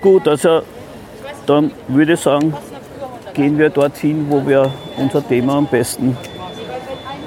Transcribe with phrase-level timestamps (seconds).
[0.00, 0.62] Gut, also
[1.44, 2.54] dann würde ich sagen,
[3.34, 6.16] gehen wir dorthin, wo wir unser Thema am besten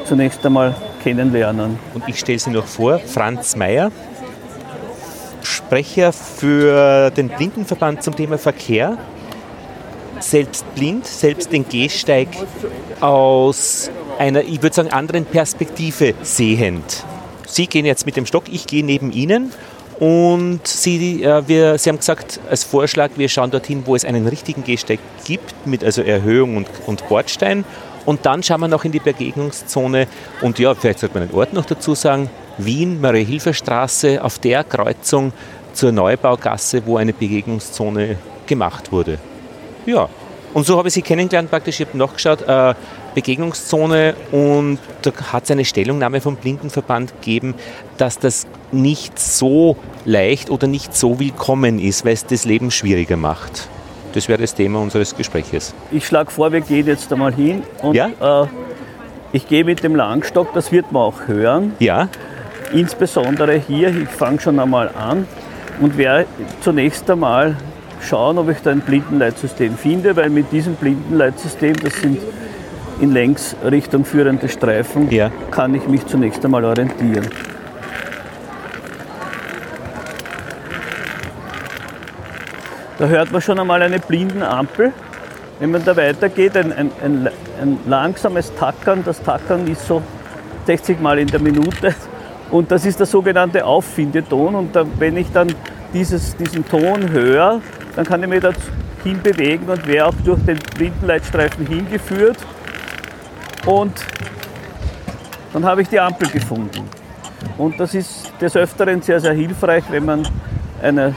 [0.06, 1.78] zunächst einmal kennenlernen.
[1.94, 3.92] Und ich stelle Sie noch vor, Franz Mayer,
[5.44, 8.98] Sprecher für den Blindenverband zum Thema Verkehr,
[10.20, 12.30] selbst blind, selbst den Gehsteig
[13.02, 17.06] aus einer, ich würde sagen, anderen Perspektive sehend.
[17.46, 19.52] Sie gehen jetzt mit dem Stock, ich gehe neben Ihnen
[20.00, 24.28] und Sie, äh, wir, Sie haben gesagt, als Vorschlag, wir schauen dorthin, wo es einen
[24.28, 27.66] richtigen Gehsteig gibt, mit also Erhöhung und, und Bordstein.
[28.06, 30.08] Und dann schauen wir noch in die Begegnungszone.
[30.42, 32.30] Und ja, vielleicht sollte man einen Ort noch dazu sagen.
[32.58, 35.32] Wien, Marie-Hilfer-Straße, auf der Kreuzung
[35.74, 39.18] zur Neubaugasse, wo eine Begegnungszone gemacht wurde.
[39.86, 40.10] Ja,
[40.54, 41.80] und so habe ich sie kennengelernt praktisch.
[41.80, 42.74] Ich habe nachgeschaut, äh,
[43.14, 47.56] Begegnungszone und da hat es eine Stellungnahme vom Blindenverband gegeben,
[47.98, 53.18] dass das nicht so leicht oder nicht so willkommen ist, weil es das Leben schwieriger
[53.18, 53.68] macht.
[54.14, 55.74] Das wäre das Thema unseres Gespräches.
[55.92, 58.44] Ich schlage vor, wir gehen jetzt einmal hin und Ja?
[58.44, 58.48] äh,
[59.32, 61.74] ich gehe mit dem Langstock, das wird man auch hören.
[61.80, 62.10] Ja,
[62.72, 65.28] Insbesondere hier, ich fange schon einmal an
[65.80, 66.26] und werde
[66.62, 67.56] zunächst einmal
[68.02, 72.18] schauen, ob ich da ein Blindenleitsystem finde, weil mit diesem Blindenleitsystem, das sind
[73.00, 75.32] in Längsrichtung führende Streifen, Ja.
[75.52, 77.28] kann ich mich zunächst einmal orientieren.
[83.00, 84.94] Da hört man schon einmal eine Blindenampel.
[85.60, 87.30] Wenn man da weitergeht, ein, ein, ein,
[87.62, 89.04] ein langsames Tackern.
[89.06, 90.02] Das Tackern ist so
[90.68, 91.96] 60 Mal in der Minute.
[92.52, 94.56] Und das ist der sogenannte Auffindeton.
[94.56, 95.54] Und da, wenn ich dann
[95.94, 97.62] dieses, diesen Ton höre,
[97.96, 98.52] dann kann ich mich da
[99.04, 102.38] hinbewegen und wäre auch durch den Blindenleitstreifen hingeführt.
[103.66, 103.94] Und
[105.54, 106.90] dann habe ich die Ampel gefunden.
[107.58, 110.28] Und das ist des Öfteren sehr, sehr hilfreich, wenn man
[110.82, 111.16] eine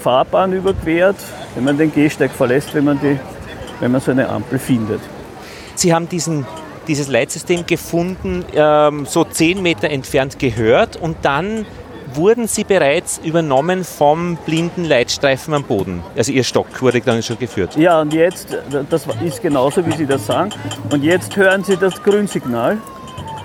[0.00, 1.16] Fahrbahn überquert,
[1.54, 3.18] wenn man den Gehsteig verlässt, wenn man, die,
[3.80, 5.00] wenn man so eine Ampel findet.
[5.74, 6.46] Sie haben diesen,
[6.88, 11.66] dieses Leitsystem gefunden, ähm, so 10 Meter entfernt gehört und dann
[12.16, 16.02] wurden Sie bereits übernommen vom blinden Leitstreifen am Boden.
[16.16, 17.76] Also Ihr Stock wurde dann schon geführt.
[17.76, 18.48] Ja, und jetzt,
[18.90, 20.50] das ist genauso, wie Sie das sagen.
[20.90, 22.78] Und jetzt hören Sie das Grünsignal.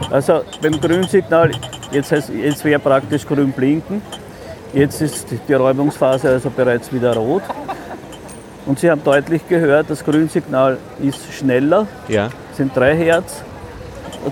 [0.10, 1.52] Also beim Grünsignal,
[1.92, 4.02] jetzt, heißt- jetzt wäre praktisch grün blinken.
[4.74, 7.44] Jetzt ist die Räumungsphase also bereits wieder rot.
[8.66, 12.30] Und Sie haben deutlich gehört, das Grünsignal ist schneller, Ja.
[12.52, 13.42] Es sind 3 Hertz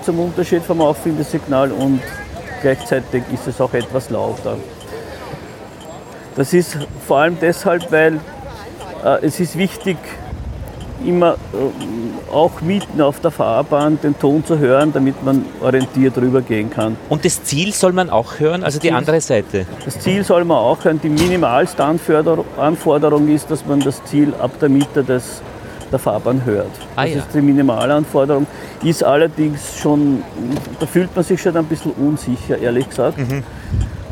[0.04, 2.00] zum Unterschied vom Auffindesignal und
[2.62, 4.58] gleichzeitig ist es auch etwas lauter.
[6.36, 6.78] Das ist
[7.08, 8.20] vor allem deshalb, weil
[9.04, 9.98] äh, es ist wichtig,
[11.06, 16.70] immer äh, auch mitten auf der Fahrbahn den Ton zu hören, damit man orientiert rübergehen
[16.70, 16.98] kann.
[17.10, 19.66] Und das Ziel soll man auch hören, also die andere Seite.
[19.86, 21.00] Das Ziel soll man auch hören.
[21.02, 25.42] Die minimalste Anforderung, Anforderung ist, dass man das Ziel ab der Mitte des,
[25.92, 26.68] der Fahrbahn hört.
[26.96, 27.20] Ah, das ja.
[27.20, 28.46] ist die Minimalanforderung.
[28.84, 30.24] Ist allerdings schon,
[30.80, 33.18] da fühlt man sich schon ein bisschen unsicher, ehrlich gesagt.
[33.18, 33.44] Mhm.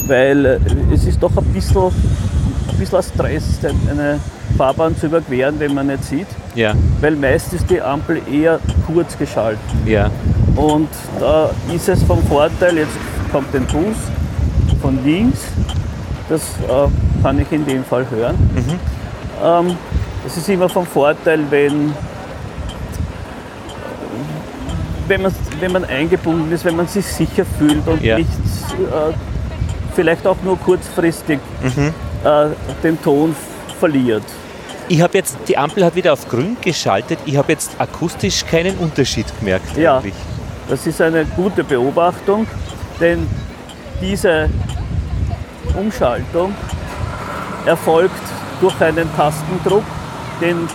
[0.07, 0.59] Weil äh,
[0.93, 3.43] es ist doch ein bisschen, ein bisschen ein Stress,
[3.89, 4.19] eine
[4.57, 6.27] Fahrbahn zu überqueren, wenn man nicht sieht.
[6.55, 9.59] Ja, Weil meist ist die Ampel eher kurz geschaltet.
[9.85, 10.09] ja.
[10.55, 10.89] Und
[11.19, 12.97] da ist es vom Vorteil, jetzt
[13.31, 13.95] kommt ein Bus
[14.81, 15.41] von links,
[16.29, 18.35] das äh, kann ich in dem Fall hören.
[19.43, 19.75] Ähm,
[20.27, 21.93] es ist immer vom Vorteil, wenn,
[25.07, 28.17] wenn, man, wenn man eingebunden ist, wenn man sich sicher fühlt und Ja.
[28.17, 29.13] nicht äh,
[29.95, 31.39] vielleicht auch nur kurzfristig
[32.23, 32.47] äh,
[32.83, 33.35] den Ton
[33.79, 34.23] verliert.
[34.89, 37.19] Ich habe jetzt, die Ampel hat wieder auf grün geschaltet.
[37.25, 39.77] Ich habe jetzt akustisch keinen Unterschied gemerkt.
[39.77, 39.97] Ja.
[39.97, 40.13] eigentlich.
[40.69, 42.45] Das ist eine gute Beobachtung,
[42.99, 43.25] denn
[44.01, 44.49] diese
[45.77, 46.53] Umschaltung
[47.65, 48.11] erfolgt
[48.59, 49.83] durch einen Tastendruck,
[50.41, 50.67] den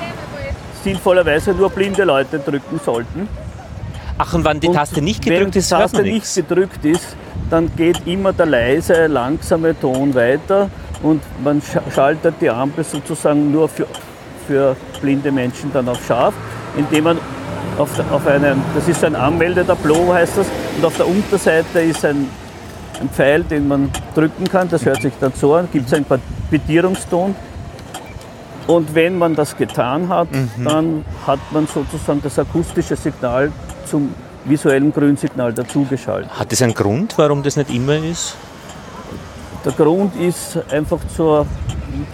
[0.84, 3.28] sinnvollerweise nur blinde Leute drücken sollten.
[4.18, 6.14] Ach, und wenn die Und Taste nicht wenn gedrückt die ist, hört Taste man nicht
[6.14, 6.34] nichts.
[6.34, 7.16] gedrückt ist,
[7.50, 10.68] dann geht immer der leise, langsame Ton weiter
[11.02, 13.86] und man sch- schaltet die Ampel sozusagen nur für,
[14.46, 16.34] für blinde Menschen dann auf scharf,
[16.76, 17.18] indem man
[17.78, 22.28] auf, auf einem, das ist ein Anmeldetableau heißt das, und auf der Unterseite ist ein,
[23.00, 26.06] ein Pfeil, den man drücken kann, das hört sich dann so an, gibt es einen
[26.50, 27.34] Petierungston.
[28.66, 30.64] Und wenn man das getan hat, Mhm.
[30.64, 33.50] dann hat man sozusagen das akustische Signal
[33.86, 34.14] zum
[34.44, 36.30] visuellen Grünsignal dazugeschaltet.
[36.38, 38.36] Hat es einen Grund, warum das nicht immer ist?
[39.64, 41.46] Der Grund ist einfach zur,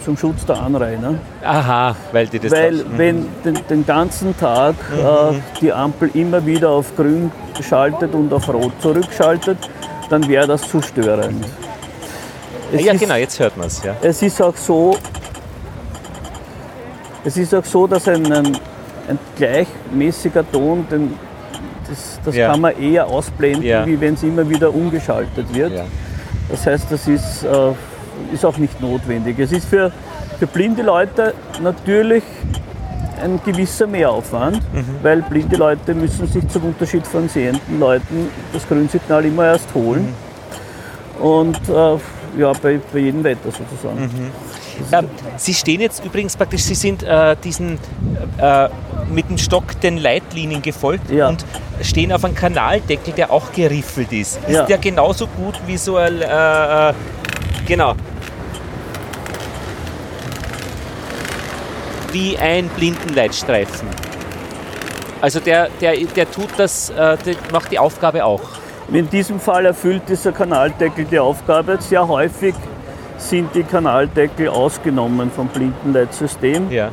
[0.05, 1.15] zum Schutz der Anrainer.
[1.43, 2.99] Aha, weil die das Weil Mhm.
[2.99, 7.31] wenn den, den ganzen Tag äh, die Ampel immer wieder auf grün
[7.67, 9.57] schaltet und auf rot zurückschaltet,
[10.11, 11.47] dann wäre das zu störend.
[12.73, 13.83] Es ja, ist, genau, jetzt hört man es.
[13.83, 13.95] Ja.
[14.03, 14.97] Es ist auch so,
[17.25, 18.47] Es ist auch so, dass ein, ein,
[19.09, 21.15] ein gleichmäßiger Ton, den,
[21.89, 22.51] das, das Ja.
[22.53, 23.85] kann man eher ausblenden, Ja.
[23.87, 25.73] wie wenn es immer wieder umgeschaltet wird.
[25.73, 25.85] Ja.
[26.51, 27.73] Das heißt, das ist, äh,
[28.35, 29.39] ist auch nicht notwendig.
[29.39, 29.91] Es ist für,
[30.39, 32.23] für blinde Leute natürlich
[33.23, 34.85] ein gewisser Mehraufwand, Mhm.
[35.03, 40.15] weil blinde Leute müssen sich zum Unterschied von sehenden Leuten das Grünsignal immer erst holen.
[41.19, 41.23] Mhm.
[41.25, 41.97] Und äh,
[42.37, 44.01] ja, bei, bei jedem Wetter sozusagen.
[44.01, 44.31] Mhm.
[44.93, 47.79] Ähm, Sie stehen jetzt übrigens praktisch, Sie sind äh, diesen
[48.39, 48.69] äh,
[49.11, 51.29] mit dem Stock den Leitlinien gefolgt Ja.
[51.29, 51.45] und
[51.83, 54.39] stehen auf einem Kanaldeckel, der auch geriffelt ist.
[54.47, 54.65] Ist Ja.
[54.67, 56.93] der genauso gut wie so ein äh, äh,
[57.67, 57.95] genau.
[62.13, 63.89] Wie ein Blindenleitstreifen.
[65.21, 68.41] Also der, der, der tut das, äh, der macht die Aufgabe auch.
[68.93, 71.77] In diesem Fall erfüllt dieser Kanaldeckel die Aufgabe.
[71.81, 72.55] Sehr häufig
[73.19, 76.89] sind die Kanaldeckel ausgenommen vom Blindenleitsystem, Ja.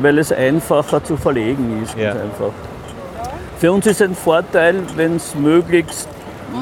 [0.00, 1.96] weil es einfacher zu verlegen ist.
[1.96, 2.10] Ja.
[2.12, 2.52] Einfach.
[3.58, 6.08] Für uns ist ein Vorteil, wenn es möglichst,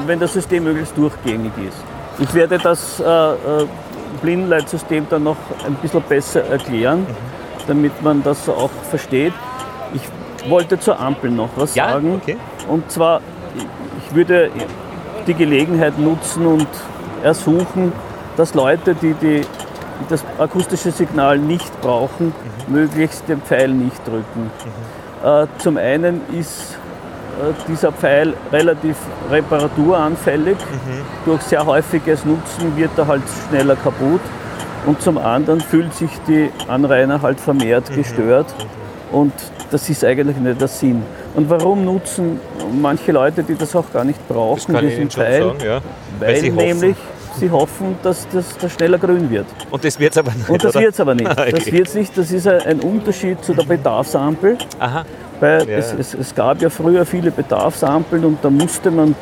[0.05, 1.77] wenn das System möglichst durchgängig ist.
[2.19, 3.35] Ich werde das äh, äh,
[4.21, 7.07] Blindenleitsystem dann noch ein bisschen besser erklären,
[7.67, 9.33] damit man das auch versteht.
[9.95, 10.01] Ich
[10.49, 12.19] wollte zur Ampel noch was Ja, sagen.
[12.21, 12.37] okay.
[12.67, 13.21] Und zwar,
[14.11, 14.51] ich würde
[15.25, 16.67] die Gelegenheit nutzen und
[17.23, 17.93] ersuchen,
[18.35, 19.41] dass Leute, die, die
[20.09, 22.33] das akustische Signal nicht brauchen,
[22.67, 24.51] möglichst den Pfeil nicht drücken.
[25.23, 26.77] Äh, zum einen ist
[27.39, 28.97] äh, dieser Pfeil relativ
[29.29, 30.57] reparaturanfällig.
[31.25, 34.21] Durch sehr häufiges Nutzen wird er halt schneller kaputt.
[34.87, 38.47] Und zum anderen fühlt sich die Anrainer halt vermehrt gestört.
[39.11, 39.33] Und
[39.71, 41.03] das ist eigentlich nicht der Sinn.
[41.35, 42.39] Und warum nutzen
[42.81, 45.53] manche Leute, die das auch gar nicht brauchen, diesen Pfeil?
[45.65, 45.81] ja.
[46.19, 46.55] Weil, hoffen.
[46.55, 46.95] nämlich
[47.39, 49.45] sie hoffen, dass das, das schneller grün wird.
[49.69, 50.49] Und das wird es aber nicht.
[50.49, 51.29] Und das wird es aber nicht.
[51.51, 52.17] Das wird's nicht.
[52.17, 54.57] Das ist ein- ein Unterschied zu der Bedarfsampel.
[54.79, 55.03] Aha.
[55.39, 55.77] Weil Ja.
[55.77, 59.15] es, es, es gab ja früher viele Bedarfsampeln und da musste man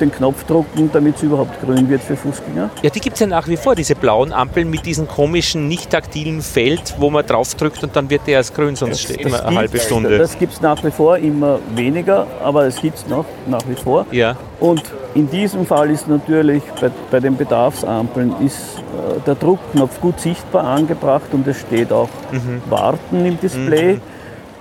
[0.00, 2.70] den Knopf drücken, damit es überhaupt grün wird für Fußgänger.
[2.82, 5.90] Ja, die gibt es ja nach wie vor, diese blauen Ampeln mit diesem komischen, nicht
[5.90, 9.58] taktilen Feld, wo man draufdrückt und dann wird der erst grün, sonst steht immer eine
[9.58, 10.18] halbe Stunde.
[10.18, 13.74] Das gibt es nach wie vor, immer weniger, aber es gibt es noch nach wie
[13.74, 14.06] vor.
[14.10, 14.82] Ja, Und
[15.14, 20.64] in diesem Fall ist natürlich bei, bei den Bedarfsampeln ist äh, der Druckknopf gut sichtbar
[20.64, 22.60] angebracht und es steht auch Mhm.
[22.68, 24.00] Warten im Display.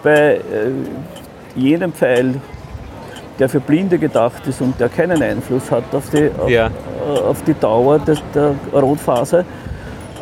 [0.03, 0.39] Bei äh,
[1.55, 2.35] jenem Pfeil,
[3.39, 6.69] der für Blinde gedacht ist und der keinen Einfluss hat auf die, auf, Ja.
[7.27, 9.45] auf die Dauer des, der Rotphase,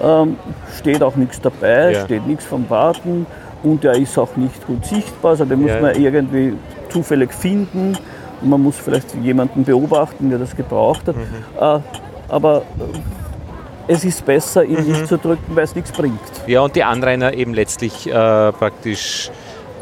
[0.03, 0.37] ähm,
[0.77, 2.05] steht auch nichts dabei, Ja.
[2.05, 3.25] steht nichts vom Warten
[3.63, 5.81] und er ist auch nicht gut sichtbar, also den muss Ja.
[5.81, 6.53] man irgendwie
[6.89, 7.97] zufällig finden.
[8.41, 11.15] Und Man muss vielleicht jemanden beobachten, der das gebraucht hat.
[11.15, 11.81] Äh,
[12.27, 16.19] aber äh, es ist besser, ihn nicht zu drücken, weil es nichts bringt.
[16.45, 18.11] ja und die Anrainer eben letztlich äh,
[18.51, 19.31] praktisch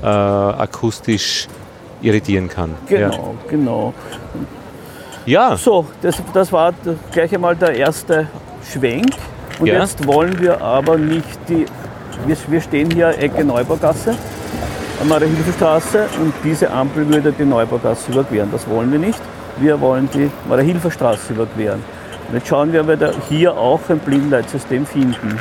[0.03, 1.47] äh, akustisch
[2.03, 2.75] irritieren kann.
[2.87, 3.93] Genau, genau.
[5.25, 5.57] Ja, ja.
[5.57, 6.73] So, das, das war
[7.11, 8.27] gleich einmal der erste
[8.71, 9.13] Schwenk.
[9.59, 9.79] Und Ja.
[9.81, 11.65] jetzt wollen wir aber nicht die.
[12.25, 14.15] Wir, wir stehen hier Ecke Neubaugasse,
[15.01, 18.49] am Maria-Hilfer-Straße und diese Ampel würde die Neubaugasse überqueren.
[18.51, 19.19] Das wollen wir nicht.
[19.57, 21.83] Wir wollen die Maria-Hilfer-Straße überqueren.
[22.27, 25.39] Und jetzt schauen wir, ob wir hier auch ein Blindleitsystem finden.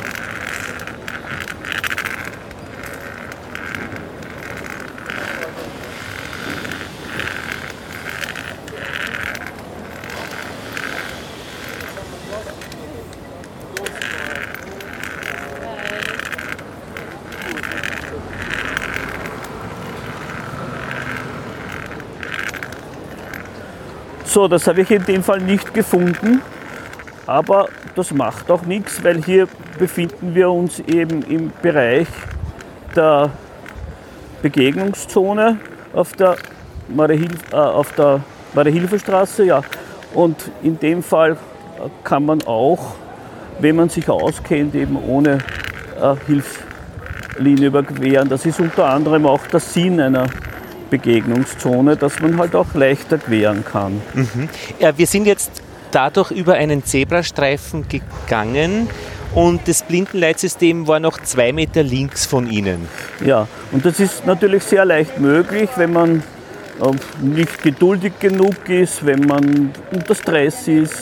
[24.33, 26.41] So, das habe ich in dem Fall nicht gefunden,
[27.27, 29.47] aber das macht auch nichts, weil hier
[29.77, 32.07] befinden wir uns eben im Bereich
[32.95, 33.29] der
[34.41, 35.59] Begegnungszone
[35.93, 36.37] auf der
[36.89, 39.43] Mariahilf- äh.
[39.45, 39.61] Ja.
[40.15, 41.35] Und in dem Fall äh,
[42.03, 42.95] kann man auch,
[43.59, 45.37] wenn man sich auskennt, eben ohne
[46.01, 48.29] äh, Hilfslinie überqueren.
[48.29, 50.25] Das ist unter anderem auch der Sinn einer
[50.93, 53.99] Begegnungszone, dass man halt auch leichter queren kann.
[54.79, 55.49] Ja, wir sind jetzt
[55.89, 58.87] dadurch über einen Zebrastreifen gegangen
[59.33, 62.87] und das Blindenleitsystem war noch zwei Meter links von Ihnen.
[63.25, 66.21] Ja, und das ist natürlich sehr leicht möglich, wenn man
[66.79, 71.01] äh, nicht geduldig genug ist, wenn man unter Stress ist,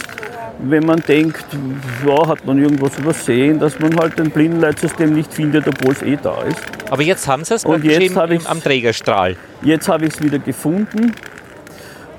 [0.64, 1.44] wenn man denkt,
[2.06, 6.18] ja, hat man irgendwas übersehen, dass man halt ein Blindenleitsystem nicht findet, obwohl es eh
[6.22, 6.60] da ist.
[6.90, 9.36] Aber jetzt haben Sie es Und jetzt eben hab im- ich's- am Trägerstrahl.
[9.64, 11.14] Jetzt habe ich es wieder gefunden.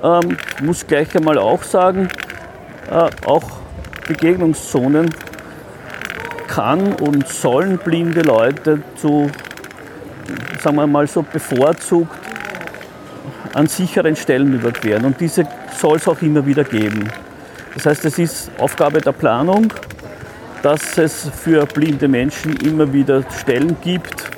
[0.03, 2.09] Ähm, muss gleich einmal auch sagen,
[2.91, 3.45] äh, auch
[4.09, 5.11] Begegnungszonen
[6.49, 9.31] kann und sollen blinde Leute zu
[10.61, 12.11] sagen wir mal so, bevorzugt
[13.55, 15.05] an sicheren Stellen überqueren.
[15.05, 15.45] Und diese
[15.79, 17.09] soll es auch immer wieder geben.
[17.75, 19.73] Das heißt, es ist Aufgabe der Planung,
[20.63, 24.31] dass es für blinde Menschen immer wieder Stellen gibt,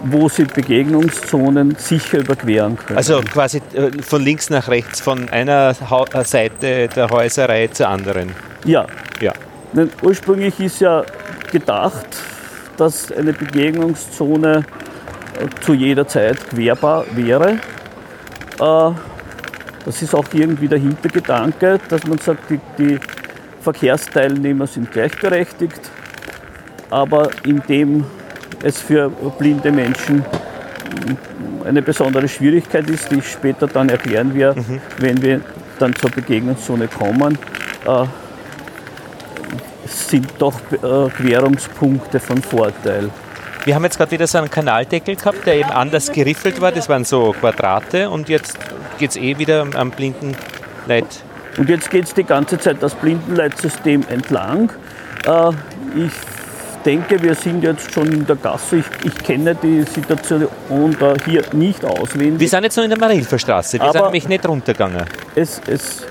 [0.00, 2.98] wo sie Begegnungszonen sicher überqueren können.
[2.98, 8.32] Also quasi äh, von links nach rechts, von einer äh, Seite der Häuserreihe zur anderen.
[8.64, 8.86] Ja.
[9.20, 9.32] Ja.
[9.72, 11.04] Denn ursprünglich ist ja
[11.50, 12.06] gedacht,
[12.76, 14.64] dass eine Begegnungszone
[15.38, 17.58] äh, zu jeder Zeit querbar wäre.
[19.84, 22.98] Das ist auch irgendwie der Hintergedanke, dass man sagt, die, die
[23.60, 25.90] Verkehrsteilnehmer sind gleichberechtigt,
[26.90, 28.04] aber indem
[28.62, 30.24] es für blinde Menschen
[31.64, 34.80] eine besondere Schwierigkeit ist, die ich später dann erklären werde, mhm.
[34.98, 35.40] wenn wir
[35.78, 37.38] dann zur Begegnungszone kommen,
[37.86, 38.04] äh,
[39.86, 43.10] sind doch äh, Querungspunkte von Vorteil.
[43.64, 46.70] Wir haben jetzt gerade wieder so einen Kanaldeckel gehabt, der eben anders geriffelt war.
[46.70, 48.58] Das waren so Quadrate und jetzt
[48.98, 51.24] geht es eh wieder am Blindenleit.
[51.56, 54.70] Und jetzt geht es die ganze Zeit das Blindenleitsystem entlang.
[55.26, 55.50] Äh,
[55.96, 56.12] ich
[56.84, 58.76] denke, wir sind jetzt schon in der Gasse.
[58.76, 62.40] Ich, ich kenne die Situation da hier nicht auswendig.
[62.40, 63.78] Wir sind jetzt noch in der Marilferstraße.
[63.78, 65.04] Wir Aber sind nämlich nicht runtergegangen.
[65.34, 66.02] Es, es,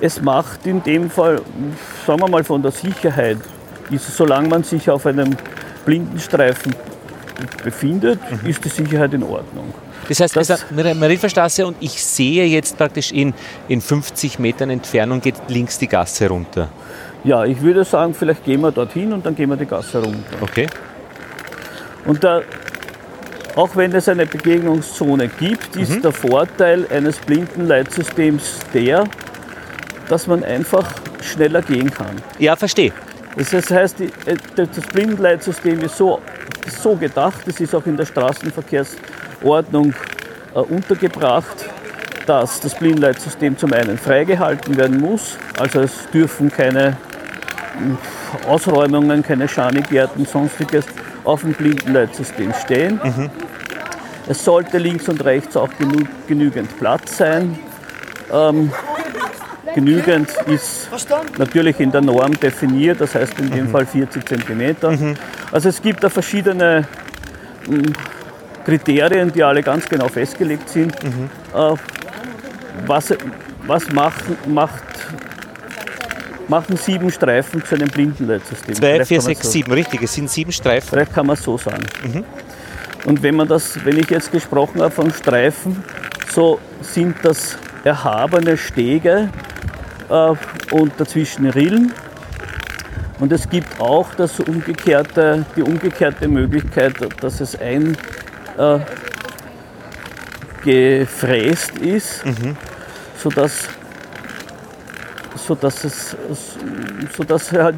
[0.00, 1.40] es macht in dem Fall,
[2.06, 3.38] sagen wir mal von der Sicherheit,
[3.90, 5.36] ist, solange man sich auf einem
[5.84, 6.74] Blindenstreifen
[7.62, 8.48] befindet, mhm.
[8.48, 9.72] ist die Sicherheit in Ordnung.
[10.08, 13.34] Das heißt, das also Marilferstraße und ich sehe jetzt praktisch in,
[13.68, 16.68] in 50 Metern Entfernung geht links die Gasse runter.
[17.24, 20.36] Ja, ich würde sagen, vielleicht gehen wir dorthin und dann gehen wir die Gasse runter.
[20.40, 20.66] Okay.
[22.04, 22.42] Und da,
[23.54, 26.02] auch wenn es eine Begegnungszone gibt, ist mhm.
[26.02, 29.04] der Vorteil eines Blindenleitsystems der,
[30.08, 30.90] dass man einfach
[31.22, 32.16] schneller gehen kann.
[32.38, 32.92] Ja, verstehe.
[33.36, 34.08] Das heißt, äh,
[34.56, 36.20] das Blindenleitsystem ist so,
[36.82, 38.06] so gedacht, es ist auch in der
[39.42, 39.94] Straßenverkehrsordnung
[40.54, 41.68] äh, untergebracht,
[42.26, 46.96] dass das Blindenleitsystem zum einen freigehalten werden muss, also es dürfen keine
[48.46, 50.84] Ausräumungen, keine Schanigärten, sonstiges
[51.24, 53.00] auf dem Blindenleitsystem stehen.
[53.02, 53.30] Mhm.
[54.28, 57.58] Es sollte links und rechts auch genü genügend Platz sein.
[58.32, 58.70] Ähm,
[59.74, 60.88] genügend ist
[61.38, 63.70] natürlich in der Norm definiert, das heißt in dem mhm.
[63.70, 64.76] Fall 40 cm.
[64.82, 65.14] Mhm.
[65.50, 66.86] Also es gibt da verschiedene
[68.64, 71.02] Kriterien, die alle ganz genau festgelegt sind.
[71.02, 71.30] Mhm.
[71.54, 71.74] Äh,
[72.86, 73.14] was,
[73.66, 74.82] was macht, macht
[76.48, 78.74] machen sieben Streifen zu einem Blindenleitsystem.
[78.74, 80.88] Zwei, vier, sechs, so, sieben, richtig, es sind sieben Streifen.
[80.90, 81.84] Vielleicht kann man so sagen.
[82.04, 82.24] Mhm.
[83.04, 85.82] Und wenn man das, wenn ich jetzt gesprochen habe von Streifen,
[86.30, 89.28] so sind das erhabene Stege
[90.08, 90.34] äh,
[90.72, 91.92] und dazwischen Rillen.
[93.18, 97.96] Und es gibt auch das umgekehrte, die umgekehrte Möglichkeit, dass es ein
[98.58, 98.78] äh,
[100.64, 102.56] gefräst ist, mhm.
[103.16, 103.68] sodass
[105.46, 106.16] sodass es,
[107.16, 107.76] sodass halt,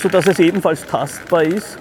[0.00, 1.78] sodass es ebenfalls tastbar ist.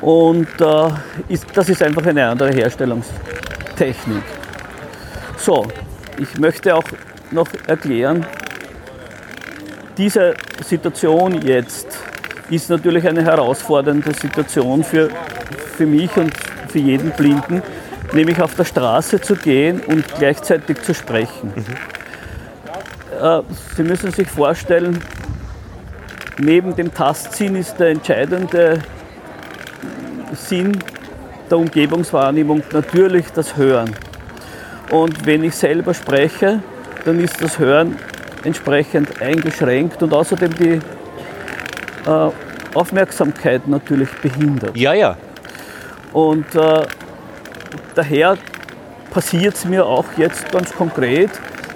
[0.00, 0.88] Und äh,
[1.28, 4.22] ist, das ist einfach eine andere Herstellungstechnik.
[5.36, 5.68] So,
[6.18, 6.84] ich möchte auch
[7.30, 8.26] noch erklären,
[9.96, 10.34] diese
[10.64, 11.86] Situation jetzt
[12.50, 15.08] ist natürlich eine herausfordernde Situation für,
[15.76, 16.32] für mich und
[16.68, 17.62] für jeden Blinden,
[18.12, 21.52] nämlich auf der Straße zu gehen und gleichzeitig zu sprechen.
[21.54, 23.22] Mhm.
[23.22, 23.42] Äh,
[23.76, 24.98] Sie müssen sich vorstellen,
[26.38, 28.80] neben dem Tastsinn ist der entscheidende
[30.32, 30.78] Sinn
[31.50, 33.94] der Umgebungswahrnehmung natürlich das Hören.
[34.90, 36.62] Und wenn ich selber spreche,
[37.04, 37.96] dann ist das Hören
[38.44, 40.80] entsprechend eingeschränkt und außerdem die
[42.74, 44.76] Aufmerksamkeit natürlich behindert.
[44.76, 45.16] Ja, ja.
[46.12, 46.82] Und äh,
[47.94, 48.36] daher
[49.10, 51.30] passiert es mir auch jetzt ganz konkret,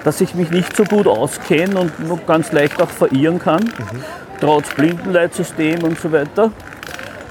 [0.05, 4.05] dass ich mich nicht so gut auskenne und nur ganz leicht auch verirren kann, mhm.
[4.41, 6.53] trotz Blindenleitsystem und so weiter.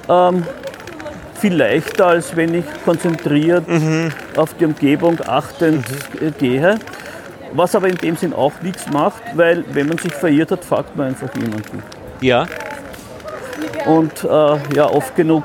[0.10, 0.44] Ähm,
[1.40, 4.12] viel leichter, als wenn ich konzentriert mhm.
[4.36, 5.86] auf die Umgebung achtend
[6.20, 6.34] mhm.
[6.38, 6.80] gehe.
[7.54, 10.96] Was aber in dem Sinn auch nichts macht, weil wenn man sich verirrt hat, fragt
[10.96, 11.82] man einfach jemanden.
[12.20, 12.46] Ja.
[13.86, 14.28] Und äh,
[14.76, 15.44] ja, oft genug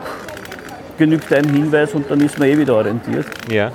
[0.99, 3.27] genügt ein Hinweis und dann ist man eh wieder orientiert.
[3.51, 3.73] Ja.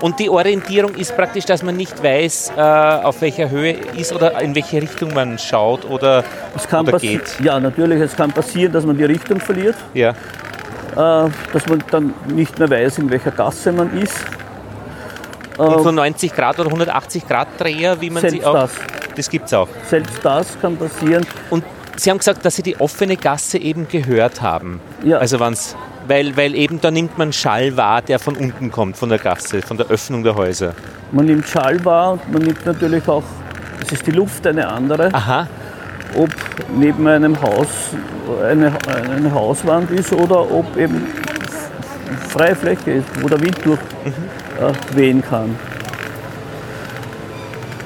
[0.00, 4.40] Und die Orientierung ist praktisch, dass man nicht weiß, äh, auf welcher Höhe ist oder
[4.40, 6.22] in welche Richtung man schaut oder,
[6.54, 7.40] es kann oder geht.
[7.42, 9.74] Ja, natürlich, es kann passieren, dass man die Richtung verliert.
[9.94, 10.10] Ja.
[10.10, 14.16] Äh, dass man dann nicht mehr weiß, in welcher Gasse man ist.
[15.56, 18.54] Und so 90 Grad oder 180 Grad Dreher, wie man sie auch.
[18.54, 18.70] Das,
[19.16, 19.68] das gibt es auch.
[19.88, 21.26] Selbst das kann passieren.
[21.50, 21.64] Und
[21.98, 24.80] Sie haben gesagt, dass Sie die offene Gasse eben gehört haben.
[25.04, 25.18] Ja.
[25.18, 25.74] Also wenn es
[26.06, 29.62] Weil, weil eben da nimmt man Schall wahr, der von unten kommt, von der Gasse,
[29.62, 30.74] von der Öffnung der Häuser.
[31.10, 33.24] Man nimmt Schall wahr und man nimmt natürlich auch,
[33.82, 35.48] es ist die Luft eine andere, Aha,
[36.16, 36.30] ob
[36.74, 37.68] neben einem Haus
[38.42, 41.06] eine, eine Hauswand ist oder ob eben
[42.28, 43.80] freie Fläche ist, wo der Wind durch
[44.60, 45.56] äh, wehen kann.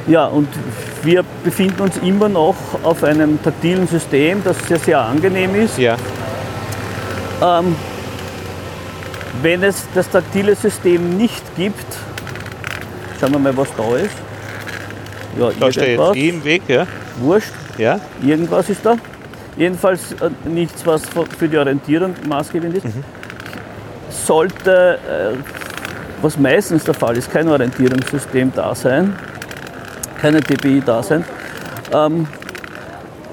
[0.06, 0.48] Ja, und
[1.02, 5.78] wir befinden uns immer noch auf einem taktilen System, das sehr, sehr angenehm ist.
[5.78, 5.96] ja.
[7.42, 7.74] Ähm,
[9.42, 11.84] wenn es das taktile System nicht gibt,
[13.18, 14.14] schauen wir mal, was da ist.
[15.38, 16.16] Ja, Da steht irgendwas.
[16.16, 16.86] eh im Weg, ja.
[17.18, 18.96] Wurscht, Ja, irgendwas ist da.
[19.56, 21.02] Jedenfalls äh, nichts, was
[21.38, 22.86] für die Orientierung maßgebend ist.
[24.10, 25.36] Sollte, äh,
[26.20, 29.16] was meistens der Fall ist, kein Orientierungssystem da sein,
[30.22, 31.24] keine TPI da sein,
[31.92, 32.26] ähm,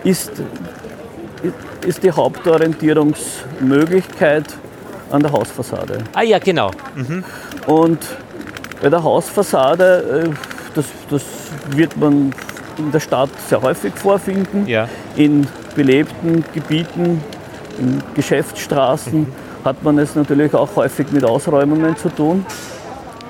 [0.04, 0.32] ist,
[1.86, 4.46] ist die Hauptorientierungsmöglichkeit
[5.12, 6.00] an der Hausfassade.
[6.14, 6.72] ah ja, genau.
[7.68, 8.00] Und
[8.82, 10.30] bei der Hausfassade, äh,
[10.76, 11.24] das, das
[11.72, 12.34] wird man
[12.78, 14.88] in der Stadt sehr häufig vorfinden, Ja.
[15.16, 17.24] in belebten Gebieten,
[17.80, 19.26] in Geschäftsstraßen
[19.66, 22.46] hat man es natürlich auch häufig mit Ausräumungen zu tun.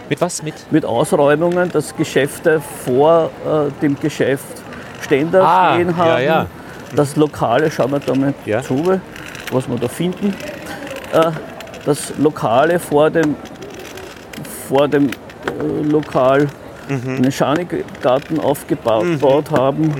[0.09, 0.41] Mit was?
[0.43, 0.53] Mit?
[0.71, 4.43] Mit Ausräumungen, dass Geschäfte vor äh, dem Geschäft
[5.01, 6.23] Ständer Ah, stehen ja, haben.
[6.23, 6.45] ja.
[6.95, 8.61] Das Lokale, schauen wir da mal Ja.
[8.61, 8.99] zu,
[9.51, 10.33] was wir da finden.
[11.13, 11.31] Äh,
[11.85, 13.35] das Lokale vor dem,
[14.67, 16.47] vor dem äh, Lokal
[16.89, 17.17] Mhm.
[17.17, 19.93] einen Schanigarten aufgebaut gebaut haben,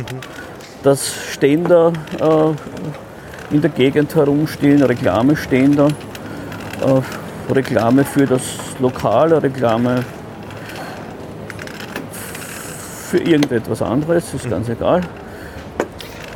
[0.81, 7.01] dass Ständer äh, in der Gegend herumstehen, Reklameständer, äh,
[7.51, 8.41] Reklame für das
[8.79, 10.03] Lokal, Reklame
[13.09, 15.01] für irgendetwas anderes, ist ganz egal.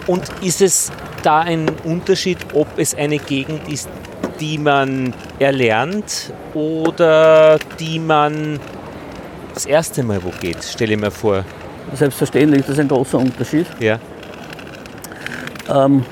[0.07, 0.91] Und ist es
[1.21, 3.87] da ein Unterschied, ob es eine Gegend ist,
[4.39, 8.59] die man erlernt oder die man
[9.53, 10.63] das erste Mal wo geht?
[10.63, 11.45] Stelle ich mir vor.
[11.93, 13.67] Selbstverständlich, das ist ein großer Unterschied.
[13.79, 13.99] Ja.
[15.69, 16.03] Ähm,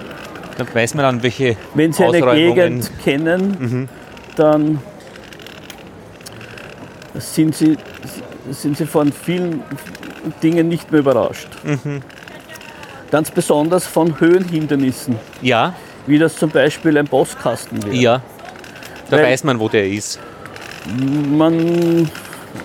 [0.58, 3.90] Dann weiß man dann, welche wenn Sie eine Gegend kennen,
[4.36, 4.80] dann
[7.22, 7.78] sind Sie,
[8.50, 9.64] sind Sie von vielen
[10.44, 11.48] Dingen nicht mehr überrascht.
[13.12, 15.74] Ganz besonders von Höhenhindernissen, Ja,
[16.08, 17.96] wie das zum Beispiel ein Postkasten wäre.
[17.96, 18.22] ja.
[19.10, 20.20] Da Weil- weiß man, wo der ist.
[21.30, 22.10] Man,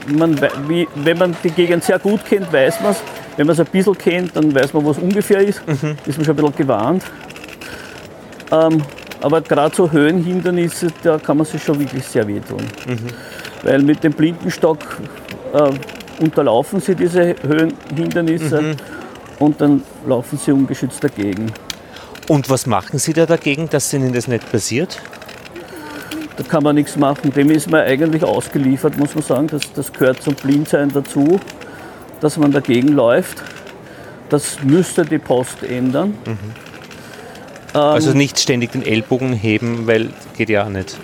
[0.07, 2.99] man, wie, wenn man die Gegend sehr gut kennt, weiß man es.
[3.37, 5.61] Wenn man es ein bisschen kennt, dann weiß man, wo es ungefähr ist.
[6.07, 7.03] Ist man schon ein bisschen gewarnt.
[8.53, 8.81] Ähm,
[9.21, 12.63] aber gerade so Höhenhindernisse, da kann man sich schon wirklich sehr wehtun.
[13.63, 14.79] Weil mit dem Blindenstock
[15.53, 18.77] äh, unterlaufen sie diese Höhenhindernisse
[19.39, 21.53] und dann laufen sie ungeschützt dagegen.
[22.29, 25.01] Und was machen Sie da dagegen, dass Ihnen das nicht passiert?
[26.37, 27.33] Da kann man nichts machen.
[27.33, 29.47] Dem ist man eigentlich ausgeliefert, muss man sagen.
[29.47, 31.41] Das, das gehört zum Blindsein dazu,
[32.21, 33.43] dass man dagegen läuft.
[34.29, 36.15] Das müsste die Post ändern.
[37.73, 40.97] also nicht ständig den Ellbogen heben, weil geht ja auch nicht.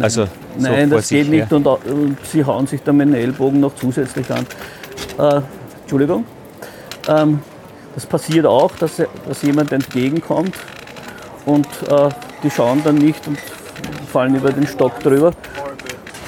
[0.00, 3.08] Also so Nein, vor das geht nicht und, au- und sie hauen sich dann mit
[3.08, 4.46] den Ellbogen noch zusätzlich an.
[5.18, 5.40] Äh,
[5.82, 6.24] Entschuldigung.
[7.08, 7.40] Ähm,
[7.94, 10.54] das passiert auch, dass, dass jemand entgegenkommt
[11.46, 12.08] und äh,
[12.42, 13.38] die schauen dann nicht und
[14.12, 15.32] fallen über den Stock drüber.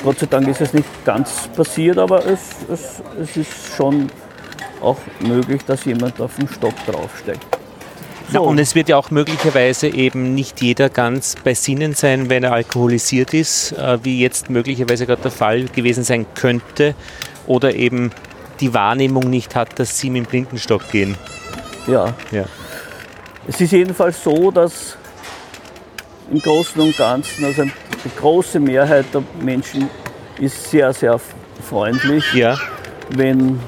[0.05, 4.09] Gott sei Dank ist es nicht ganz passiert, aber es, es, es ist schon
[4.81, 7.58] auch möglich, dass jemand auf den Stock draufsteigt.
[8.31, 12.45] Ja, und es wird ja auch möglicherweise eben nicht jeder ganz bei Sinnen sein, wenn
[12.45, 16.95] er alkoholisiert ist, äh, wie jetzt möglicherweise gerade der Fall gewesen sein könnte,
[17.47, 18.11] oder eben
[18.61, 21.17] die Wahrnehmung nicht hat, dass sie mit dem Blindenstock gehen.
[21.87, 22.15] ja.
[22.31, 22.45] Ja.
[23.47, 24.99] Es ist jedenfalls so, dass
[26.31, 29.89] im Großen und Ganzen, also die große Mehrheit der Menschen
[30.39, 31.19] ist sehr, sehr
[31.67, 32.59] freundlich, Ja,
[33.09, 33.59] wenn,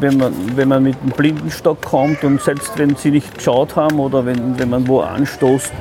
[0.00, 3.98] wenn, man, wenn man mit dem Blindenstock kommt und selbst wenn sie nicht geschaut haben
[3.98, 5.72] oder wenn, wenn man wo anstoßt,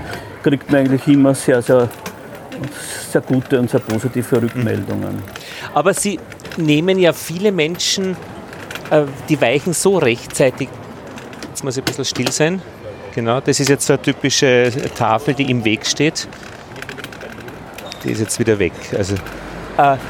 [0.43, 1.89] kriegt man eigentlich immer sehr, sehr,
[3.11, 5.21] sehr gute und sehr positive Rückmeldungen.
[5.73, 6.19] aber sie
[6.57, 8.15] nehmen ja viele Menschen,
[8.89, 10.69] äh, die weichen so rechtzeitig.
[11.49, 12.61] Jetzt muss ich ein bisschen still sein.
[13.13, 16.27] Genau, das ist jetzt so eine typische Tafel, die im Weg steht.
[18.03, 18.73] Die ist jetzt wieder weg.
[18.97, 19.15] Also,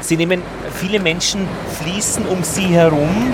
[0.00, 0.42] sie nehmen,
[0.74, 1.46] viele Menschen
[1.80, 3.32] fließen um sie herum,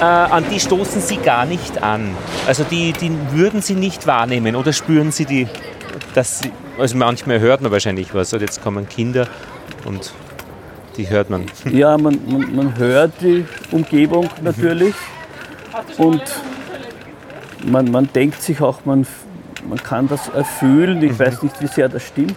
[0.00, 2.14] äh, an die stoßen sie gar nicht an.
[2.46, 5.48] Also die, die würden sie nicht wahrnehmen oder spüren sie die,
[6.14, 8.32] dass sie, also manchmal hört man wahrscheinlich was.
[8.32, 9.26] Und jetzt kommen Kinder
[9.84, 10.12] und
[10.96, 11.46] die hört man.
[11.70, 14.94] Ja, man, man, man hört die Umgebung natürlich
[15.98, 16.22] und
[17.64, 19.06] man, man denkt sich auch, man,
[19.68, 21.02] man kann das erfüllen.
[21.02, 22.36] Ich weiß nicht, wie sehr das stimmt.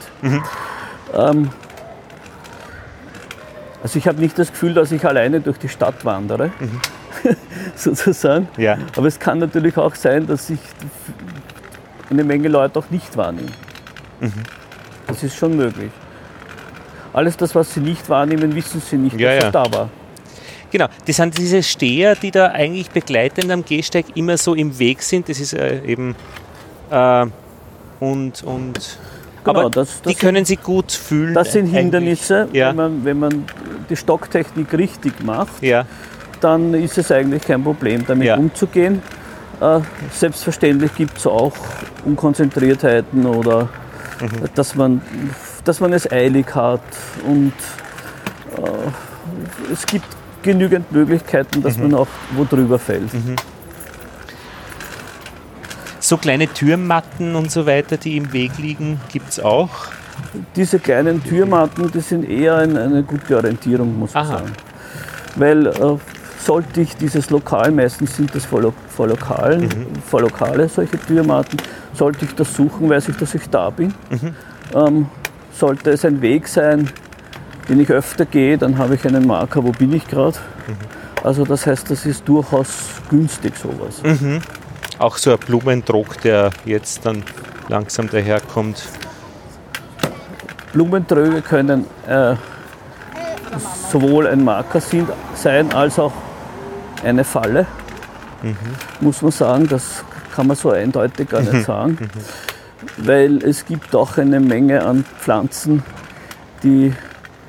[1.14, 1.50] Ähm,
[3.82, 6.52] also ich habe nicht das Gefühl, dass ich alleine durch die Stadt wandere,
[7.76, 8.48] sozusagen.
[8.58, 8.78] Ja.
[8.96, 10.60] Aber es kann natürlich auch sein, dass ich
[12.10, 13.50] eine Menge Leute auch nicht wahrnehme.
[15.08, 15.92] Das ist schon möglich.
[17.14, 19.52] Alles das, was sie nicht wahrnehmen, wissen sie nicht, Ja, dass ja.
[19.52, 19.90] da war.
[20.72, 25.02] Genau, das sind diese Steher, die da eigentlich begleitend am Gehsteig immer so im Weg
[25.02, 25.28] sind.
[25.28, 26.16] Das ist äh, eben
[26.92, 27.26] äh,
[28.00, 29.00] und, und
[29.50, 31.34] Genau, aber das- die das können sie gut fühlen.
[31.34, 31.68] Das sind.
[31.68, 32.48] Hindernisse.
[32.54, 32.70] Ja.
[32.70, 33.46] Wenn, man, wenn man
[33.90, 35.86] die Stocktechnik richtig macht, Ja,
[36.42, 38.38] dann ist es eigentlich kein Problem, damit Ja.
[38.38, 39.02] umzugehen.
[39.62, 39.80] Äh,
[40.14, 41.54] selbstverständlich gibt es auch
[42.06, 43.64] Unkonzentriertheiten oder
[44.22, 44.28] Mhm.
[44.56, 45.02] dass, man,
[45.66, 46.82] dass man es eilig hat.
[47.28, 47.54] Und
[48.58, 50.06] äh, es gibt
[50.42, 51.84] genügend Möglichkeiten, dass Mhm.
[51.92, 53.10] man auch wo drüber fällt.
[56.10, 59.70] So kleine Türmatten und so weiter, die im Weg liegen, gibt es auch.
[60.56, 64.52] Diese kleinen Türmatten, die sind eher ein, eine gute Orientierung, muss man sagen.
[65.36, 65.98] Weil äh,
[66.44, 69.86] sollte ich dieses Lokal, meistens sind das vor, vor, Lokalen, Mhm.
[70.04, 71.58] vor Lokale solche Türmatten,
[71.94, 73.94] sollte ich das suchen, weiß ich, dass ich da bin.
[74.10, 74.36] Mhm.
[74.74, 75.06] Ähm,
[75.54, 76.90] sollte es ein Weg sein,
[77.70, 80.38] den ich öfter gehe, dann habe ich einen Marker, wo bin ich gerade.
[80.68, 81.24] Mhm.
[81.24, 82.70] Also das heißt, das ist durchaus
[83.10, 84.02] günstig sowas.
[84.04, 84.42] Mhm.
[85.00, 87.24] Auch so ein Blumendruck, der jetzt dann
[87.70, 88.84] langsam daherkommt.
[90.74, 92.36] Blumentröge können äh,
[93.92, 96.12] sowohl ein Marker sind, sein als auch
[97.04, 97.66] eine Falle.
[99.00, 100.04] Muss man sagen, das
[100.36, 101.98] kann man so eindeutig gar nicht sagen.
[102.98, 105.84] Weil es gibt auch eine Menge an Pflanzen,
[106.62, 106.94] die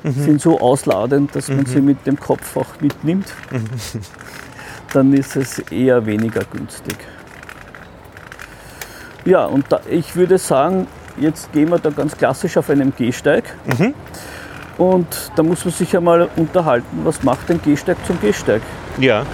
[0.04, 3.26] sind so ausladend, dass man sie mit dem Kopf auch mitnimmt.
[4.92, 6.96] Dann ist es eher weniger günstig.
[9.30, 13.44] Ja, und da, ich würde sagen, jetzt gehen wir da ganz klassisch auf einem Gehsteig.
[14.76, 18.60] Und da muss man sich einmal unterhalten, was macht ein Gehsteig zum Gehsteig?
[18.98, 19.24] Ja.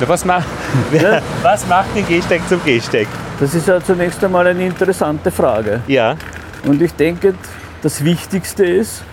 [0.00, 0.42] ja was, ma
[0.92, 1.22] Ja.
[1.40, 3.06] was macht den Gehsteig zum Gehsteig?
[3.38, 5.82] Das ist ja zunächst einmal eine interessante Frage.
[5.86, 6.16] Ja.
[6.64, 7.36] Und ich denke,
[7.80, 9.04] das Wichtigste ist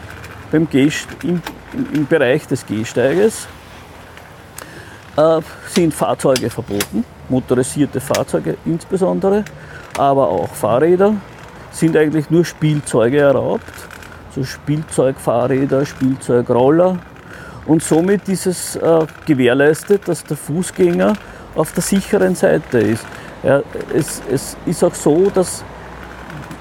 [0.52, 1.40] beim Gehst im,
[1.94, 3.48] im Bereich des Gehsteiges
[5.18, 9.44] äh, sind Fahrzeuge verboten, motorisierte Fahrzeuge insbesondere,
[10.00, 11.14] aber auch Fahrräder
[11.72, 13.64] sind eigentlich nur Spielzeuge erlaubt,
[14.34, 16.98] so Spielzeugfahrräder, Spielzeugroller.
[17.66, 21.14] Und somit ist es äh, gewährleistet, dass der Fußgänger
[21.56, 23.06] auf der sicheren Seite ist.
[23.44, 23.62] Ja,
[23.94, 25.64] es, es ist auch so, dass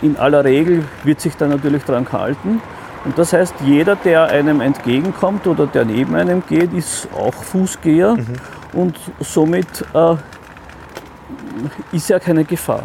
[0.03, 2.61] in aller Regel wird sich da natürlich dran gehalten.
[3.05, 8.17] Und das heißt, jeder, der einem entgegenkommt oder der neben einem geht, ist auch Fußgeher
[8.73, 10.17] und somit äh,
[11.93, 12.83] ist ja keine Gefahr.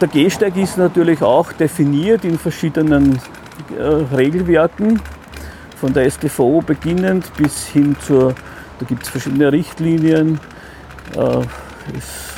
[0.00, 3.20] Der Gehsteig ist natürlich auch definiert in verschiedenen
[3.78, 5.00] äh, Regelwerken,
[5.76, 8.34] von der STVO beginnend bis hin zur,
[8.78, 10.40] da gibt es verschiedene Richtlinien,
[11.16, 11.40] äh,
[11.96, 12.34] es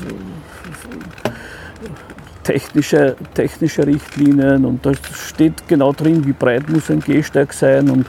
[2.42, 8.06] technische, technische Richtlinien und da steht genau drin, wie breit muss ein Gehsteig sein und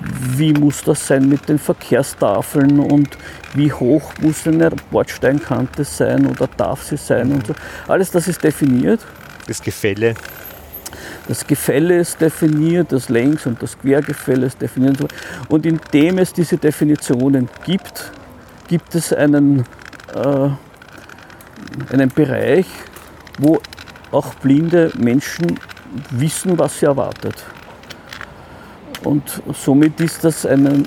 [0.00, 3.16] wie muss das sein mit den Verkehrstafeln und
[3.54, 7.54] wie hoch muss eine Bordsteinkante sein oder darf sie sein und so.
[7.88, 9.00] Alles das ist definiert.
[9.46, 10.14] Das Gefälle.
[11.28, 14.98] Das Gefälle ist definiert, das Längs- und das Quergefälle ist definiert.
[15.48, 18.12] und indem es diese Definitionen gibt,
[18.68, 19.64] gibt es einen,
[20.14, 20.48] äh,
[21.92, 22.66] einen Bereich,
[23.38, 23.60] wo
[24.12, 25.58] auch blinde Menschen
[26.10, 27.44] wissen, was sie erwartet.
[29.06, 30.82] Und somit ist das eine,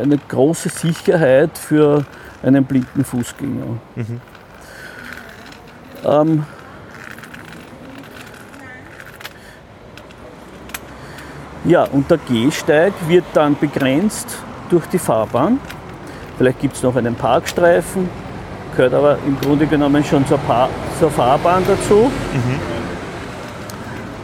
[0.00, 2.04] eine große Sicherheit für
[2.42, 3.78] einen blinden Fußgänger.
[6.04, 6.44] Ähm,
[11.64, 14.28] Ja, und der Gehsteig wird dann begrenzt
[14.70, 15.58] durch die Fahrbahn.
[16.38, 18.08] Vielleicht gibt es noch einen Parkstreifen,
[18.76, 20.68] gehört aber im Grunde genommen schon zur, pa
[21.00, 22.08] zur Fahrbahn dazu.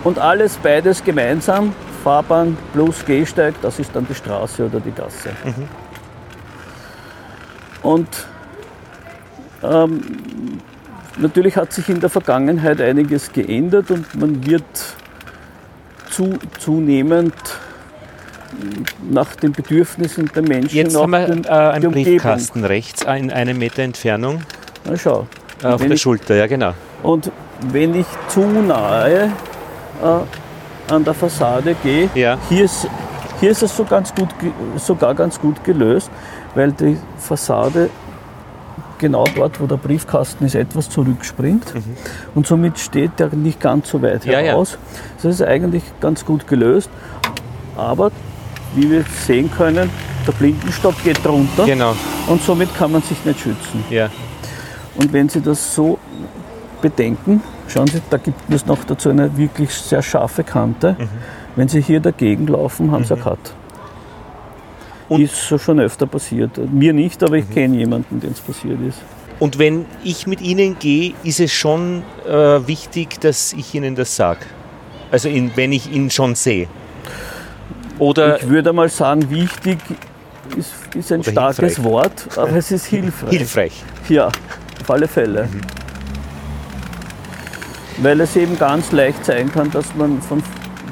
[0.05, 5.31] Und alles beides gemeinsam, Fahrbahn plus Gehsteig, das ist dann die Straße oder die Gasse.
[7.83, 8.09] Und
[9.63, 10.01] ähm,
[11.19, 14.65] natürlich hat sich in der Vergangenheit einiges geändert und man wird
[16.11, 17.35] zu, zunehmend
[19.11, 22.05] nach den Bedürfnissen der Menschen Jetzt haben wir den, äh, einen Umgebung.
[22.13, 24.43] Briefkasten rechts in einem Meter Entfernung
[24.85, 25.27] Na schau.
[25.63, 26.75] äh, auf der ich- Schulter, ja genau.
[27.03, 27.33] Und
[27.71, 29.31] wenn ich zu nahe äh,
[30.89, 32.39] an der Fassade gehe, Ja.
[32.49, 32.87] hier, ist,
[33.41, 34.29] hier ist es so ganz gut,
[34.77, 36.11] sogar ganz gut gelöst,
[36.55, 37.89] weil die Fassade
[38.99, 41.73] genau dort, wo der Briefkasten ist, etwas zurückspringt.
[42.35, 44.53] Und somit steht der nicht ganz so weit Ja, ja.
[44.53, 44.79] heraus.
[45.23, 46.89] Das ist eigentlich ganz gut gelöst.
[47.77, 48.11] Aber
[48.75, 49.91] wie wir sehen können,
[50.27, 51.97] der Blindenstock geht drunter Genau,
[52.29, 53.85] und somit kann man sich nicht schützen.
[53.91, 54.09] ja.
[54.95, 55.99] Und wenn Sie das so
[56.83, 60.97] bedenken, schauen Sie, da gibt es noch dazu eine wirklich sehr scharfe Kante.
[60.99, 61.09] Mhm.
[61.57, 63.39] Wenn Sie hier dagegen laufen, haben Sie einen Cut.
[65.09, 65.25] Und- Mhm.
[65.25, 66.59] ist so schon öfter passiert.
[66.73, 68.99] Mir nicht, aber ich kenne jemanden, dem es passiert ist.
[69.39, 72.33] Und wenn ich mit Ihnen gehe, ist es schon äh,
[72.67, 74.41] wichtig, dass ich Ihnen das sage.
[75.11, 76.69] Also in, wenn ich ihn schon sehe.
[77.99, 79.79] Oder Ich würde mal sagen, wichtig
[80.57, 81.85] ist, ist ein starkes hilfreich.
[81.85, 83.31] Wort, aber es ist hilfreich.
[83.31, 83.83] hilfreich.
[84.09, 85.45] Ja, auf alle Fälle.
[85.53, 85.61] Mhm.
[88.03, 90.43] Weil es eben ganz leicht sein kann, dass man von,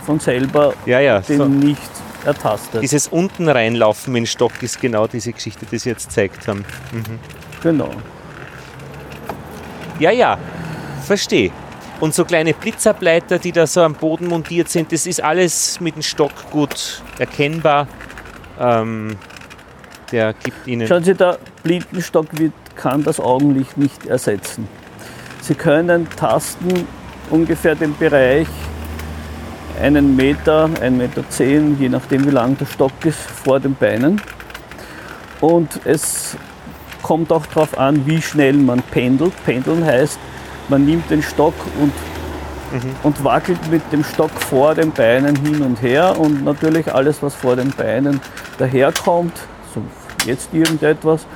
[0.07, 1.21] von selber Ja, ja.
[1.21, 1.45] den So.
[1.47, 1.91] nicht
[2.25, 2.83] ertastet.
[2.83, 6.65] Dieses unten reinlaufen mit dem Stock ist genau diese Geschichte, die Sie jetzt gezeigt haben.
[7.63, 7.91] Genau.
[9.99, 10.39] Ja, ja,
[11.05, 11.51] verstehe.
[11.99, 15.97] Und so kleine Blitzableiter, die da so am Boden montiert sind, das ist alles mit
[15.97, 17.89] dem Stock gut erkennbar.
[18.59, 19.17] Ähm,
[20.13, 20.87] der gibt Ihnen.
[20.87, 24.67] Schauen Sie, der Blindenstock wird, kann das Augenlicht nicht ersetzen.
[25.43, 26.87] Sie können tasten
[27.31, 28.49] ungefähr den Bereich
[29.81, 34.21] einen Meter, ein Meter zehn, je nachdem wie lang der Stock ist, vor den Beinen.
[35.41, 36.37] Und es
[37.03, 39.33] kommt auch darauf an, wie schnell man pendelt.
[39.45, 40.19] Pendeln heißt,
[40.69, 41.93] man nimmt den Stock und,
[43.03, 46.19] und wackelt mit dem Stock vor den Beinen hin und her.
[46.19, 48.21] Und natürlich alles, was vor den Beinen
[48.59, 49.33] daherkommt,
[49.75, 49.83] so
[50.27, 51.27] jetzt irgendetwas,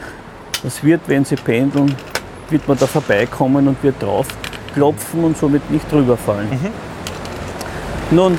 [0.62, 1.94] das wird, wenn sie pendeln,
[2.50, 4.26] wird man da vorbeikommen und wird drauf
[4.74, 6.48] klopfen und somit nicht drüber fallen.
[8.10, 8.38] Nun,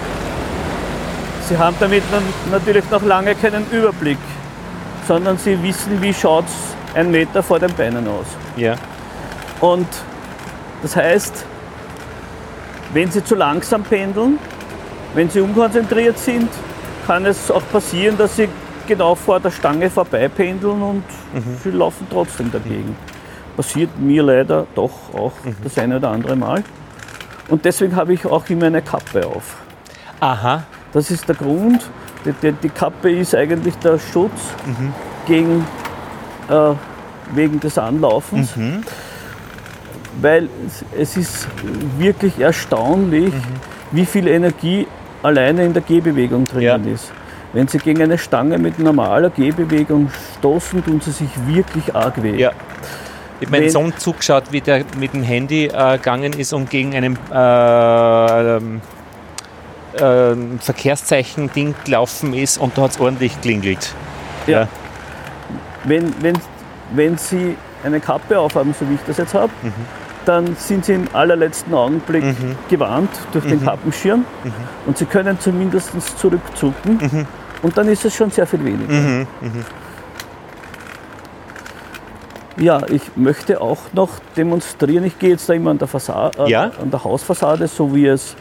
[1.48, 2.04] Sie haben damit
[2.52, 4.18] natürlich noch lange keinen Überblick,
[5.08, 8.26] sondern Sie wissen, wie schaut es ein Meter vor den Beinen aus.
[8.56, 8.76] Ja,
[9.60, 9.88] Und
[10.82, 11.46] das heißt,
[12.94, 14.40] wenn Sie zu langsam pendeln,
[15.14, 16.50] wenn Sie unkonzentriert sind,
[17.06, 18.48] kann es auch passieren, dass Sie
[18.88, 21.04] genau vor der Stange vorbei pendeln und
[21.64, 22.96] Sie laufen trotzdem dagegen.
[23.56, 25.32] Passiert mir leider doch auch
[25.64, 26.64] das eine oder andere Mal.
[27.48, 29.56] Und deswegen habe ich auch immer eine Kappe auf.
[30.20, 30.64] aha,
[30.94, 31.82] Das ist der Grund.
[32.26, 34.32] Die, die, die Kappe ist eigentlich der Schutz
[35.28, 35.66] gegen,
[36.50, 36.72] äh,
[37.34, 38.54] wegen des Anlaufens.
[40.22, 41.48] Weil es, es ist
[41.98, 43.34] wirklich erstaunlich,
[43.92, 44.88] wie viel Energie
[45.22, 46.94] alleine in der Gehbewegung drinnen Ja.
[46.94, 47.12] ist.
[47.54, 52.36] Wenn Sie gegen eine Stange mit normaler Gehbewegung stoßen, tun Sie sich wirklich arg weh.
[52.38, 52.52] ja.
[53.40, 56.96] Ich habe meinen Sohn zugeschaut, wie der mit dem Handy äh, gegangen ist und gegen
[56.96, 58.58] einen äh,
[59.98, 63.94] ähm, Verkehrszeichen-Ding gelaufen ist und da hat es ordentlich klingelt.
[64.48, 64.68] Ja.
[65.84, 66.38] Wenn, wenn,
[66.94, 69.52] wenn Sie eine Kappe aufhaben, so wie ich das jetzt habe,
[70.26, 72.24] dann sind Sie im allerletzten Augenblick
[72.70, 74.26] gewarnt durch den Kappenschirm
[74.86, 77.28] und Sie können zumindest zurückzucken
[77.62, 79.28] und dann ist es schon sehr viel weniger.
[82.58, 85.04] Ja, ich möchte auch noch demonstrieren.
[85.04, 86.72] Ich gehe jetzt da immer an der, Fassade, äh, Ja.
[86.82, 88.36] an der Hausfassade, so wie es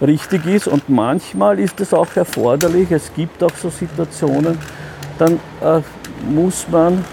[0.00, 0.68] richtig ist.
[0.68, 2.90] Und manchmal ist es auch erforderlich.
[2.90, 4.58] Es gibt auch so Situationen,
[5.18, 5.80] dann äh,
[6.30, 7.04] muss man,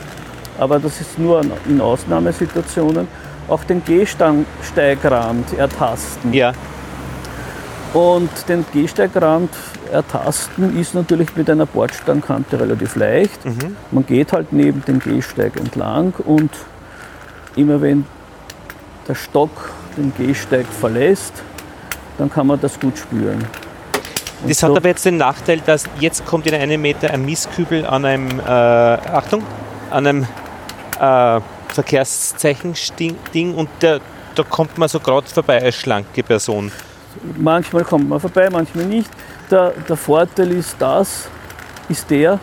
[0.58, 3.08] aber das ist nur in Ausnahmesituationen,
[3.50, 6.34] auch den Gehsteigrand ertasten.
[6.34, 6.54] Ja,
[7.96, 9.50] Und den Gehsteigrand
[9.90, 13.40] ertasten ist natürlich mit einer Bordsteinkante relativ leicht.
[13.90, 16.52] Man geht halt neben dem Gehsteig entlang und
[17.56, 18.06] immer wenn
[19.08, 21.42] der Stock den Gehsteig verlässt,
[22.18, 23.46] dann kann man das gut spüren.
[24.42, 27.24] Und das so- hat aber jetzt den Nachteil, dass jetzt kommt in einem Meter ein
[27.24, 29.42] Mistkübel an einem, äh, Achtung,
[29.90, 30.28] an einem
[31.00, 34.02] äh, Verkehrszeichen-Ding und der,
[34.36, 36.74] da kommt man so gerade vorbei als schlanke Person.
[37.38, 39.10] Manchmal kommt man vorbei, manchmal nicht.
[39.50, 41.28] Der, der Vorteil ist das,
[41.90, 42.40] ist der,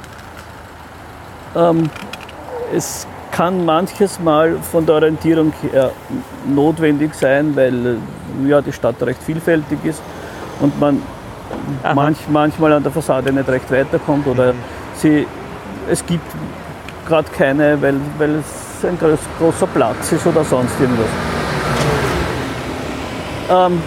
[1.56, 1.90] ähm,
[2.74, 5.90] es kann manches Mal von der Orientierung her
[6.46, 10.02] notwendig sein, weil äh, ja, die Stadt recht vielfältig ist
[10.60, 11.02] und man
[11.94, 14.54] manch, manchmal an der Fassade nicht recht weiterkommt oder
[14.96, 15.26] sie,
[15.90, 16.24] es gibt
[17.06, 21.06] gerade keine, weil, weil es ein groß, großer Platz ist oder sonst irgendwas.
[23.50, 23.82] Ähm,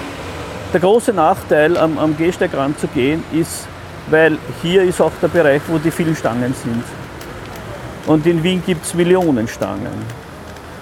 [0.75, 3.65] der große Nachteil am, am Gehsteigrand zu gehen ist,
[4.09, 6.83] weil hier ist auch der Bereich, wo die vielen Stangen sind.
[8.05, 9.93] Und in Wien gibt es Millionen Stangen.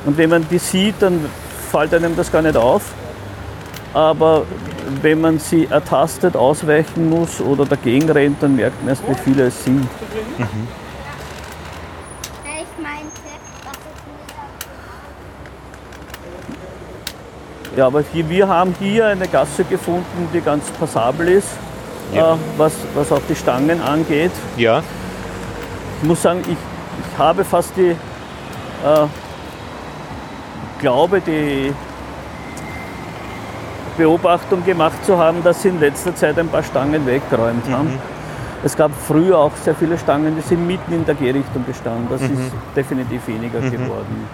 [0.03, 1.23] Und wenn man die sieht, dann
[1.69, 2.91] fällt einem das gar nicht auf.
[3.93, 4.47] Aber
[5.03, 9.43] wenn man sie ertastet, ausweichen muss oder dagegen rennt, dann merkt man erst, wie viele
[9.43, 9.88] es sind.
[12.43, 13.21] Ich meinte,
[13.63, 14.03] was ist
[17.75, 21.47] Ja, aber hier, wir haben hier eine Gasse gefunden, die ganz passabel ist,
[22.13, 22.33] Ja.
[22.33, 24.31] äh, was, was auch die Stangen angeht.
[24.57, 24.83] Ja,
[26.01, 27.95] Ich muss sagen, ich, ich habe fast die, äh,
[30.79, 31.73] glaube, die
[33.97, 37.99] Beobachtung gemacht zu haben, dass sie in letzter Zeit ein paar Stangen weggeräumt haben.
[38.63, 42.07] Es gab früher auch sehr viele Stangen, die sind mitten in der Gehrichtung gestanden.
[42.09, 44.27] Das ist definitiv weniger geworden.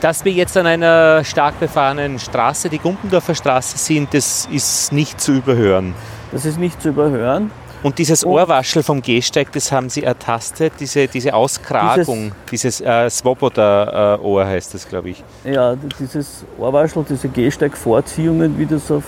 [0.00, 5.20] Dass wir jetzt an einer stark befahrenen Straße, die Gumpendorfer Straße sind, das ist nicht
[5.20, 5.94] zu überhören.
[6.32, 7.50] Das ist nicht zu überhören.
[7.82, 14.46] Und dieses Ohrwaschel vom Gehsteig, das haben Sie ertastet, diese, diese Auskragung, dieses, äh, Swoboda-Ohr
[14.46, 15.24] heißt das, glaube ich.
[15.44, 19.04] Ja, dieses Ohrwaschel, diese Gehsteigvorziehungen, wie das auf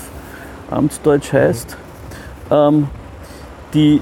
[0.70, 1.76] Amtsdeutsch heißt,
[2.50, 2.88] ähm,
[3.74, 4.00] die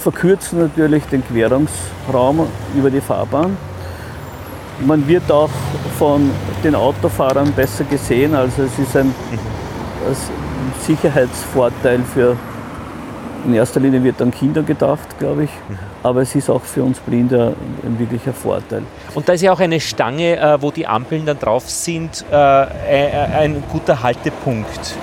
[0.00, 3.56] verkürzen natürlich den Querungsraum über die Fahrbahn.
[4.86, 5.50] Man wird auch
[5.98, 6.30] von
[6.64, 9.14] den Autofahrern besser gesehen, also es ist ein,
[10.06, 10.16] ein
[10.86, 12.36] Sicherheitsvorteil für,
[13.44, 15.50] in erster Linie wird an Kinder gedacht, glaube ich,
[16.02, 18.82] aber es ist auch für uns Blinde ein wirklicher Vorteil.
[19.14, 22.34] Und da ist ja auch eine Stange, äh, wo die Ampeln dann drauf sind, äh,
[22.34, 24.96] ein, ein guter Haltepunkt.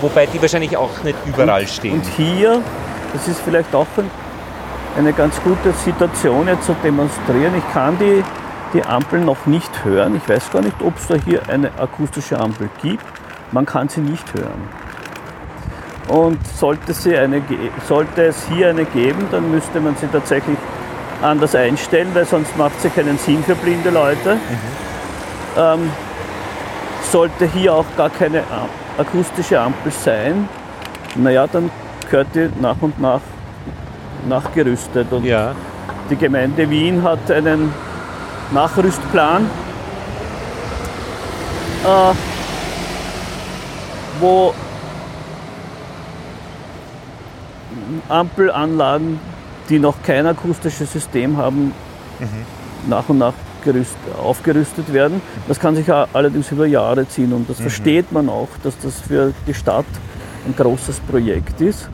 [0.00, 1.94] Wobei die wahrscheinlich auch nicht überall stehen.
[1.94, 2.60] Und hier,
[3.12, 4.10] das ist vielleicht auch ein,
[4.98, 7.54] eine ganz gute Situation jetzt zu demonstrieren.
[7.56, 8.22] Ich kann die,
[8.72, 10.16] die Ampel noch nicht hören.
[10.16, 13.04] Ich weiß gar nicht, ob es da hier eine akustische Ampel gibt.
[13.52, 14.68] Man kann sie nicht hören.
[16.08, 17.42] Und sollte, sie eine,
[17.86, 20.58] sollte es hier eine geben, dann müsste man sie tatsächlich
[21.22, 24.36] anders einstellen, weil sonst macht sie keinen Sinn für blinde Leute.
[25.56, 25.90] Ähm,
[27.10, 28.42] sollte hier auch gar keine
[28.98, 30.48] akustische Ampel sein,
[31.16, 31.70] naja, dann
[32.10, 33.20] gehört die nach und nach
[34.28, 35.12] nachgerüstet.
[35.12, 35.54] Und ja.
[36.10, 37.72] die Gemeinde Wien hat einen
[38.52, 39.50] Nachrüstplan,
[41.84, 42.14] äh,
[44.20, 44.54] wo
[48.08, 49.18] Ampelanlagen,
[49.68, 51.72] die noch kein akustisches System haben,
[52.88, 55.20] nach und nach gerüst, aufgerüstet werden.
[55.48, 59.32] Das kann sich allerdings über Jahre ziehen und das versteht man auch, dass das für
[59.46, 59.86] die Stadt
[60.46, 61.90] ein großes Projekt ist.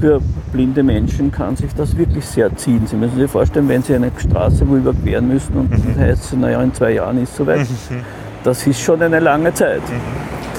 [0.00, 0.20] Für
[0.52, 2.86] blinde Menschen kann sich das wirklich sehr ziehen.
[2.86, 6.32] Sie müssen sich vorstellen, wenn Sie eine Straße wo überqueren müssen und dann heißt es,
[6.32, 7.66] naja, in zwei Jahren ist es soweit.
[8.42, 9.82] Das ist schon eine lange Zeit.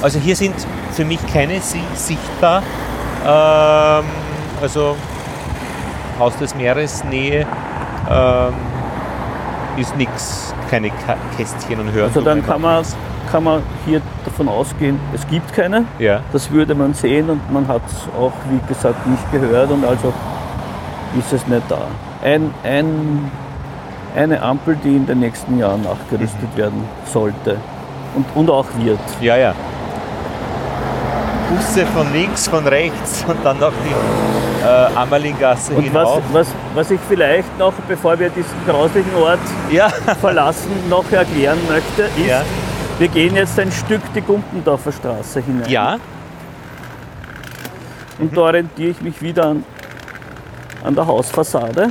[0.01, 0.55] Also hier sind
[0.91, 2.63] für mich keine sichtbar.
[3.25, 4.05] Ähm,
[4.61, 4.95] also
[6.19, 7.45] Haus des Meeres, Nähe
[8.09, 8.53] ähm,
[9.77, 10.91] ist nichts, keine
[11.37, 12.05] Kästchen und Hörtürme.
[12.05, 12.85] Also dann kann man,
[13.33, 15.85] kann man hier davon ausgehen, es gibt keine.
[15.97, 19.83] Ja, Das würde man sehen und man hat es auch, wie gesagt, nicht gehört und
[19.83, 20.13] also
[21.17, 21.79] ist es nicht da.
[22.23, 23.31] Ein, ein,
[24.15, 27.57] eine Ampel, die in den nächsten Jahren nachgerüstet werden sollte
[28.15, 28.99] und, und auch wird.
[29.19, 29.53] ja, ja.
[31.49, 36.21] Busse von links, von rechts und dann noch die äh, Ammerlinggasse Und was, hinauf.
[36.31, 39.39] was, was ich vielleicht noch, bevor wir diesen grauslichen Ort
[39.71, 39.89] Ja,
[40.21, 42.41] verlassen, noch erklären möchte, ist, Ja.
[42.99, 45.69] Wir gehen jetzt ein Stück die Gumpendorfer Straße hinein.
[45.69, 45.97] ja,
[48.19, 49.63] Und da orientiere ich mich wieder an,
[50.83, 51.89] an der Hausfassade.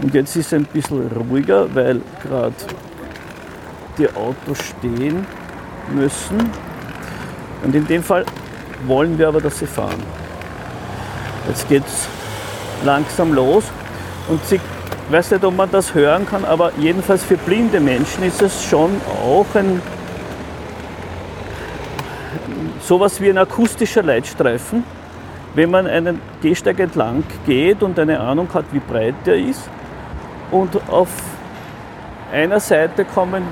[0.00, 2.52] Und jetzt ist es ein bisschen ruhiger, weil gerade
[3.98, 5.26] die Autos stehen
[5.92, 6.38] müssen.
[7.64, 8.24] Und in dem Fall
[8.86, 10.02] wollen wir aber, dass sie fahren.
[11.48, 12.06] Jetzt geht es
[12.84, 13.64] langsam los.
[14.28, 14.60] Und sie,
[15.10, 19.00] weiß nicht, ob man das hören kann, aber jedenfalls für blinde Menschen ist es schon
[19.24, 19.80] auch ein,
[22.80, 24.84] sowas wie ein akustischer Leitstreifen,
[25.54, 29.68] wenn man einen Gehsteig entlang geht und eine Ahnung hat, wie breit der ist.
[30.50, 31.08] Und auf
[32.32, 33.42] einer Seite kommen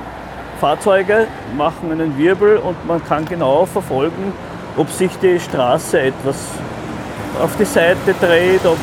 [0.61, 4.33] Fahrzeuge, machen einen Wirbel und man kann genau verfolgen,
[4.77, 6.37] ob sich die Straße etwas
[7.41, 8.79] auf die Seite dreht, ob,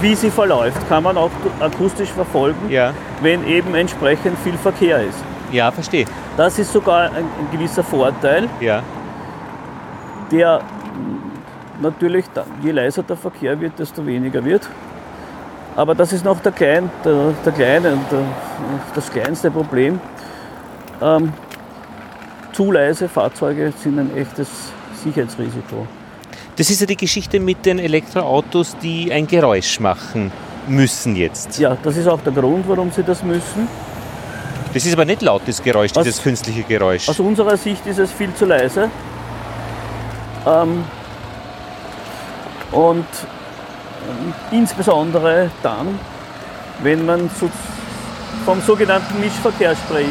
[0.00, 0.88] wie sie verläuft.
[0.88, 1.30] Kann man auch
[1.60, 2.92] akustisch verfolgen, ja,
[3.22, 5.18] wenn eben entsprechend viel Verkehr ist.
[5.52, 6.06] ja, verstehe.
[6.36, 8.82] Das ist sogar ein, gewisser Vorteil, Ja,
[10.30, 10.60] der
[11.80, 12.24] natürlich,
[12.62, 14.68] je leiser der Verkehr wird, desto weniger wird.
[15.76, 18.20] Aber das ist noch der, klein, der, der kleine, der,
[18.94, 20.00] das kleinste Problem.
[21.02, 21.32] Ähm,
[22.52, 24.48] zu leise Fahrzeuge sind ein echtes
[25.02, 25.86] Sicherheitsrisiko.
[26.56, 30.30] Das ist ja die Geschichte mit den Elektroautos, die ein Geräusch machen
[30.68, 31.58] müssen jetzt.
[31.58, 33.68] Ja, das ist auch der Grund, warum sie das müssen.
[34.72, 37.08] Das ist aber nicht lautes Geräusch, Aus- dieses künstliche Geräusch.
[37.08, 38.90] Aus unserer Sicht ist es viel zu leise.
[40.46, 40.84] Ähm,
[42.72, 43.06] und
[44.08, 45.98] ähm, insbesondere dann,
[46.82, 47.48] wenn man so
[48.44, 50.08] vom sogenannten Mischverkehr spricht.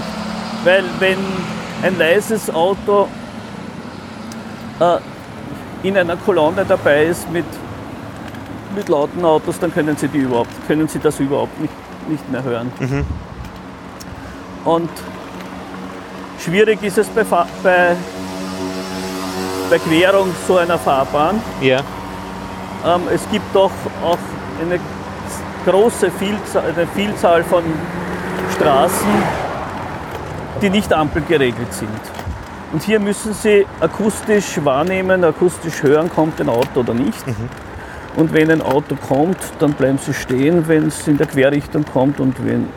[0.64, 1.18] Weil wenn
[1.82, 3.08] ein leises Auto
[4.80, 4.98] äh,
[5.84, 7.46] in einer Kolonne dabei ist mit,
[8.76, 11.74] mit lauten Autos, dann können Sie, die überhaupt, können Sie das überhaupt nicht,
[12.08, 12.72] nicht mehr hören.
[14.66, 14.90] Und
[16.40, 17.96] schwierig ist es bei, bei,
[19.70, 21.42] bei Querung so einer Fahrbahn.
[21.62, 21.82] Ja.
[22.86, 23.72] Ähm, es gibt doch
[24.04, 24.18] auch
[24.62, 24.80] eine
[25.66, 27.64] große Vielzahl, eine Vielzahl von
[28.56, 29.08] Straßen,
[30.62, 31.90] die nicht ampelgeregelt sind.
[32.74, 37.24] Und hier müssen Sie akustisch wahrnehmen, akustisch hören, kommt ein Auto oder nicht.
[38.16, 42.20] Und wenn ein Auto kommt, dann bleiben Sie stehen, wenn es in der Querrichtung kommt
[42.20, 42.68] und wenn,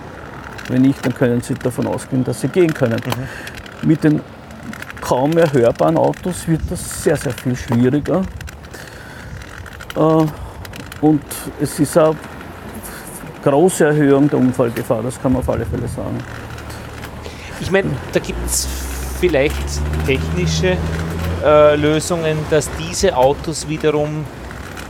[0.68, 3.00] wenn nicht, dann können Sie davon ausgehen, dass Sie gehen können.
[3.82, 4.20] Mit den
[5.00, 8.22] kaum mehr hörbaren Autos wird das sehr, sehr viel schwieriger.
[9.96, 10.26] Äh,
[11.00, 11.22] Und
[11.60, 12.16] es ist eine
[13.44, 16.18] große Erhöhung der Unfallgefahr, das kann man auf alle Fälle sagen.
[17.60, 18.85] Ich meine, da gibt es
[19.18, 19.56] vielleicht
[20.06, 20.76] technische
[21.44, 24.24] äh, Lösungen, dass diese Autos wiederum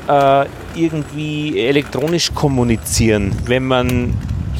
[0.08, 4.14] äh, irgendwie elektronisch kommunizieren, wenn man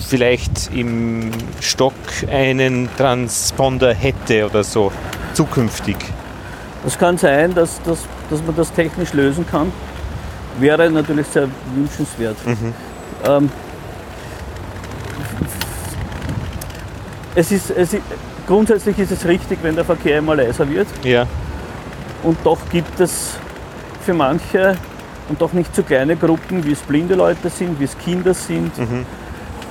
[0.09, 1.95] vielleicht im Stock
[2.31, 4.93] einen Transponder hätte oder so,
[5.35, 5.97] zukünftig.
[6.87, 8.01] Es kann sein, dass, dass,
[8.31, 9.73] dass man das technisch lösen kann.
[10.59, 12.37] Wäre natürlich sehr wünschenswert.
[13.25, 13.51] Ähm,
[17.35, 18.03] es ist, es ist,
[18.47, 20.87] grundsätzlich ist es richtig, wenn der Verkehr immer leiser wird.
[21.03, 21.27] Ja.
[22.23, 23.35] Und doch gibt es
[24.05, 24.77] für manche
[25.29, 28.73] und doch nicht so kleine Gruppen, wie es blinde Leute sind, wie es Kinder sind,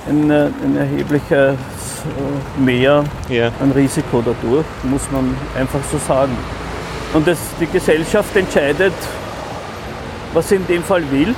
[0.08, 3.50] ein, äh, ein erhebliches äh, Mehr Ja.
[3.60, 6.36] ein Risiko dadurch, muss man einfach so sagen.
[7.14, 8.92] Und das, die Gesellschaft entscheidet,
[10.34, 11.34] was sie in dem Fall will.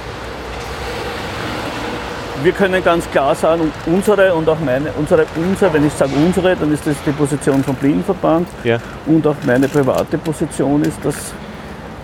[2.45, 6.55] Wir können ganz klar sagen, unsere und auch meine, unsere, unsere, wenn ich sage unsere,
[6.55, 8.78] dann ist das die Position vom Blindenverband Ja.
[9.07, 11.16] und auch meine private Position ist, dass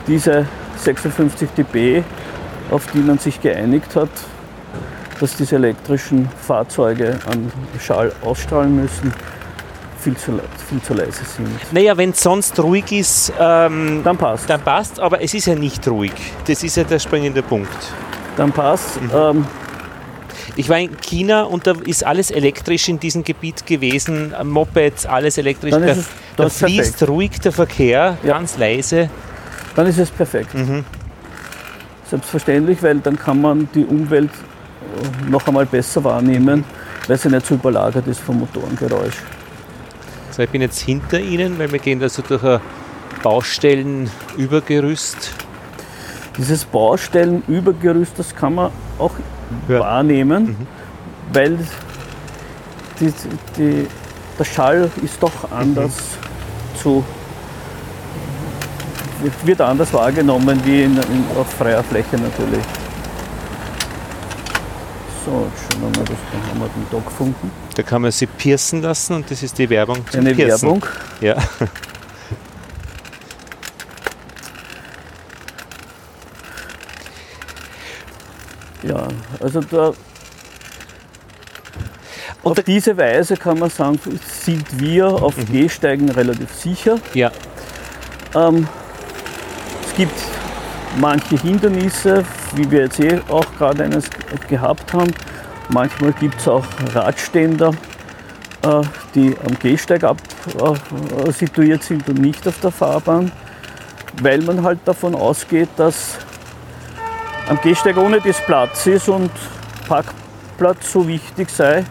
[0.08, 2.02] diese 56 dB,
[2.70, 4.08] auf die man sich geeinigt hat,
[5.20, 9.14] dass diese elektrischen Fahrzeuge an Schall ausstrahlen müssen,
[10.00, 10.32] viel zu,
[10.68, 11.48] viel zu leise sind.
[11.72, 14.50] Naja, wenn es sonst ruhig ist, ähm, Dann passt.
[14.50, 16.12] dann passt, aber es ist ja nicht ruhig.
[16.46, 17.70] Das ist ja der springende Punkt.
[18.36, 19.00] Dann passt.
[19.00, 19.10] Mhm.
[19.14, 19.46] Ähm,
[20.56, 25.36] Ich war in China und da ist alles elektrisch in diesem Gebiet gewesen, Mopeds, alles
[25.38, 25.72] elektrisch.
[25.72, 27.08] Dann da ist es- da fließt perfekt.
[27.10, 28.34] ruhig der Verkehr, Ja.
[28.34, 29.10] ganz leise.
[29.74, 30.54] dann ist es perfekt.
[30.54, 30.84] Mhm.
[32.08, 36.62] Selbstverständlich, weil dann kann man die Umwelt äh, noch einmal besser wahrnehmen,
[37.08, 39.16] weil sie nicht so überlagert ist vom Motorengeräusch.
[40.30, 42.60] So, ich bin jetzt hinter Ihnen, weil wir gehen da so durch ein
[43.22, 45.32] Baustellenübergerüst.
[46.36, 49.12] Dieses Baustellenübergerüst, das kann man auch
[49.68, 49.80] Ja.
[49.80, 50.66] wahrnehmen,
[51.32, 51.58] weil
[53.00, 53.12] die,
[53.56, 53.86] die,
[54.38, 55.92] der Schall ist doch anders
[56.82, 57.04] zu
[59.22, 62.64] wird- wird anders wahrgenommen wie in, in, auf freier Fläche natürlich.
[65.24, 67.50] So, jetzt schauen wir mal, das dann haben wir den Dockfunken.
[67.76, 70.62] Da kann man sie piercen lassen und das ist die Werbung zum Eine Piercen.
[70.68, 70.86] Werbung.
[71.20, 71.36] Ja.
[78.86, 79.08] Ja,
[79.40, 79.92] also da,
[82.42, 85.46] Und auf diese Weise kann man sagen, sind wir auf Mhm.
[85.52, 86.98] Gehsteigen relativ sicher.
[87.14, 87.30] ja.
[88.34, 88.66] Ähm,
[89.88, 90.12] es gibt
[90.98, 92.24] manche Hindernisse,
[92.56, 94.04] wie wir jetzt eh auch gerade eines
[94.48, 95.14] gehabt haben.
[95.68, 96.64] Manchmal gibt es auch
[96.94, 97.70] Radständer,
[98.62, 98.82] äh,
[99.14, 100.18] die am Gehsteig ab,
[100.58, 103.30] äh, situiert sind und nicht auf der Fahrbahn,
[104.20, 106.18] weil man halt davon ausgeht, dass
[107.48, 109.30] am Gehsteig ohne das Platz ist und
[109.86, 111.84] Parkplatz so wichtig sei,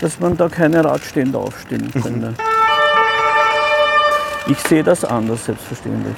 [0.00, 2.34] dass man da keine Radständer aufstellen könne.
[4.48, 6.14] Ich sehe das anders, selbstverständlich.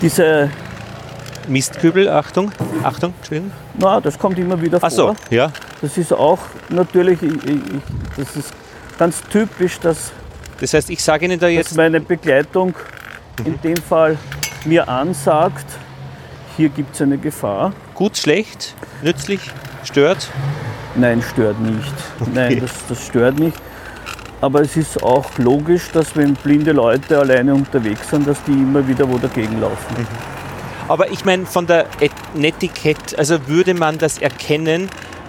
[0.00, 0.50] Diese,
[1.48, 3.52] Mistkübel, Achtung, Achtung, Entschuldigung.
[3.74, 4.88] na, das kommt immer wieder vor.
[4.88, 5.50] Ach so, ja.
[5.80, 7.60] Das ist auch natürlich, ich, ich,
[8.16, 8.54] das ist
[8.98, 10.12] ganz typisch, dass,
[10.60, 12.74] Das heißt, ich sage Ihnen da dass jetzt, meine Begleitung
[13.44, 14.16] in dem Fall
[14.64, 15.66] mir ansagt,
[16.56, 17.72] hier gibt es eine Gefahr.
[17.94, 19.40] gut, schlecht, nützlich,
[19.84, 20.28] stört.
[20.94, 21.92] Nein, stört nicht.
[22.32, 23.56] Nein, das, das stört nicht.
[24.40, 28.86] Aber es ist auch logisch, dass wenn blinde Leute alleine unterwegs sind, dass die immer
[28.86, 30.06] wieder wo dagegen laufen.
[30.86, 34.88] Aber ich meine, von der Et- Netiquette, also würde man das erkennen,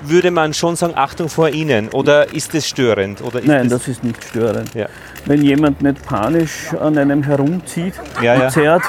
[0.10, 1.90] würde man schon sagen, Achtung vor Ihnen?
[1.90, 3.22] Oder ist das störend?
[3.22, 4.74] Oder Nein, das ist nicht störend.
[4.74, 4.88] Ja.
[5.26, 8.84] Wenn jemand nicht panisch an einem herumzieht Ja, und zerrt,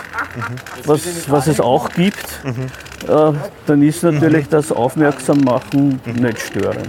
[0.84, 2.26] was, was es auch gibt,
[3.08, 3.32] äh,
[3.66, 6.88] dann ist natürlich das Aufmerksam machen nicht störend.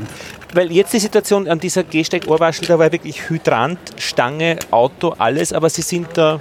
[0.54, 5.70] Weil jetzt die Situation an dieser Gehsteig-Ohrwaschel, da war wirklich Hydrant, Stange, Auto, alles, aber
[5.70, 6.38] Sie sind da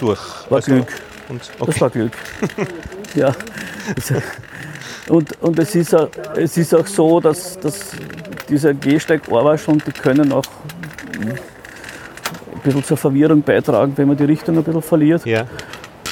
[0.00, 0.20] durch.
[0.48, 0.86] War Glück.
[1.28, 1.80] Und, Das okay.
[1.80, 2.12] war Glück.
[3.14, 3.34] ja.
[5.08, 7.90] Und, und es, ist auch, es ist auch so, dass, dass
[8.48, 10.44] dieser Gehsteig Ohrwascheln, die können auch
[11.20, 15.26] ein bisschen zur Verwirrung beitragen, wenn man die Richtung ein bisschen verliert.
[15.26, 15.46] Ja.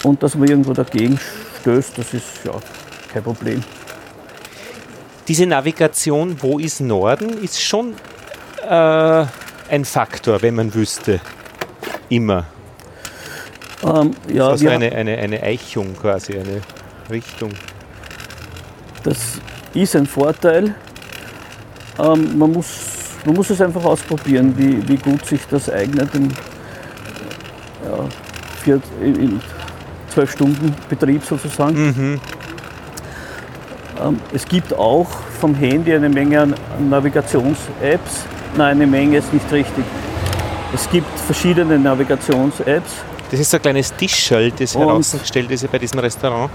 [0.02, 1.18] Und dass man irgendwo dagegen
[1.60, 2.52] stößt, das ist ja
[3.12, 3.62] kein Problem.
[5.28, 7.94] Diese Navigation, wo ist Norden, ist schon
[8.68, 9.24] äh,
[9.68, 11.20] ein Faktor, wenn man wüsste.
[12.08, 12.46] Immer.
[13.84, 16.60] Ähm, ja, Also wir, eine, eine, eine Eichung quasi, eine
[17.08, 17.50] Richtung.
[19.02, 19.40] Das
[19.74, 20.74] ist ein Vorteil.
[21.98, 22.66] Ähm, man, muss,
[23.24, 26.28] man muss es einfach ausprobieren, wie, wie gut sich das eignet im
[27.84, 28.08] ja,
[28.62, 29.40] vier, in, in
[30.08, 32.20] zwölf Stunden Betrieb sozusagen.
[34.00, 35.08] Ähm, es gibt auch
[35.40, 36.54] vom Handy eine Menge an
[36.88, 38.24] Navigations-Apps.
[38.56, 39.84] Nein, eine Menge ist nicht richtig.
[40.74, 42.92] Es gibt verschiedene Navigations-Apps
[43.30, 46.50] Das ist so ein kleines Tischschild, das herausgestellt ist bei diesem Restaurant.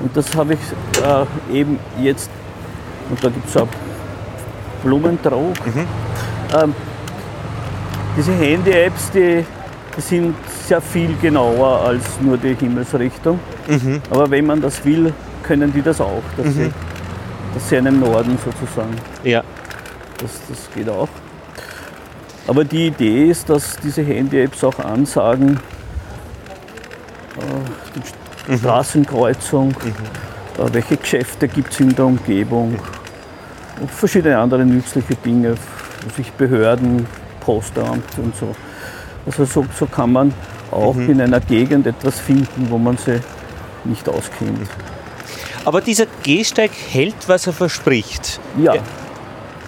[0.00, 0.60] Und das habe ich
[1.52, 2.30] äh, eben jetzt,
[3.10, 3.68] und da gibt es auch
[4.82, 5.54] Blumentrog.
[6.54, 6.74] Ähm,
[8.16, 9.44] diese Handy-Apps, die,
[9.96, 10.34] die sind
[10.66, 13.38] sehr viel genauer als nur die Himmelsrichtung.
[14.10, 15.12] Aber wenn man das will,
[15.42, 16.70] können die das auch, dass, sie,
[17.54, 19.42] dass sie einen Norden sozusagen, Ja.
[20.18, 21.08] das, das geht auch.
[22.48, 25.60] Aber die Idee ist, dass diese Handy-Apps auch ansagen,
[27.38, 28.00] äh,
[28.48, 32.78] die Straßenkreuzung, äh, welche Geschäfte gibt es in der Umgebung
[33.80, 35.54] und verschiedene andere nützliche Dinge,
[36.16, 37.06] sich Behörden,
[37.40, 38.54] Postamt und so.
[39.26, 40.34] Also so, so kann man
[40.70, 43.20] auch in einer Gegend etwas finden, wo man sie
[43.84, 44.68] nicht auskennt.
[45.64, 48.40] Aber dieser Gehsteig hält, was er verspricht.
[48.58, 48.74] Ja.
[48.74, 48.82] Ja.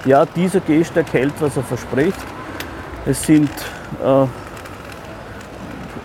[0.05, 2.19] ja, dieser Gehsteig hält, was er verspricht.
[3.07, 3.51] Es sind,
[4.05, 4.27] äh,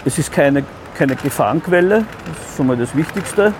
[0.05, 0.63] es ist keine,
[0.99, 3.53] keine Gefahrenquelle, das ist schon mal das Wichtigste.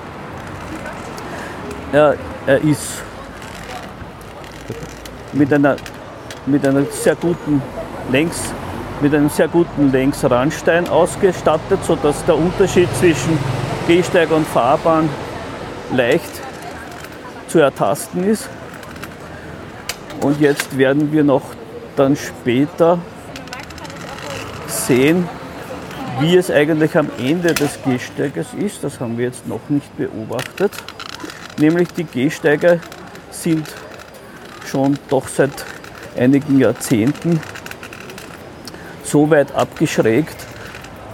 [1.93, 2.15] Er,
[2.45, 3.01] er ist
[5.31, 5.77] mit einer,
[6.45, 7.61] mit einer sehr guten
[8.11, 8.53] Längs,
[8.99, 13.39] mit einem sehr guten Längsrandstein ausgestattet, sodass der Unterschied zwischen
[13.87, 15.07] Gehsteig und Fahrbahn
[15.93, 16.41] leicht
[17.47, 18.49] zu ertasten ist.
[20.19, 21.43] Und jetzt werden wir noch
[21.95, 22.99] dann später
[24.67, 25.29] sehen,
[26.20, 28.84] wie es eigentlich am Ende des Gehsteiges ist.
[28.84, 30.72] Das haben wir jetzt noch nicht beobachtet.
[31.57, 32.80] Nämlich die Gehsteige
[33.32, 33.67] sind
[34.65, 35.51] schon doch seit
[36.17, 37.39] einigen Jahrzehnten
[39.03, 40.36] so weit abgeschrägt,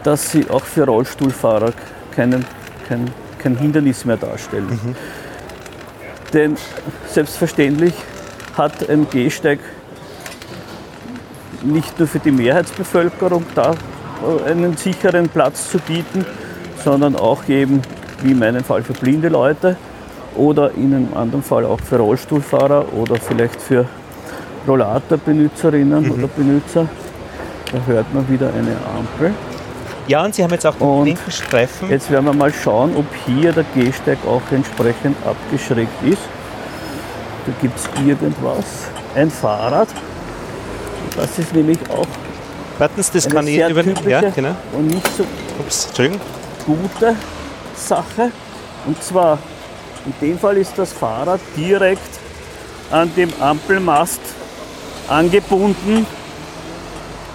[0.04, 1.74] dass sie auch für Rollstuhlfahrer
[2.16, 2.46] keinen,
[2.88, 4.96] kein, kein Hindernis mehr darstellen.
[6.34, 6.58] Denn
[7.08, 7.94] selbstverständlich
[8.58, 9.60] hat ein Gehsteig
[11.64, 13.76] nicht nur für die Mehrheitsbevölkerung da
[14.46, 16.26] einen sicheren Platz zu bieten,
[16.84, 17.82] sondern auch eben,
[18.22, 19.78] wie in meinem Fall, für blinde Leute
[20.36, 23.86] oder in einem anderen Fall auch für Rollstuhlfahrer oder vielleicht für
[24.68, 26.88] Rollatorbenutzerinnen oder Benutzer.
[27.72, 29.34] Da hört man wieder eine Ampel.
[30.08, 31.90] Ja, und Sie haben jetzt auch den Und linken Streifen.
[31.90, 36.22] Jetzt werden wir mal schauen, ob hier der Gehsteig auch entsprechend abgeschrägt ist.
[37.46, 38.90] Da gibt es irgendwas.
[39.16, 39.88] Ein Fahrrad.
[41.16, 42.08] Das ist nämlich auch
[42.78, 44.10] Sie, das eine kann ich übernehmen.
[44.10, 44.56] Ja, genau.
[44.74, 45.24] und nicht so
[45.60, 45.90] Ups,
[46.66, 47.16] gute
[47.76, 48.32] Sache.
[48.86, 49.40] Und zwar,
[50.06, 52.20] in dem Fall ist das Fahrrad direkt
[52.92, 54.20] an dem Ampelmast
[55.08, 56.06] angebunden,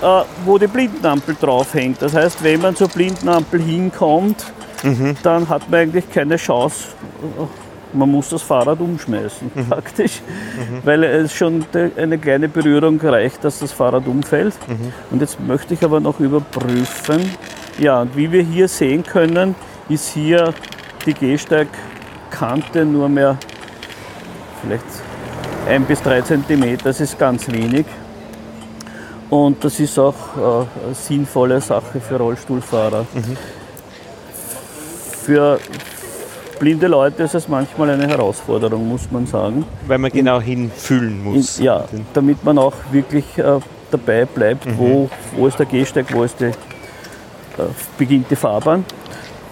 [0.03, 2.01] äh, wo die Blindenampel draufhängt.
[2.03, 4.45] Das heißt, wenn man zur Blindenampel hinkommt,
[5.23, 6.89] dann hat man eigentlich keine Chance.
[7.93, 10.21] Man muss das Fahrrad umschmeißen, praktisch,
[10.85, 11.65] weil es schon
[11.97, 14.55] eine kleine Berührung reicht, dass das Fahrrad umfällt.
[15.11, 17.31] Und jetzt möchte ich aber noch überprüfen.
[17.79, 19.55] Ja, und wie wir hier sehen können,
[19.89, 20.55] ist hier
[21.07, 23.39] die Gehsteigkante nur mehr
[24.63, 24.85] vielleicht
[25.69, 27.87] ein bis drei Zentimeter, das ist ganz wenig.
[29.29, 30.41] Und das ist auch äh,
[30.87, 33.07] eine sinnvolle Sache für Rollstuhlfahrer.
[35.23, 35.61] Für
[36.61, 39.65] blinde Leute ist es manchmal eine Herausforderung, muss man sagen.
[39.89, 41.59] Weil man genau hinfühlen In, muss.
[41.59, 41.85] ja,
[42.15, 43.59] damit man auch wirklich äh,
[43.91, 46.53] dabei bleibt, wo, wo ist der Gehsteig, wo ist die, äh,
[47.99, 48.85] beginnt die Fahrbahn.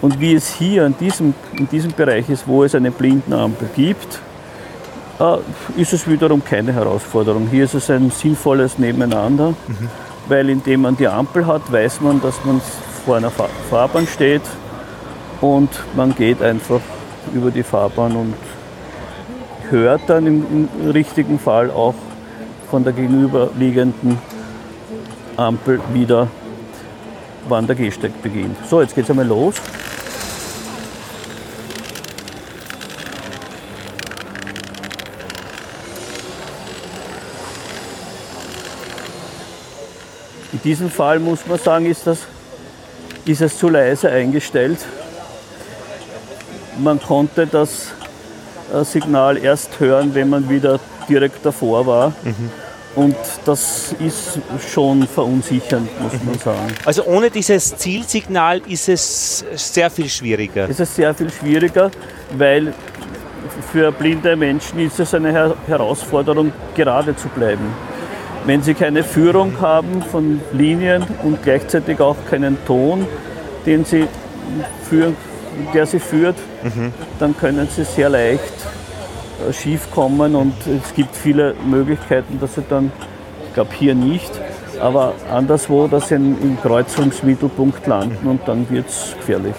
[0.01, 4.19] Und wie es hier in diesem, in diesem Bereich ist, wo es eine Blindenampel gibt,
[5.19, 5.37] äh,
[5.81, 7.49] ist es wiederum keine Herausforderung.
[7.51, 9.55] Hier ist es ein sinnvolles Nebeneinander,
[10.29, 12.61] weil indem man die Ampel hat, weiß man, dass man
[13.03, 14.43] vor einer Fa- Fahrbahn steht
[15.41, 16.79] und man geht einfach
[17.33, 18.33] über die Fahrbahn und
[19.69, 21.95] hört dann im, im richtigen Fall auch
[22.69, 24.17] von der gegenüberliegenden
[25.37, 26.27] Ampel wieder,
[27.47, 28.57] wann der Gehsteig beginnt.
[28.67, 29.55] So, jetzt geht's einmal los.
[40.51, 42.19] In diesem Fall muss man sagen, ist, das,
[43.25, 44.79] ist es zu leise eingestellt.
[46.79, 47.91] Man konnte das
[48.73, 52.13] äh, Signal erst hören, wenn man wieder direkt davor war.
[52.95, 53.15] Und
[53.45, 56.73] das ist schon verunsichernd, muss man sagen.
[56.85, 60.67] Also ohne dieses Zielsignal ist es sehr viel schwieriger.
[60.67, 61.91] Es ist sehr viel schwieriger,
[62.37, 62.73] weil
[63.71, 67.73] für blinde Menschen ist es eine Her Herausforderung, gerade zu bleiben.
[68.45, 73.05] Wenn sie keine Führung haben von Linien und gleichzeitig auch keinen Ton,
[73.65, 74.07] den sie
[74.89, 75.15] führen,
[75.73, 76.35] der sie führt,
[77.19, 78.41] dann können sie sehr leicht
[79.49, 82.91] äh, schief kommen und es gibt viele Möglichkeiten, dass sie dann,
[83.47, 84.31] ich glaube hier nicht,
[84.81, 89.55] aber anderswo, dass sie in- im Kreuzungsmittelpunkt landen und dann wird es gefährlich.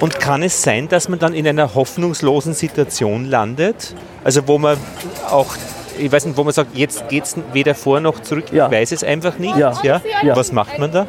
[0.00, 3.94] Und kann es sein, dass man dann in einer hoffnungslosen Situation landet?
[4.24, 4.76] Also wo man
[5.30, 5.54] auch,
[5.98, 8.66] ich weiß nicht, wo man sagt, jetzt geht es weder vor noch zurück, Ja.
[8.66, 9.56] ich weiß es einfach nicht.
[9.56, 9.72] Ja.
[9.84, 10.00] Ja?
[10.24, 10.36] Ja.
[10.36, 11.06] Was macht man da?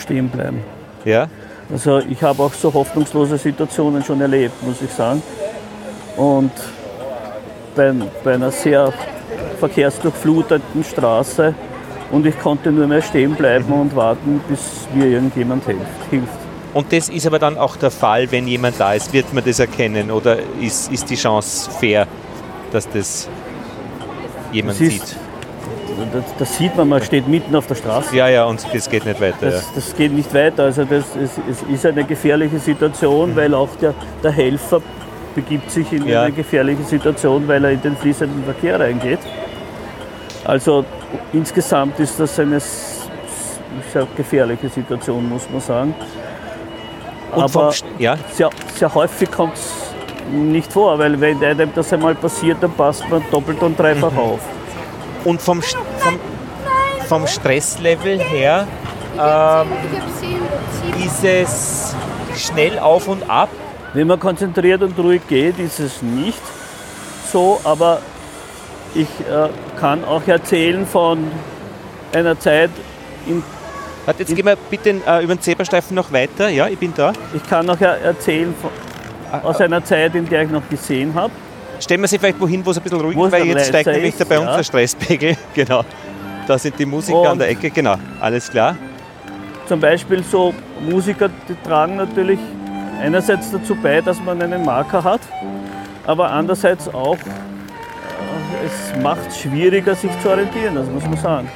[0.00, 0.62] Stehen bleiben.
[1.04, 1.26] Ja?
[1.70, 5.22] Also ich habe auch so hoffnungslose Situationen schon erlebt, muss ich sagen.
[6.16, 6.50] Und
[7.76, 7.92] bei,
[8.24, 8.92] bei einer sehr
[9.60, 11.54] verkehrsdurchfluteten Straße
[12.10, 14.60] und ich konnte nur mehr stehen bleiben und warten, bis
[14.94, 15.86] mir irgendjemand hilft.
[16.74, 19.58] Und das ist aber dann auch der Fall, wenn jemand da ist, wird man das
[19.58, 22.06] erkennen oder ist, ist die Chance fair,
[22.72, 23.28] dass das
[24.52, 25.16] jemand Das ist- sieht?
[26.12, 28.16] Das, das sieht man, man steht mitten auf der Straße.
[28.16, 29.36] Ja, ja, und das geht nicht weiter.
[29.40, 30.64] Das, das geht nicht weiter.
[30.64, 31.32] Also das, es
[31.72, 34.80] ist eine gefährliche Situation, weil auch der, der Helfer
[35.34, 36.22] begibt sich in Ja.
[36.22, 39.20] eine gefährliche Situation, weil er in den fließenden Verkehr reingeht.
[40.44, 40.84] Also
[41.32, 45.94] insgesamt ist das eine sehr gefährliche Situation, muss man sagen.
[47.34, 49.72] Und Aber ja, sehr, sehr häufig kommt es
[50.32, 54.18] nicht vor, weil wenn einem das einmal passiert, dann passt man doppelt und dreifach Mhm.
[54.18, 54.40] auf.
[55.28, 56.18] Und vom, St- vom,
[57.06, 58.66] vom Stresslevel her
[60.20, 61.04] sieben.
[61.06, 61.94] ist es
[62.36, 63.48] schnell auf und ab.
[63.94, 66.40] Wenn man konzentriert und ruhig geht, ist es nicht
[67.32, 68.00] so, aber
[68.94, 69.48] ich äh,
[69.78, 71.30] kann auch erzählen von
[72.12, 72.70] einer Zeit,
[73.26, 73.42] in,
[74.06, 76.48] Warte, jetzt gehen wir bitte äh, über den Zebrastreifen noch weiter.
[76.48, 77.12] Ja, ich bin da.
[77.34, 78.70] ich kann auch er- erzählen von,
[79.42, 81.32] aus einer Zeit, in der ich noch gesehen habe.
[81.80, 84.16] Stellen wir sie vielleicht wohin, wo es ein bisschen ruhig ist, weil jetzt steigt nämlich
[84.16, 84.56] da bei uns ja.
[84.56, 85.36] der Stresspegel.
[85.54, 85.84] Genau.
[86.46, 87.70] Da sind die Musiker an Und- der Ecke.
[87.70, 88.76] Genau, alles klar.
[89.66, 92.38] Zum Beispiel so Musiker, die tragen natürlich
[93.02, 95.20] einerseits dazu bei, dass man einen Marker hat,
[96.06, 101.50] aber andererseits auch, äh, es macht es schwieriger, sich zu orientieren, das muss man sagen.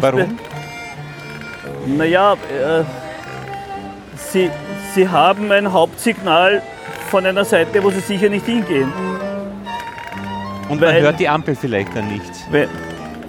[0.00, 0.38] Warum?
[1.86, 2.84] Naja, äh,
[4.16, 4.50] sie,
[4.94, 6.62] sie haben ein Hauptsignal
[7.08, 8.92] von einer Seite, wo sie sicher nicht hingehen.
[10.68, 12.30] Und man Weil- hört die Ampel vielleicht dann nicht.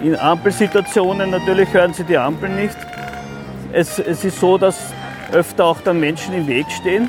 [0.02, 2.76] In Ampelsituationen natürlich hören sie die Ampel nicht.
[3.72, 4.92] Es, es ist so, dass
[5.32, 7.08] öfter auch dann Menschen im Weg stehen.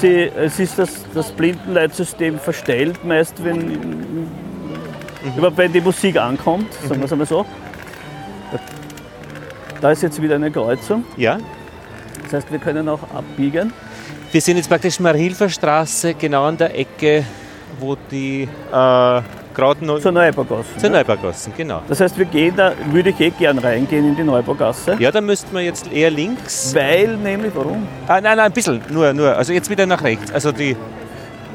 [0.00, 4.28] Sie, es ist das, das Blindenleitsystem verstellt, meist wenn,
[5.36, 7.44] überhaupt wenn die Musik ankommt, sagen wir es einmal so.
[9.80, 11.04] Da ist jetzt wieder eine Kreuzung.
[11.16, 11.38] Ja?
[12.24, 13.72] Das heißt, wir können auch abbiegen.
[14.32, 17.24] Wir sind jetzt praktisch Marilfer Straße, genau an der Ecke,
[17.80, 20.68] wo die äh, gerade noch Zur Neubaugasse.
[20.78, 21.82] zur Neubaugassen, genau.
[21.88, 24.96] Das heißt, wir gehen da, würde ich eh gern reingehen in die Neubaugasse.
[25.00, 26.72] Ja, da müssten wir jetzt eher links.
[26.74, 27.88] Weil nämlich, warum?
[28.06, 29.36] Ah, nein, nein, ein bisschen, nur, nur.
[29.36, 30.30] Also jetzt wieder nach rechts.
[30.32, 30.76] Also die.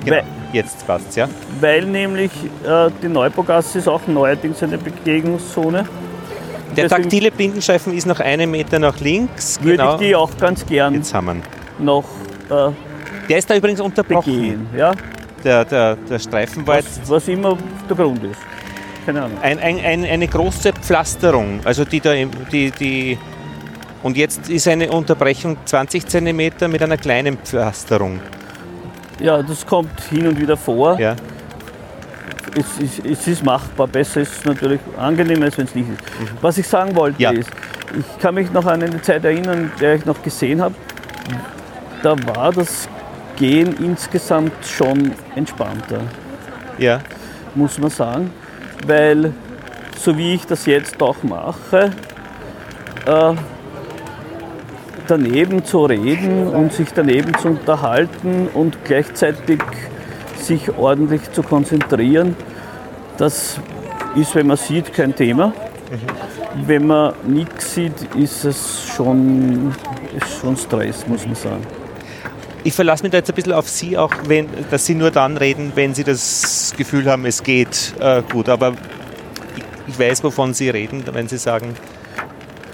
[0.03, 1.29] Genau, Weil- jetzt passt's, ja.
[1.61, 2.31] Weil nämlich
[2.67, 5.85] äh, die Neubaugasse ist auch neuerdings eine Begegnungszone.
[6.75, 9.59] Der Deswegen- taktile Blindenstreifen ist noch einen Meter nach links.
[9.63, 9.93] Würde Genau.
[9.93, 11.41] ich die auch ganz gern Jetzt haben wir ihn.
[11.79, 12.03] noch
[12.49, 12.71] äh,
[13.29, 14.33] Der ist da übrigens unterbrochen.
[14.33, 14.67] begehen.
[14.75, 14.93] Ja?
[15.43, 17.57] Der, der, der Streifen war jetzt Was, was immer
[17.89, 18.39] der Grund ist.
[19.05, 19.37] Keine Ahnung.
[19.41, 21.59] ein, ein, ein, eine große Pflasterung.
[21.63, 22.13] Also die da
[22.51, 23.17] die, die
[24.01, 26.37] und jetzt ist eine Unterbrechung 20 cm
[26.69, 28.19] mit einer kleinen Pflasterung.
[29.19, 30.99] Ja, das kommt hin und wieder vor.
[30.99, 31.15] Ja.
[32.57, 33.87] Es, ist, es ist machbar.
[33.87, 35.99] Besser ist es natürlich angenehmer, als wenn es nicht ist.
[36.41, 37.31] Was ich sagen wollte Ja.
[37.31, 37.49] ist,
[37.97, 40.73] ich kann mich noch an eine Zeit erinnern, in der ich noch gesehen habe.
[42.05, 42.87] Da war das
[43.35, 46.01] Gehen insgesamt schon entspannter.
[46.77, 46.99] Ja.
[47.55, 48.31] muss man sagen,
[48.85, 49.33] weil
[49.97, 51.89] so wie ich das jetzt auch mache,
[53.07, 53.33] äh,
[55.07, 59.63] daneben zu reden und sich daneben zu unterhalten und gleichzeitig
[60.37, 62.35] sich ordentlich zu konzentrieren,
[63.17, 63.59] das
[64.15, 65.53] ist, wenn man sieht, kein Thema.
[66.67, 69.73] Wenn man nichts sieht, ist es schon,
[70.15, 71.84] ist schon Stress, muss man sagen.
[72.67, 75.37] Ich verlasse mich da jetzt ein bisschen auf Sie, auch wenn, dass Sie nur dann
[75.37, 78.49] reden, wenn Sie das Gefühl haben, es geht äh, gut.
[78.49, 78.73] Aber
[79.55, 81.75] ich, ich weiß, wovon Sie reden, wenn Sie sagen,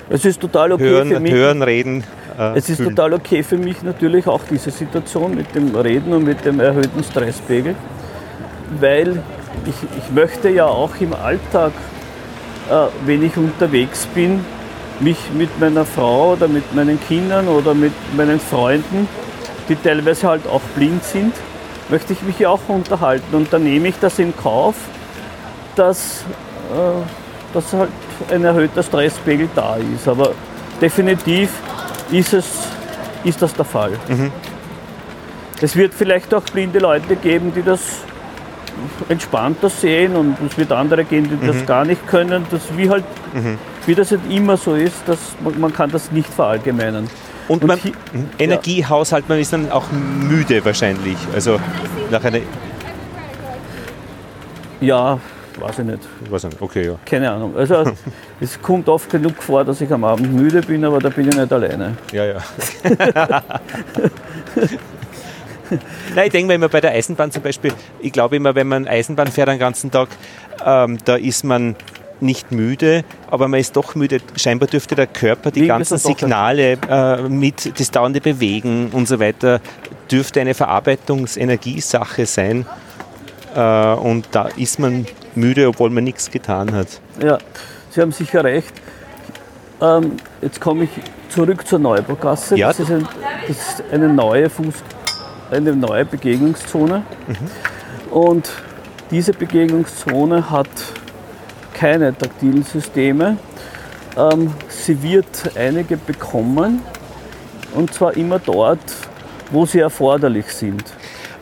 [0.10, 1.34] Es ist total okay für hören, mich.
[1.34, 2.06] hören reden.
[2.40, 2.96] Äh, Es ist fühlen.
[2.96, 7.04] total okay für mich natürlich auch diese Situation mit dem Reden und mit dem erhöhten
[7.04, 7.76] Stresspegel,
[8.80, 9.22] weil
[9.66, 11.74] ich, ich möchte ja auch im Alltag,
[12.70, 12.76] äh,
[13.06, 14.46] wenn ich unterwegs bin,
[15.02, 19.10] mich mit meiner Frau oder mit meinen Kindern oder mit meinen Freunden,
[19.72, 21.34] die teilweise halt auch blind sind,
[21.90, 23.34] möchte ich mich ja auch unterhalten.
[23.36, 24.76] Und dann nehme ich das in Kauf,
[25.76, 26.26] dass,
[26.74, 27.90] äh, dass halt
[28.32, 30.08] ein erhöhter Stresspegel da ist.
[30.08, 30.32] Aber
[30.82, 31.50] definitiv
[32.12, 32.46] ist, es,
[33.24, 33.94] ist das der Fall.
[35.62, 37.80] Es wird vielleicht auch blinde Leute geben, die das
[39.10, 42.46] entspannter sehen und es wird andere geben, die das gar nicht können.
[42.50, 43.04] Das wie halt,
[43.86, 47.08] wie das halt immer so ist, dass man, man kann das nicht verallgemeinern.
[47.52, 48.30] Und, Und man, hier- Mhm.
[48.40, 51.18] Energiehaushalt, man ist dann auch müde wahrscheinlich.
[51.34, 51.60] Also
[52.10, 52.40] nach einer,
[54.80, 55.20] Ja,
[55.60, 56.00] weiß ich nicht.
[56.30, 56.52] was denn?
[56.62, 56.96] okay, ja.
[57.06, 57.54] Keine Ahnung.
[57.58, 57.84] Also
[58.40, 61.36] es kommt oft genug vor, dass ich am Abend müde bin, aber da bin ich
[61.36, 61.98] nicht alleine.
[62.14, 62.38] Ja, ja.
[66.16, 68.88] Nein, ich denke mir immer bei der Eisenbahn zum Beispiel, ich glaube immer, wenn man
[68.88, 70.10] Eisenbahn fährt den ganzen Tag,
[70.66, 71.76] ähm, da ist man
[72.22, 74.20] nicht müde, aber man ist doch müde.
[74.36, 75.98] Scheinbar dürfte der Körper die Wie ganzen?
[75.98, 79.62] Signale äh, mit das dauernde Bewegen und so weiter,
[80.12, 82.66] dürfte eine Verarbeitungsenergiesache sein.
[83.56, 85.06] Äh, und da ist man
[85.36, 86.88] müde, obwohl man nichts getan hat.
[87.22, 87.38] Ja,
[87.90, 88.74] Sie haben sicher recht.
[89.82, 90.90] Ähm, jetzt komme ich
[91.30, 92.58] zurück zur Neubaugasse.
[92.58, 92.68] Ja.
[92.68, 93.08] Das, ist ein,
[93.48, 94.76] das ist eine neue Fuß,
[95.50, 97.04] eine neue Begegnungszone.
[98.12, 98.50] Und
[99.10, 100.68] diese Begegnungszone hat
[101.82, 103.38] keine taktilen Systeme.
[104.16, 105.26] Ähm, sie wird
[105.56, 106.82] einige bekommen
[107.74, 108.80] und zwar immer dort,
[109.50, 110.84] wo sie erforderlich sind.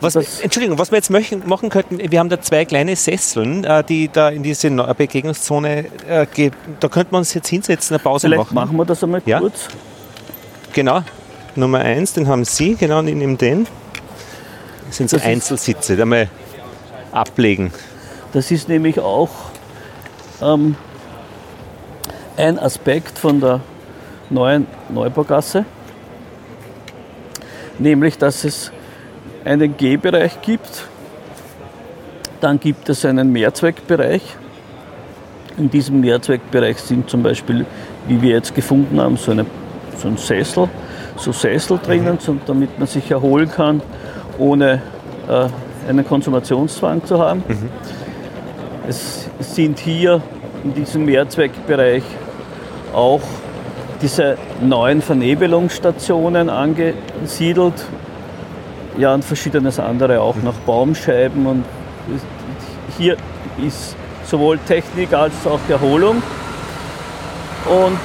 [0.00, 4.08] Was, Entschuldigung, was wir jetzt machen könnten, wir haben da zwei kleine Sesseln, äh, die
[4.10, 8.28] da in diese Neu- Begegnungszone, äh, ge- da könnten wir uns jetzt hinsetzen, eine Pause
[8.28, 8.54] Vielleicht machen.
[8.54, 9.40] machen wir das einmal Ja.
[9.40, 9.68] kurz.
[10.72, 11.02] Genau,
[11.54, 13.66] Nummer eins, den haben Sie, genau, und ich nehme den.
[14.86, 16.28] Das sind so Das Einzelsitze, da mal
[17.12, 17.70] ablegen.
[18.32, 19.28] Das ist nämlich auch
[20.42, 20.76] ähm,
[22.36, 23.60] ein Aspekt von der
[24.30, 25.64] neuen Neubaugasse,
[27.78, 28.72] nämlich dass es
[29.44, 30.86] einen G-Bereich gibt,
[32.40, 34.22] dann gibt es einen Mehrzweckbereich.
[35.58, 37.66] In diesem Mehrzweckbereich sind zum Beispiel,
[38.06, 39.44] wie wir jetzt gefunden haben, so, eine,
[39.98, 40.68] so ein Sessel,
[41.16, 43.82] so Sessel drinnen, so, damit man sich erholen kann,
[44.38, 44.80] ohne
[45.28, 45.48] äh,
[45.88, 47.42] einen Konsumationszwang zu haben.
[48.88, 50.22] Es sind hier
[50.64, 52.02] in diesem Mehrzweckbereich
[52.92, 53.20] auch
[54.02, 57.84] diese neuen Vernebelungsstationen angesiedelt.
[58.98, 61.46] Ja, und verschiedenes andere auch nach Baumscheiben.
[61.46, 61.64] Und
[62.98, 63.16] hier
[63.64, 66.22] ist sowohl Technik als auch Erholung.
[67.66, 68.00] Und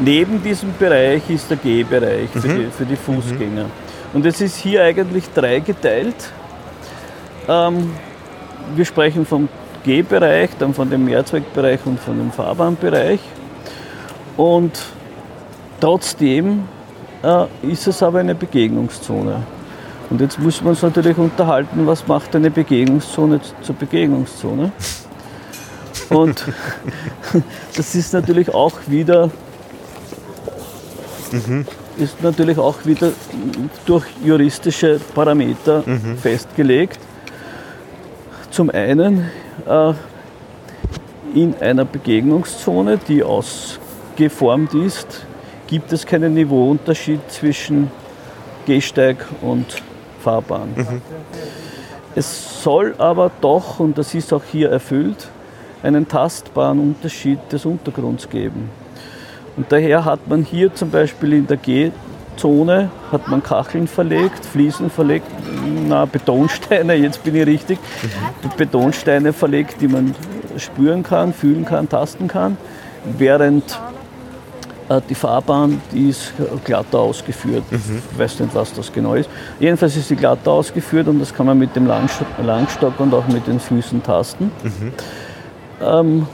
[0.00, 3.66] neben diesem Bereich ist der Gehbereich für, die, für die Fußgänger.
[4.12, 6.16] Und es ist hier eigentlich dreigeteilt.
[7.48, 7.92] Ähm,
[8.74, 9.48] wir sprechen vom
[9.86, 13.20] Gehbereich, dann von dem Mehrzweckbereich und von dem Fahrbahnbereich.
[14.36, 14.72] Und
[15.80, 16.64] trotzdem
[17.22, 19.46] äh, ist es aber eine Begegnungszone.
[20.10, 24.72] Und jetzt muss man uns natürlich unterhalten, was macht eine Begegnungszone zur Begegnungszone.
[26.10, 26.44] Und
[27.76, 29.30] das ist natürlich auch wieder
[31.96, 33.10] ist natürlich auch wieder
[33.86, 35.82] durch juristische Parameter
[36.20, 37.00] festgelegt.
[38.56, 39.30] Zum einen
[39.68, 39.92] äh,
[41.34, 45.26] in einer Begegnungszone, die ausgeformt ist,
[45.66, 47.90] gibt es keinen Niveauunterschied zwischen
[48.64, 49.66] Gehsteig und
[50.20, 51.02] Fahrbahn.
[52.14, 55.28] Es soll aber doch, und das ist auch hier erfüllt,
[55.82, 58.70] einen tastbaren Unterschied des Untergrunds geben.
[59.58, 61.58] Und daher hat man hier zum Beispiel in der
[62.36, 65.26] G-Zone hat man Kacheln verlegt, Fliesen verlegt,
[65.88, 67.78] na Betonsteine, jetzt bin ich richtig,
[68.56, 70.14] Betonsteine verlegt, die man
[70.56, 72.56] spüren kann, fühlen kann, tasten kann,
[73.18, 73.78] während
[74.88, 76.32] Äh, Die Fahrbahn, die ist
[76.64, 77.64] glatter ausgeführt.
[77.72, 79.28] Ich weiß nicht, was das genau ist.
[79.58, 83.26] Jedenfalls ist sie glatter ausgeführt und das kann man mit dem Langst- Langstock und auch
[83.26, 84.52] mit den Füßen tasten.
[85.82, 86.28] Ähm,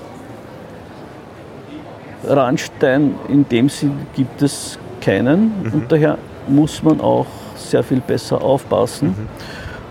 [2.29, 6.17] Randstein in dem Sinn gibt es keinen und daher
[6.49, 7.27] muss man auch
[7.57, 9.15] sehr viel besser aufpassen,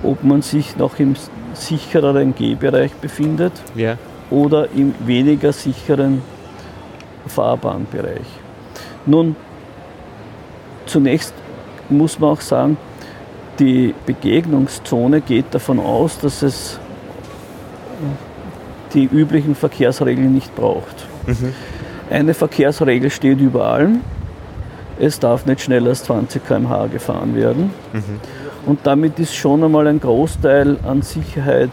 [0.04, 1.16] ob man sich noch im
[1.54, 3.98] sichereren Gehbereich befindet Ja.
[4.30, 6.22] oder im weniger sicheren
[7.28, 8.26] Fahrbahnbereich.
[9.06, 9.36] Nun,
[10.86, 11.34] zunächst
[11.90, 12.78] muss man auch sagen,
[13.60, 16.80] die Begegnungszone geht davon aus, dass es
[18.94, 21.06] die üblichen Verkehrsregeln nicht braucht.
[22.10, 24.02] Eine Verkehrsregel steht über allem.
[25.02, 27.72] Es darf nicht schneller als 20 km/h gefahren werden.
[28.68, 31.72] Und damit ist schon einmal ein Großteil an Sicherheit,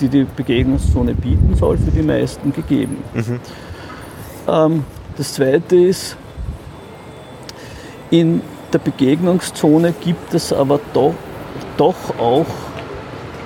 [0.00, 2.96] die die Begegnungszone bieten soll, für die meisten gegeben.
[4.48, 4.84] Ähm,
[5.16, 6.16] das Zweite ist,
[8.10, 8.42] in
[8.72, 11.14] der Begegnungszone gibt es aber doch,
[11.76, 12.46] doch auch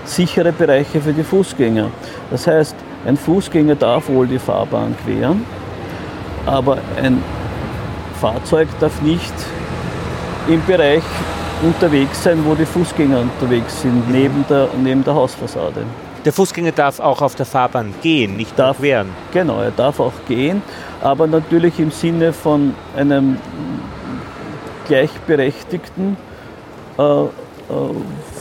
[0.07, 1.90] sichere Bereiche für die Fußgänger.
[2.30, 2.74] Das heißt,
[3.05, 5.44] ein Fußgänger darf wohl die Fahrbahn queren,
[6.46, 7.22] aber ein
[8.25, 9.35] Fahrzeug darf nicht
[10.49, 11.03] im Bereich
[11.62, 15.85] unterwegs sein, wo die Fußgänger unterwegs sind, neben der, neben der Hausfassade.
[16.25, 18.79] Der Fußgänger darf auch auf der Fahrbahn gehen, nicht Darf.
[18.79, 19.09] queren.
[19.31, 20.62] Genau, er darf auch gehen,
[21.03, 23.37] aber natürlich im Sinne von einem
[24.89, 26.16] gleichberechtigten
[26.97, 27.27] äh, äh,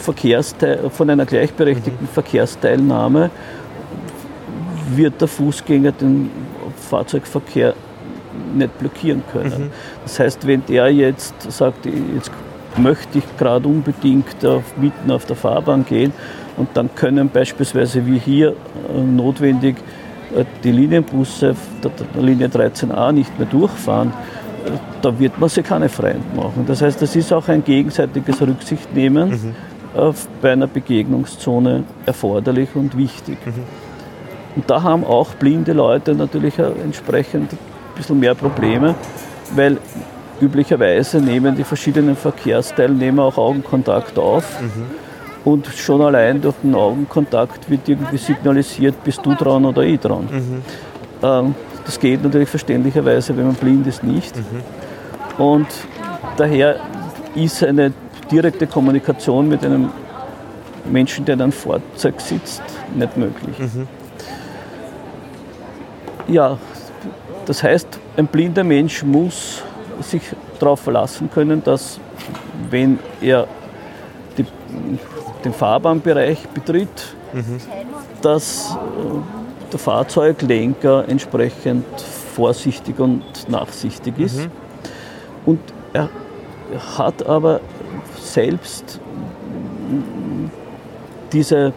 [0.02, 3.32] Verkehrsteil, von einer gleichberechtigten Verkehrsteilnahme
[4.96, 6.32] wird der Fußgänger den
[6.90, 7.74] Fahrzeugverkehr
[8.54, 9.72] nicht blockieren können.
[10.04, 12.32] Das heißt, wenn der jetzt sagt, jetzt
[12.78, 16.14] möchte ich gerade unbedingt auf, mitten auf der Fahrbahn gehen
[16.58, 19.78] und dann können beispielsweise wie hier äh, notwendig
[20.36, 24.10] äh, die Linienbusse der, Linie 13a nicht mehr durchfahren,
[24.66, 24.72] äh,
[25.02, 26.66] da wird man sich keine Freund machen.
[26.68, 29.56] Das heißt, das ist auch ein gegenseitiges Rücksichtnehmen
[29.96, 30.12] äh,
[30.42, 33.38] bei einer Begegnungszone erforderlich und wichtig.
[34.56, 37.52] Und da haben auch blinde Leute natürlich entsprechend
[37.96, 38.96] bisschen mehr Probleme,
[39.56, 39.78] weil
[40.41, 44.60] üblicherweise nehmen die verschiedenen Verkehrsteilnehmer auch Augenkontakt auf.
[45.46, 50.28] Und schon allein durch den Augenkontakt wird irgendwie signalisiert, bist du dran oder ich dran.
[51.22, 54.34] Ähm, das geht natürlich verständlicherweise, wenn man blind ist, nicht.
[55.38, 55.68] Und
[56.38, 56.78] daher
[57.36, 57.91] ist eine
[58.32, 59.89] direkte Kommunikation mit einem
[60.89, 62.62] Menschen, der in einem Fahrzeug sitzt,
[62.96, 63.56] nicht möglich.
[66.28, 66.58] Ja,
[67.46, 67.88] das heißt,
[68.18, 69.62] ein blinder Mensch muss
[70.02, 70.22] sich
[70.60, 72.00] darauf verlassen können, dass
[72.70, 73.48] wenn er
[74.38, 74.46] die,
[75.44, 77.16] den Fahrbahnbereich betritt,
[78.22, 81.86] dass äh, der Fahrzeuglenker entsprechend
[82.36, 84.50] vorsichtig und nachsichtig ist.
[85.46, 85.60] Und
[85.94, 86.10] er
[86.98, 87.60] hat aber
[88.20, 89.00] selbst
[91.32, 91.74] diese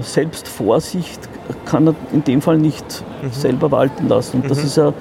[0.00, 1.20] Selbstvorsicht
[1.64, 4.42] kann er in dem Fall nicht selber walten lassen.
[4.42, 4.92] Und das ist ja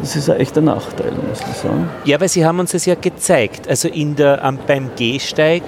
[0.00, 1.90] das ist ein Nachteil, muss man sagen.
[2.04, 3.68] Ja, weil Sie haben uns das ja gezeigt.
[3.68, 5.62] Also in der, beim Gehsteig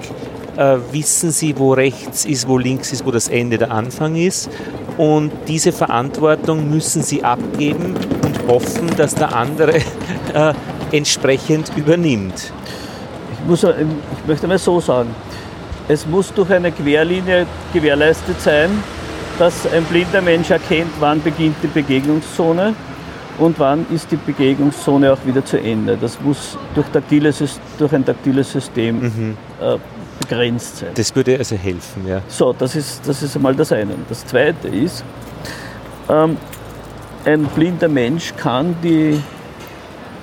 [0.57, 4.49] äh, wissen Sie, wo rechts ist, wo links ist, wo das Ende der Anfang ist.
[4.97, 9.77] Und diese Verantwortung müssen Sie abgeben und hoffen, dass der andere
[10.33, 10.53] äh,
[10.91, 12.51] entsprechend übernimmt.
[13.33, 15.09] Ich, muss, ich möchte mal so sagen,
[15.87, 18.69] es muss durch eine Querlinie gewährleistet sein,
[19.39, 22.73] dass ein blinder Mensch erkennt, wann beginnt die Begegnungszone
[23.39, 25.97] und wann ist die Begegnungszone auch wieder zu Ende.
[25.99, 29.77] Das muss durch, taktiles, Sys- durch ein taktiles System äh,
[30.19, 30.89] begrenzt sein.
[30.93, 32.21] Das würde also helfen, ja.
[32.27, 33.95] So, das ist, das ist einmal das eine.
[34.07, 35.03] Das zweite ist,
[36.09, 36.37] ähm,
[37.25, 39.19] ein blinder Mensch kann die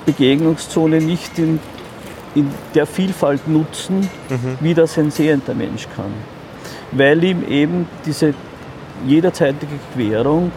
[0.07, 1.59] Begegnungszone nicht in,
[2.35, 4.09] in der Vielfalt nutzen,
[4.61, 6.13] wie das ein sehender Mensch kann.
[6.93, 8.35] Weil ihm eben diese
[9.07, 10.53] jederzeitige Querung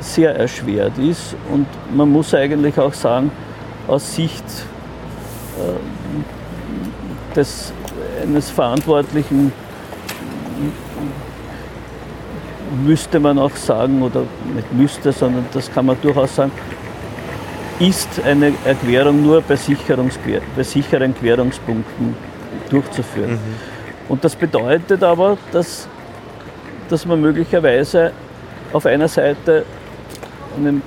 [0.00, 3.30] sehr erschwert ist und man muss eigentlich auch sagen,
[3.88, 4.44] aus Sicht
[5.58, 7.72] äh, des,
[8.22, 9.52] eines Verantwortlichen
[12.84, 14.22] müsste man auch sagen, oder
[14.54, 16.52] nicht müsste, sondern das kann man durchaus sagen,
[17.78, 19.56] ist eine Erklärung nur bei,
[20.56, 22.14] bei sicheren Querungspunkten
[22.70, 23.38] durchzuführen.
[24.08, 25.88] Und das bedeutet aber, dass,
[26.88, 28.12] dass man möglicherweise
[28.72, 29.64] auf einer Seite
[30.56, 30.80] eine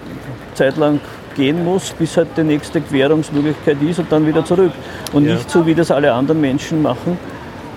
[0.55, 0.99] Zeit lang
[1.35, 4.71] gehen muss, bis halt die nächste Querungsmöglichkeit ist und dann wieder zurück.
[5.13, 5.35] Und Ja.
[5.35, 7.17] nicht so, wie das alle anderen Menschen machen,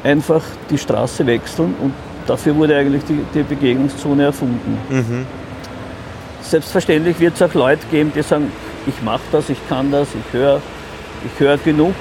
[0.04, 1.92] einfach die Straße wechseln und
[2.26, 4.78] dafür wurde eigentlich die, die Begegnungszone erfunden.
[6.42, 8.50] Selbstverständlich wird es auch Leute geben, die sagen,
[8.86, 10.60] ich mache das, ich kann das, ich höre
[11.24, 11.94] ich hör genug,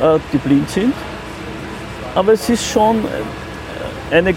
[0.00, 0.94] äh, die blind sind.
[2.14, 3.04] Aber es ist schon
[4.10, 4.34] äh, eine,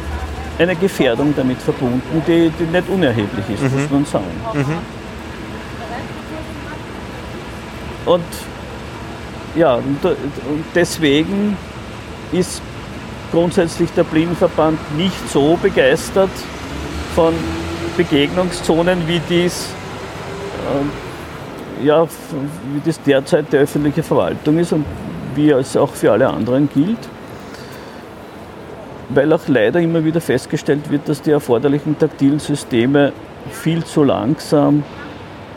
[0.58, 4.26] eine Gefährdung damit verbunden, die, die nicht unerheblich ist, muss man sagen.
[8.06, 8.24] Und
[9.56, 9.98] ja, und
[10.76, 11.58] deswegen
[12.32, 12.62] ist
[13.32, 16.30] grundsätzlich der Blindenverband nicht so begeistert
[17.16, 17.34] von
[17.98, 19.70] Begegnungszonen, wie dies,
[20.68, 21.09] äh,
[21.84, 24.86] ja, wie das derzeit die öffentliche Verwaltung ist und
[25.36, 26.98] wie es auch für alle anderen gilt.
[29.10, 33.12] Weil auch leider immer wieder festgestellt wird, dass die erforderlichen taktilen Systeme
[33.52, 34.84] viel zu langsam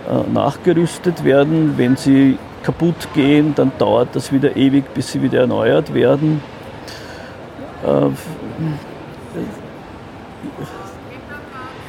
[0.08, 1.74] äh, nachgerüstet werden.
[1.76, 6.42] Wenn sie kaputt gehen, dann dauert das wieder ewig, bis sie wieder erneuert werden.
[7.84, 8.08] Äh,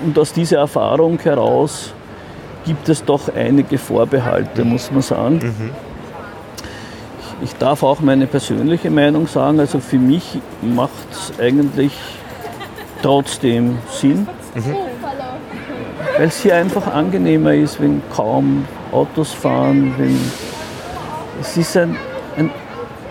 [0.05, 1.93] und aus dieser Erfahrung heraus
[2.66, 5.72] gibt es doch einige Vorbehalte, muss man sagen.
[7.41, 11.91] Ich darf auch meine persönliche Meinung sagen, also für mich macht es eigentlich
[13.01, 14.28] trotzdem Sinn,
[16.18, 20.18] weil es hier einfach angenehmer ist, wenn kaum Autos fahren, wenn
[21.41, 21.97] es ist ein,
[22.38, 22.49] ein,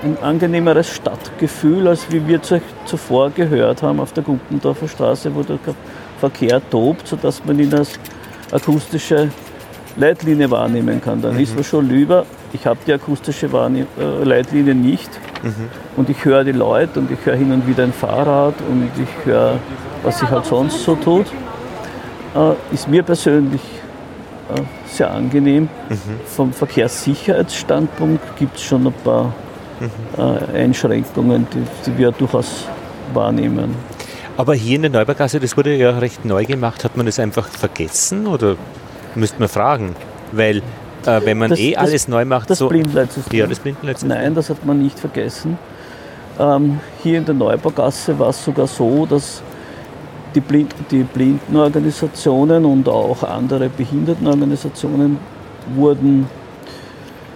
[0.02, 5.42] ein angenehmeres Stadtgefühl, als wie wir zu, zuvor gehört haben auf der Gumpendorfer Straße, wo
[5.42, 5.58] der
[6.20, 7.98] Verkehr tobt, sodass man ihn als
[8.50, 9.28] akustische
[9.96, 11.20] Leitlinie wahrnehmen kann.
[11.20, 15.10] Dann ist man schon lieber, ich habe die akustische Wahrnehm äh, Leitlinie nicht
[15.96, 19.26] und ich höre die Leute und ich höre hin und wieder ein Fahrrad und ich
[19.26, 19.58] höre,
[20.02, 21.26] was sich halt sonst so tut.
[22.34, 23.60] Äh, ist mir persönlich
[24.54, 25.68] äh, sehr angenehm.
[26.26, 29.34] Vom Verkehrssicherheitsstandpunkt gibt es schon ein paar
[30.16, 32.66] äh, Einschränkungen, die, die wir durchaus
[33.12, 33.74] wahrnehmen.
[34.36, 37.46] Aber hier in der Neubaugasse, das wurde ja recht neu gemacht, hat man das einfach
[37.48, 38.56] vergessen oder
[39.14, 39.94] müsste man fragen?
[40.32, 40.58] Weil
[41.06, 42.68] äh, wenn man Das- eh das- alles neu macht, Das so.
[42.68, 43.38] Blindleitsystem.
[43.38, 44.08] Ja, das Blindenleitsystem.
[44.08, 45.58] Nein, das hat man nicht vergessen.
[46.38, 49.42] Ähm, hier in der Neubaugasse war es sogar so, dass
[50.34, 55.18] die, Blind, die Blindenorganisationen und auch andere Behindertenorganisationen
[55.76, 56.26] wurden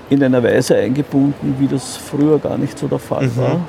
[0.09, 3.61] in einer Weise eingebunden, wie das früher gar nicht so der Fall war.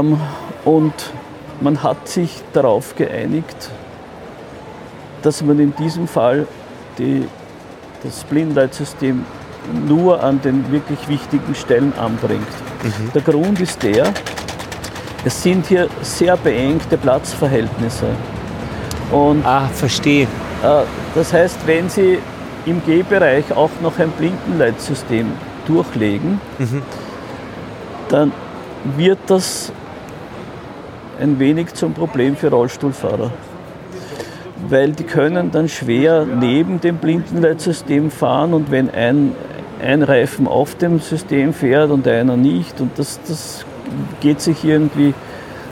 [0.00, 0.18] Ähm,
[0.64, 0.92] und
[1.60, 3.70] man hat sich darauf geeinigt,
[5.24, 6.46] dass man in diesem Fall
[6.98, 7.26] die,
[8.04, 9.24] das Blindleitsystem
[9.88, 12.46] nur an den wirklich wichtigen Stellen anbringt.
[13.14, 14.12] Der Grund ist der,
[15.24, 18.06] es sind hier sehr beengte Platzverhältnisse.
[19.10, 20.24] Und Ah, verstehe.
[20.62, 20.82] äh,
[21.14, 22.18] das heißt, wenn Sie
[22.66, 25.32] im G-Bereich auch noch ein Blindenleitsystem
[25.66, 26.40] durchlegen,
[28.08, 28.32] dann
[28.96, 29.72] wird das
[31.20, 33.30] ein wenig zum Problem für Rollstuhlfahrer.
[34.68, 39.32] Weil die können dann schwer neben dem Blindenleitsystem fahren und wenn ein,
[39.82, 43.64] ein Reifen auf dem System fährt und einer nicht und das, das
[44.20, 45.14] geht sich irgendwie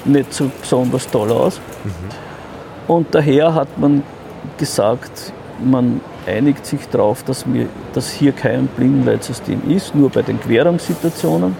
[0.05, 1.61] nicht so besonders toll aus.
[2.89, 4.03] Und daher hat man
[4.59, 5.33] gesagt,
[5.65, 11.57] man einigt sich darauf, dass, wir, dass hier kein Blindenleitsystem ist, nur bei den Querungssituationen,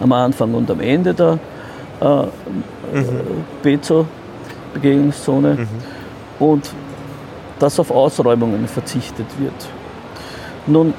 [0.00, 1.38] am Anfang und am Ende der
[2.00, 2.24] äh,
[4.74, 5.66] Bezo-Begegnungszone
[6.38, 6.70] und
[7.58, 9.54] dass auf Ausräumungen verzichtet wird.
[10.66, 10.92] Nun,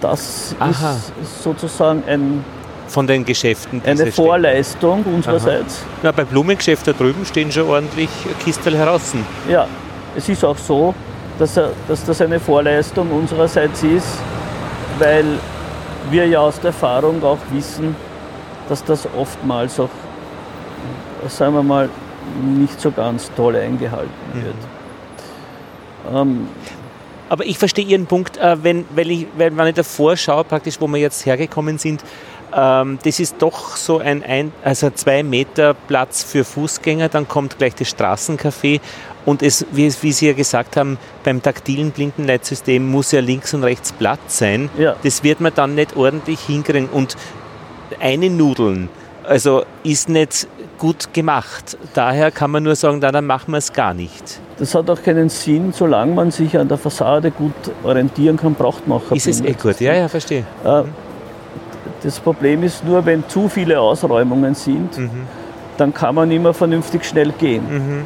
[0.00, 0.96] das Aha.
[1.22, 2.44] ist sozusagen ein,
[2.88, 3.82] Von den Geschäften.
[3.84, 4.12] eine sie stehen.
[4.12, 5.82] Vorleistung unsererseits.
[6.02, 8.10] Na, beim Blumengeschäft da drüben stehen schon ordentlich
[8.44, 9.12] Kistel heraus.
[9.48, 9.66] Ja,
[10.14, 10.94] es ist auch so,
[11.38, 14.18] dass, er, dass das eine Vorleistung unsererseits ist,
[14.98, 15.24] weil
[16.10, 17.96] wir ja aus der Erfahrung auch wissen,
[18.68, 19.88] dass das oftmals auch,
[21.28, 21.88] sagen wir mal,
[22.42, 24.54] nicht so ganz toll eingehalten wird.
[26.14, 26.48] Ähm,
[27.28, 30.80] Aber ich verstehe Ihren Punkt, äh, wenn, weil ich, wenn man in der Vorschau praktisch,
[30.80, 32.02] wo wir jetzt hergekommen sind,
[32.54, 37.58] ähm, das ist doch so ein, ein also zwei Meter Platz für Fußgänger, dann kommt
[37.58, 38.80] gleich das Straßencafé
[39.24, 43.64] und es, wie, wie Sie ja gesagt haben, beim taktilen Blindenleitsystem muss ja links und
[43.64, 44.70] rechts Platz sein.
[44.78, 44.94] Ja.
[45.02, 47.16] Das wird man dann nicht ordentlich hinkriegen und
[47.98, 48.88] eine Nudeln,
[49.24, 50.46] also ist nicht
[50.78, 51.76] gut gemacht.
[51.94, 54.40] Daher kann man nur sagen, na, dann machen wir es gar nicht.
[54.58, 57.52] das hat auch keinen Sinn, solange man sich an der Fassade gut
[57.82, 59.80] orientieren kann, braucht man auch Ist es eh gut?
[59.80, 60.44] Ja, ja, verstehe.
[62.02, 64.90] Das Problem ist nur, wenn zu viele Ausräumungen sind,
[65.76, 68.04] dann kann man mehr vernünftig schnell gehen.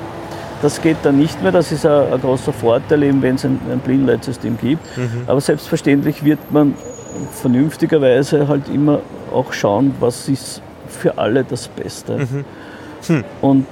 [0.63, 1.53] Das geht dann nicht mehr.
[1.53, 4.83] Das ist ein, ein großer Vorteil, eben, wenn es ein, ein Blindleitsystem gibt.
[5.27, 6.75] Aber selbstverständlich wird man
[7.33, 9.01] vernünftigerweise halt immer
[9.33, 12.27] auch schauen, was ist für alle das Beste.
[13.41, 13.67] Und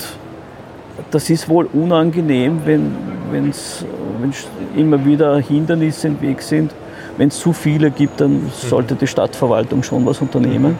[1.10, 2.96] das ist wohl unangenehm, wenn
[3.30, 3.84] wenn's,
[4.20, 4.46] wenn's
[4.76, 6.72] immer wieder Hindernisse im Weg sind.
[7.16, 10.76] Wenn es zu viele gibt, dann sollte die Stadtverwaltung schon was unternehmen.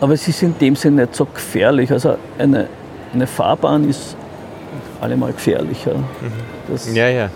[0.00, 1.92] Aber es ist in dem Sinne nicht so gefährlich.
[1.92, 2.66] Also eine,
[3.14, 4.16] eine Fahrbahn ist
[5.00, 5.94] allemal gefährlicher.
[6.68, 7.30] Das, Ja, ja.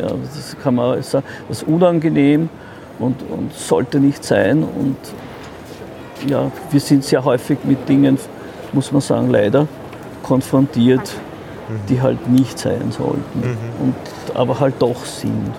[0.00, 1.26] ja, das kann man sagen.
[1.48, 2.48] Das ist unangenehm
[3.00, 4.62] und, und sollte nicht sein.
[4.62, 4.96] Und
[6.26, 8.18] ja, wir sind sehr häufig mit Dingen,
[8.72, 9.66] muss man sagen, leider
[10.22, 11.12] konfrontiert,
[11.88, 13.94] die halt nicht sein sollten, und,
[14.34, 15.52] aber halt doch sind.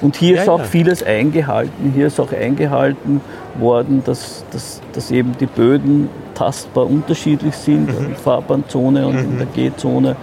[0.00, 0.64] Und hier Ja, ist auch ja.
[0.64, 1.92] vieles eingehalten.
[1.94, 3.20] Hier ist auch eingehalten
[3.58, 9.38] worden, dass, dass, dass eben die Böden tastbar unterschiedlich sind, in der Fahrbahnzone und in
[9.38, 10.14] der G-Zone.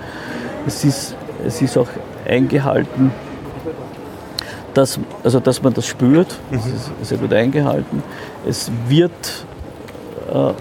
[0.66, 1.16] Es ist,
[1.46, 1.90] es ist auch
[2.26, 3.12] eingehalten,
[4.74, 6.38] dass, also dass man das spürt.
[6.52, 8.02] Das ist sehr gut eingehalten.
[8.48, 9.12] Es wird
[10.34, 10.54] äh,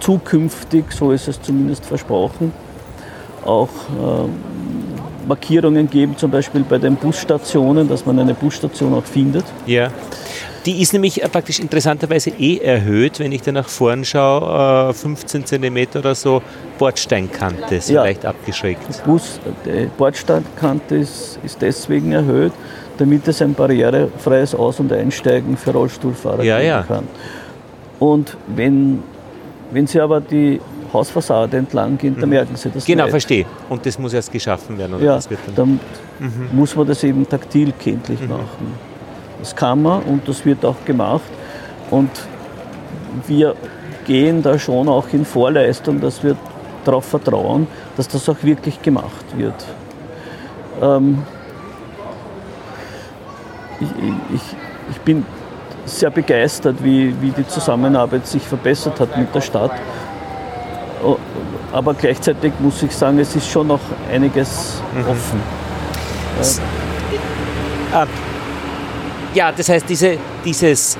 [0.00, 2.52] zukünftig, so ist es zumindest versprochen,
[3.44, 3.68] auch
[4.00, 4.30] ähm,
[5.28, 9.44] Markierungen geben, zum Beispiel bei den Busstationen, dass man eine Busstation auch findet.
[9.66, 9.88] Ja.
[10.66, 14.92] Die ist nämlich äh, praktisch interessanterweise eh erhöht, wenn ich da nach vorn schaue, äh,
[14.92, 16.42] 15 cm oder so
[16.78, 18.02] Bordsteinkante, so Ja.
[18.04, 19.04] leicht abgeschrägt.
[19.04, 22.52] Bus, die Bordsteinkante ist, ist deswegen erhöht,
[22.98, 26.82] damit es ein barrierefreies Aus- und Einsteigen für Rollstuhlfahrer Ja, geben ja.
[26.82, 27.08] kann.
[28.02, 29.00] Und wenn,
[29.70, 30.60] wenn Sie aber die
[30.92, 33.12] Hausfassade entlang gehen, dann merken Sie das Genau, nicht.
[33.12, 33.46] verstehe.
[33.68, 34.94] Und das muss erst geschaffen werden.
[34.96, 35.78] Oder Ja, das wird dann,
[36.18, 38.74] dann muss man das eben taktil kenntlich machen.
[39.38, 41.22] Das kann man und das wird auch gemacht.
[41.92, 42.10] Und
[43.28, 43.54] wir
[44.04, 46.34] gehen da schon auch in Vorleistung, dass wir
[46.84, 49.64] darauf vertrauen, dass das auch wirklich gemacht wird.
[50.82, 51.22] Ähm,
[53.80, 53.88] ich,
[54.34, 54.42] ich,
[54.90, 55.24] ich bin
[55.84, 59.72] sehr begeistert, wie, wie die Zusammenarbeit sich verbessert hat mit der Stadt.
[61.72, 63.80] Aber gleichzeitig muss ich sagen, es ist schon noch
[64.10, 65.40] einiges offen.
[69.34, 70.98] ja, das heißt, diese, dieses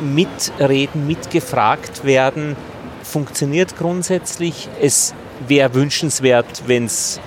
[0.00, 2.56] Mitreden, mitgefragt werden,
[3.02, 4.68] funktioniert grundsätzlich.
[4.80, 5.14] Es
[5.46, 7.20] wäre wünschenswert, wenn es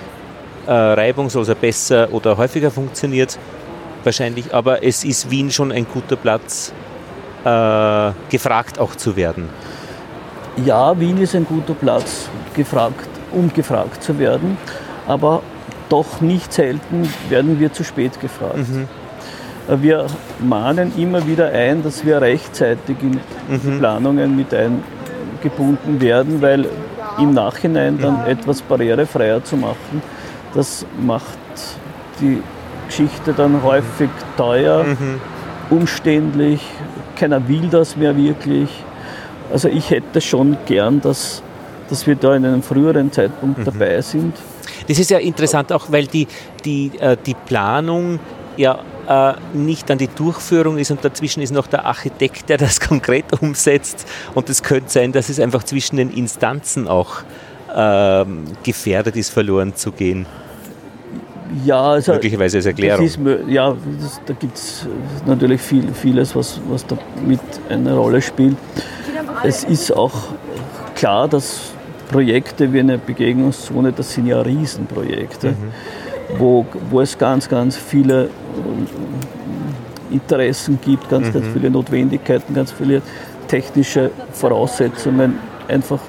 [0.66, 3.38] äh, reibungsloser, besser oder häufiger funktioniert.
[4.04, 6.72] Wahrscheinlich, aber es ist Wien schon ein guter Platz,
[7.44, 9.48] äh, gefragt auch zu werden.
[10.64, 14.56] Ja, Wien ist ein guter Platz, gefragt, um gefragt zu werden,
[15.06, 15.42] aber
[15.88, 18.56] doch nicht selten werden wir zu spät gefragt.
[19.68, 20.06] Äh, Wir
[20.40, 26.66] mahnen immer wieder ein, dass wir rechtzeitig in die Planungen mit eingebunden werden, weil
[27.18, 30.02] im Nachhinein dann etwas barrierefreier zu machen,
[30.54, 31.38] das macht
[32.20, 32.42] die
[32.86, 34.84] Geschichte dann häufig teuer,
[35.68, 36.62] umständlich,
[37.18, 38.68] keiner will das mehr wirklich.
[39.52, 41.42] Also ich hätte schon gern, dass,
[41.88, 44.34] dass wir da in einem früheren Zeitpunkt dabei sind.
[44.86, 46.26] Das ist ja interessant auch, weil die,
[46.64, 48.20] die, äh, die Planung
[48.56, 52.80] ja äh, nicht an die Durchführung ist und dazwischen ist noch der Architekt, der das
[52.88, 54.06] konkret umsetzt.
[54.34, 57.22] Und es könnte sein, dass es einfach zwischen den Instanzen auch
[57.74, 60.26] ähm, gefährdet ist, verloren zu gehen.
[61.64, 63.04] Ja, also Möglicherweise als Erklärung.
[63.04, 63.18] Ist,
[63.48, 64.86] ja, das, da gibt es
[65.26, 66.96] natürlich viel, vieles, was, was da
[67.26, 68.56] mit eine Rolle spielt.
[69.44, 70.12] Es ist auch
[70.94, 71.72] klar, dass
[72.10, 75.54] Projekte wie eine Begegnungszone, das sind ja Riesenprojekte,
[76.38, 78.86] wo, wo es ganz, ganz viele ähm,
[80.10, 83.02] Interessen gibt, ganz, ganz viele Notwendigkeiten, ganz viele
[83.46, 85.38] technische Voraussetzungen
[85.68, 86.00] einfach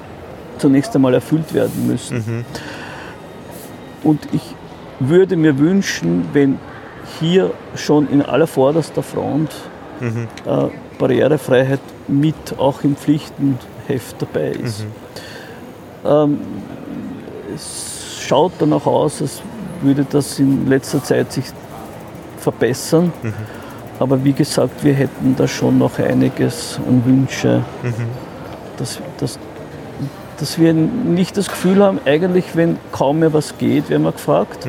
[0.58, 2.44] zunächst einmal erfüllt werden müssen.
[4.02, 4.54] Und ich
[5.00, 6.58] würde mir wünschen, wenn
[7.18, 9.50] hier schon in aller vorderster Front
[10.46, 10.68] äh,
[10.98, 14.84] Barrierefreiheit mit auch im Pflichtenheft dabei ist.
[16.04, 16.38] Ähm,
[17.54, 19.42] es schaut danach aus, als
[19.82, 21.46] würde das in letzter Zeit sich
[22.38, 23.12] verbessern.
[23.98, 27.62] Aber wie gesagt, wir hätten da schon noch einiges an Wünsche,
[28.78, 29.38] dass, dass,
[30.40, 34.66] dass wir nicht das Gefühl haben, eigentlich, wenn kaum mehr was geht, werden wir gefragt,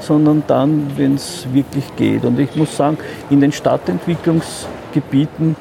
[0.00, 2.24] sondern dann, wenn es wirklich geht.
[2.24, 2.98] Und ich muss sagen,
[3.28, 5.56] in den Stadtentwicklungsgebieten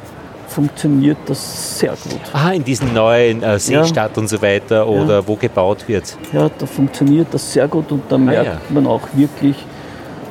[0.47, 2.21] funktioniert das sehr gut.
[2.33, 6.17] Aha, in diesen neuen äh, Seestadt und so weiter oder wo gebaut wird.
[6.33, 8.57] Ja, da funktioniert das sehr gut und da merkt ja.
[8.69, 9.55] man auch wirklich,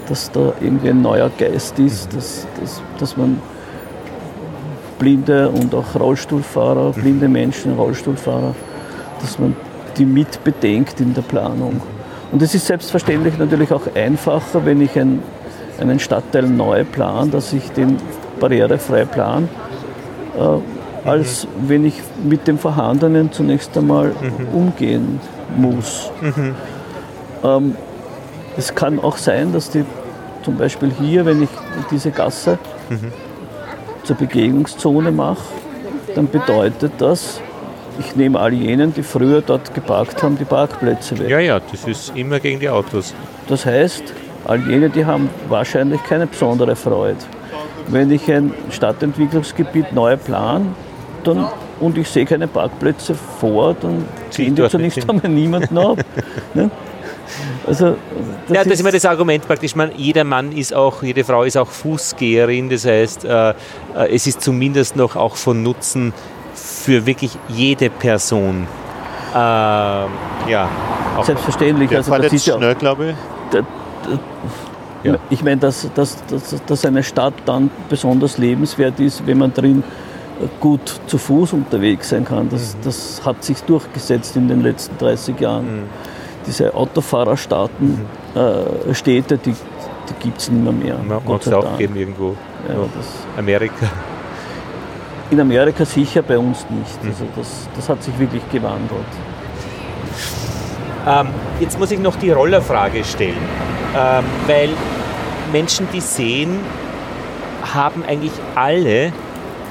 [0.08, 3.40] dass da irgendwie ein neuer Geist ist, dass, dass, dass man
[4.98, 8.54] Blinde und auch Rollstuhlfahrer, blinde Menschen, Rollstuhlfahrer,
[9.20, 9.56] dass man
[9.96, 11.80] die mit bedenkt in der Planung.
[12.30, 15.22] Und es ist selbstverständlich natürlich auch einfacher, wenn ich ein,
[15.80, 17.96] einen Stadtteil neu plan, dass ich den
[18.38, 19.48] barrierefrei plan,
[20.36, 24.12] äh, als wenn ich mit dem Vorhandenen zunächst einmal
[24.52, 25.20] umgehen
[25.56, 26.10] muss.
[27.44, 27.76] Ähm,
[28.56, 29.84] es kann auch sein, dass die
[30.42, 31.48] zum Beispiel hier, wenn ich
[31.90, 32.58] diese Gasse
[34.02, 35.44] zur Begegnungszone mache,
[36.14, 37.40] dann bedeutet das,
[37.98, 41.28] ich nehme all jenen, die früher dort geparkt haben, die Parkplätze weg.
[41.28, 43.14] Ja, ja, das ist immer gegen die Autos.
[43.48, 44.02] Das heißt,
[44.44, 47.16] all jene, die haben wahrscheinlich keine besondere Freude.
[47.88, 50.74] Wenn ich ein Stadtentwicklungsgebiet neu plan
[51.24, 51.48] dann,
[51.80, 55.98] und ich sehe keine Parkplätze vor, dann ziehen die dort zunächst nicht einmal niemanden ab.
[56.54, 56.70] ne?
[57.66, 57.96] Also,
[58.46, 59.74] das ja, das ist immer das Argument praktisch.
[59.74, 62.70] Man, jeder Mann ist auch, jede Frau ist auch Fußgeherin.
[62.70, 63.54] Das heißt, äh, äh,
[64.10, 66.14] es ist zumindest noch auch von Nutzen
[66.88, 68.66] für wirklich jede Person.
[69.34, 70.68] Äh, ja,
[71.18, 71.90] auch selbstverständlich.
[71.90, 73.16] Der Also, das ist ja, schnell, glaube ich.
[73.50, 73.60] da-
[75.04, 75.16] Ja.
[75.30, 79.84] Ich meine, dass, dass, dass, dass eine Stadt dann besonders lebenswert ist, wenn man drin
[80.60, 82.48] gut zu Fuß unterwegs sein kann.
[82.48, 82.78] Das, Mhm.
[82.84, 85.82] das hat sich durchgesetzt in den letzten 30 Jahren.
[86.46, 88.00] Diese Autofahrerstaaten,
[88.34, 90.72] äh, Städte, die, die gibt es nicht mehr.
[90.72, 91.78] mehr mag Gott es sei auch Dank.
[91.78, 92.34] geben irgendwo.
[92.66, 92.80] Ja, Ja.
[92.96, 93.06] das,
[93.36, 93.86] Amerika.
[95.30, 97.02] In Amerika sicher, bei uns nicht.
[97.02, 97.10] Mhm.
[97.10, 99.04] Also das, das hat sich wirklich gewandelt.
[101.06, 101.28] Ähm,
[101.60, 103.36] jetzt muss ich noch die Rollerfrage stellen,
[103.96, 104.70] ähm, weil
[105.52, 106.58] Menschen, die sehen,
[107.74, 109.12] haben eigentlich alle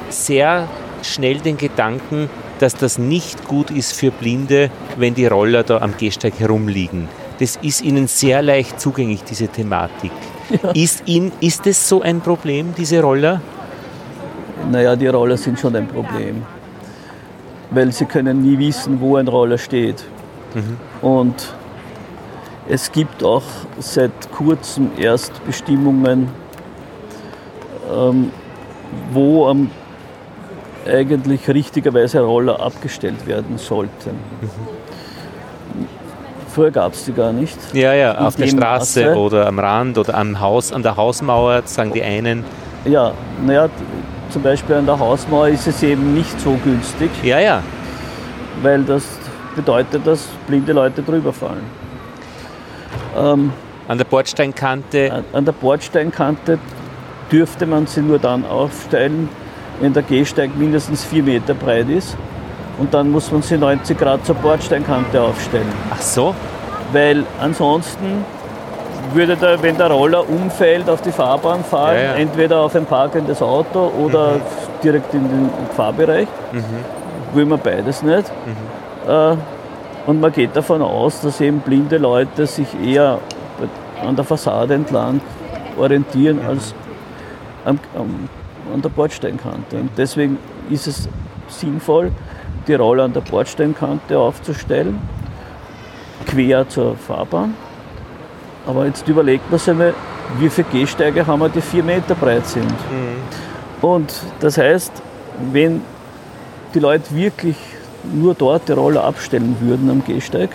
[0.09, 0.67] sehr
[1.03, 2.29] schnell den Gedanken,
[2.59, 7.07] dass das nicht gut ist für Blinde, wenn die Roller da am Gehsteig herumliegen.
[7.39, 10.11] Das ist ihnen sehr leicht zugänglich, diese Thematik.
[10.73, 13.41] Ist, ihnen, ist das so ein Problem, diese Roller?
[14.71, 16.43] Naja, die Roller sind schon ein Problem.
[17.71, 20.03] Weil sie können nie wissen, wo ein Roller steht.
[21.01, 21.53] Und
[22.69, 23.43] es gibt auch
[23.79, 26.29] seit kurzem erst Bestimmungen,
[27.93, 28.31] ähm,
[29.11, 29.69] wo ähm,
[30.85, 34.19] eigentlich richtigerweise Roller abgestellt werden sollten.
[36.49, 37.57] Früher gab es die gar nicht.
[37.73, 39.15] Ja, ja, auf der Straße Maße.
[39.19, 42.43] oder am Rand oder am Haus, an der Hausmauer, sagen die einen.
[42.85, 43.11] Ja,
[43.45, 43.69] naja,
[44.37, 47.09] zum Beispiel an der Hausmauer ist es eben nicht so günstig.
[47.23, 47.63] Ja, ja,
[48.61, 49.03] weil das
[49.55, 51.63] bedeutet, dass blinde Leute drüber fallen.
[53.17, 53.51] Ähm,
[53.87, 55.11] an der Bordsteinkante.
[55.11, 56.59] an- an der Bordsteinkante
[57.31, 59.27] dürfte man sie nur dann aufstellen,
[59.81, 62.15] wenn der Gehsteig mindestens vier Meter breit ist.
[62.77, 65.65] Und dann muss man sie 90 Grad zur Bordsteinkante aufstellen.
[65.91, 66.35] Ach so,
[66.93, 68.23] Weil ansonsten
[69.13, 72.15] würde der, wenn der Roller umfällt, auf die Fahrbahn fallen, Ja, ja.
[72.15, 74.39] entweder auf ein parkendes Auto oder
[74.83, 76.27] direkt in den Fahrbereich.
[77.33, 78.31] Will man beides nicht.
[79.07, 79.35] Äh,
[80.05, 83.19] und man geht davon aus, dass eben blinde Leute sich eher
[84.05, 85.19] an der Fassade entlang
[85.77, 86.73] orientieren als
[87.65, 88.29] am, am,
[88.73, 89.77] an der Bordsteinkante.
[89.77, 90.37] Und deswegen
[90.69, 91.09] ist es
[91.47, 92.11] sinnvoll,
[92.67, 94.99] die Roller an der Bordsteinkante aufzustellen
[96.25, 97.53] quer zur Fahrbahn.
[98.67, 99.93] Aber jetzt überlegt man sich einmal,
[100.39, 102.73] wie viele Gehsteige haben wir, die vier Meter breit sind.
[103.81, 104.91] Und das heißt,
[105.53, 105.81] wenn
[106.73, 107.55] die Leute wirklich
[108.03, 110.49] nur dort die Roller abstellen würden am Gehsteig,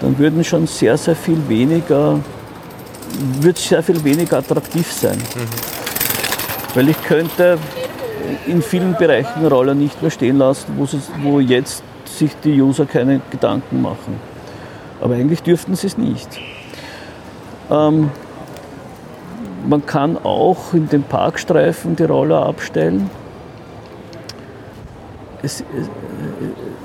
[0.00, 2.18] dann würden schon sehr, sehr viel weniger,
[3.40, 5.18] wird sehr viel weniger attraktiv sein.
[6.74, 7.58] Weil ich könnte
[8.46, 12.84] in vielen Bereichen Roller nicht mehr stehen lassen, wo, sie, wo jetzt sich die User
[12.86, 14.16] keine Gedanken machen.
[15.00, 16.28] Aber eigentlich dürften sie es nicht.
[17.70, 18.10] Ähm,
[19.66, 23.10] man kann auch in den Parkstreifen die Roller abstellen.
[25.42, 25.90] Es, es,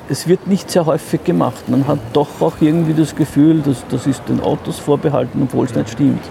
[0.10, 1.70] es wird nicht sehr häufig gemacht.
[1.70, 5.76] Man hat doch auch irgendwie das Gefühl, dass das ist den Autos vorbehalten, obwohl es
[5.76, 6.24] nicht stimmt.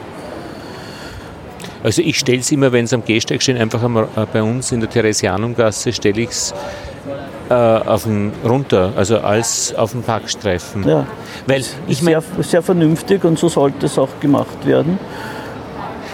[1.82, 4.70] Also ich stelle es immer, wenn es am Gehsteig steht, einfach am, äh, bei uns
[4.70, 6.54] in der Theresianumgasse stelle ich es
[7.52, 10.88] äh, auf den runter, also als auf den Parkstreifen.
[10.88, 11.06] Ja,
[11.46, 14.98] Weil ich meine, sehr, sehr vernünftig und so sollte es auch gemacht werden.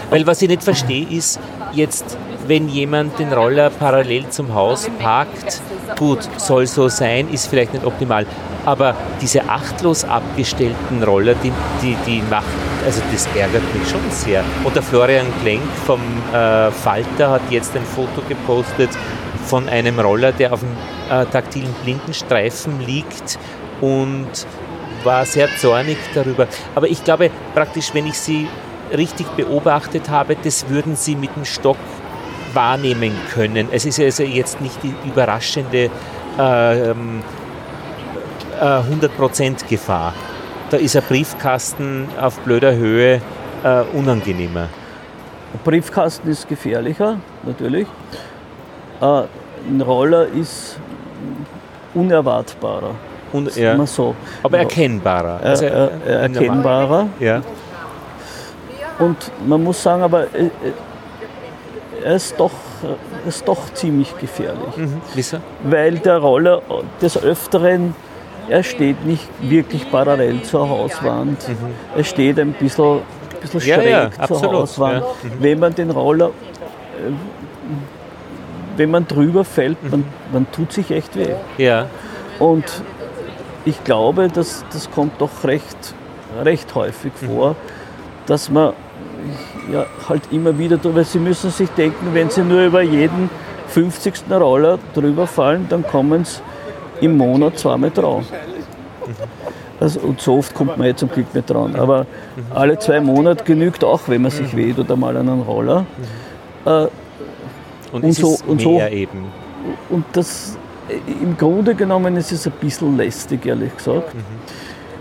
[0.09, 1.39] weil was ich nicht verstehe ist,
[1.71, 2.17] jetzt
[2.47, 5.61] wenn jemand den Roller parallel zum Haus parkt,
[5.97, 8.25] gut, soll so sein, ist vielleicht nicht optimal.
[8.65, 12.45] Aber diese achtlos abgestellten Roller, die, die, die machen,
[12.85, 14.43] also das ärgert mich schon sehr.
[14.63, 16.01] Und der Florian Klenk vom
[16.33, 18.89] äh, Falter hat jetzt ein Foto gepostet
[19.45, 20.75] von einem Roller, der auf dem
[21.09, 23.39] äh, taktilen Blindenstreifen liegt
[23.81, 24.27] und
[25.03, 26.47] war sehr zornig darüber.
[26.75, 28.47] Aber ich glaube praktisch, wenn ich sie
[28.95, 31.77] richtig beobachtet habe, das würden sie mit dem Stock
[32.53, 33.67] wahrnehmen können.
[33.71, 35.89] Es ist also jetzt nicht die überraschende
[36.39, 37.21] ähm,
[38.59, 40.13] äh, 100% Gefahr.
[40.69, 43.21] Da ist ein Briefkasten auf blöder Höhe
[43.63, 44.69] äh, unangenehmer.
[45.53, 47.87] Ein Briefkasten ist gefährlicher, natürlich.
[49.01, 49.23] Äh,
[49.67, 50.79] Ein Roller ist
[51.93, 52.91] unerwartbarer.
[53.31, 53.77] Und, ja.
[53.77, 54.15] wir so.
[54.43, 55.39] Aber erkennbarer.
[55.43, 57.07] Äh, Also, äh, äh, äh, erkennbarer.
[57.19, 57.41] Ja.
[58.97, 60.49] Und man muss sagen, aber äh, äh,
[62.03, 62.51] er ist doch,
[63.27, 64.75] ist doch ziemlich gefährlich.
[64.77, 65.01] Mhm.
[65.63, 66.61] Weil der Roller
[67.01, 67.93] des Öfteren,
[68.47, 71.37] er steht nicht wirklich parallel zur Hauswand.
[71.95, 73.01] Er steht ein bisschen,
[73.41, 73.67] bisschen Mhm.
[73.67, 75.03] Ja, schräg ja, zur absolut, Hauswand.
[75.23, 75.29] ja.
[75.39, 76.31] Wenn man den Roller,
[78.79, 81.35] wenn man drüber fällt, man, man tut sich echt weh.
[81.57, 81.87] Ja.
[82.39, 82.63] Und
[83.65, 85.93] ich glaube, dass das kommt doch recht,
[86.43, 87.55] recht häufig vor,
[88.25, 88.73] dass man
[89.71, 93.29] ja, halt immer wieder drüber, Sie müssen sich denken, wenn Sie nur über jeden
[93.67, 94.13] 50.
[94.31, 96.41] Roller drüber fallen, dann kommen Sie
[97.01, 98.25] im Monat zweimal dran.
[99.79, 101.75] Also, und so oft kommt man jetzt zum Glück nicht dran.
[101.75, 102.05] Aber
[102.53, 105.85] alle zwei Monate genügt auch, wenn man sich weht oder mal an einen Roller.
[106.65, 106.87] Äh,
[107.91, 109.25] Und, Und so- ist und so- mehr eben.
[109.89, 110.57] und das,
[111.07, 114.11] im Grunde genommen ist es ein bisschen lästig, ehrlich gesagt.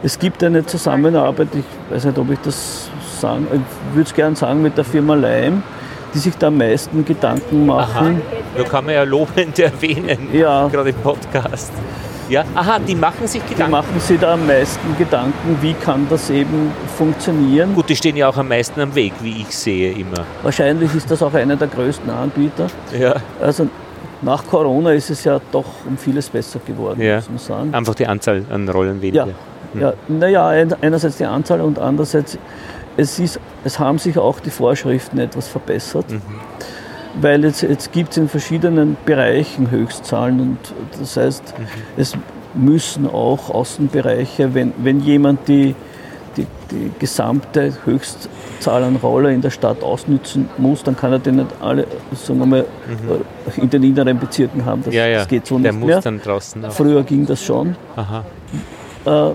[0.02, 2.88] Es gibt eine Zusammenarbeit, ich weiß nicht, ob ich das
[3.20, 5.62] sagen, ich würde es gerne sagen, mit der Firma Leim,
[6.14, 7.76] die sich da am meisten Gedanken Aha.
[7.76, 8.22] machen.
[8.56, 10.68] Da kann man ja lobend erwähnen, Ja.
[10.68, 11.72] gerade im Podcast.
[12.28, 13.72] Ja, aha, die machen sich Die Gedanken.
[13.72, 17.74] machen sich da am meisten Gedanken, wie kann das eben funktionieren.
[17.74, 20.24] Gut, die stehen ja auch am meisten am Weg, wie ich sehe immer.
[20.42, 22.66] Wahrscheinlich ist das auch einer der größten Anbieter.
[22.98, 23.68] Ja, Also
[24.20, 27.16] nach Corona ist es ja doch um vieles besser geworden, Ja.
[27.16, 27.74] muss man sagen.
[27.74, 29.28] einfach die Anzahl an Rollen weniger.
[29.74, 29.92] Ja, ja.
[30.08, 32.36] naja, ein- einerseits die Anzahl und andererseits,
[32.96, 36.06] es, ist, es haben sich auch die Vorschriften etwas verbessert.
[37.20, 40.58] Weil jetzt, jetzt gibt es in verschiedenen Bereichen Höchstzahlen und
[41.00, 41.54] das heißt,
[41.96, 42.14] es
[42.54, 45.74] müssen auch Außenbereiche, wenn, wenn jemand die,
[46.36, 51.36] die, die gesamte Höchstzahl an Roller in der Stadt ausnützen muss, dann kann er den
[51.36, 52.64] nicht alle, sagen wir mal,
[53.56, 54.82] in den inneren Bezirken haben.
[54.84, 55.18] Das, Ja, ja.
[55.18, 56.00] das geht so Der nicht muss mehr.
[56.00, 56.64] dann draußen.
[56.70, 58.24] Früher ging das schon Aha.
[59.04, 59.34] äh,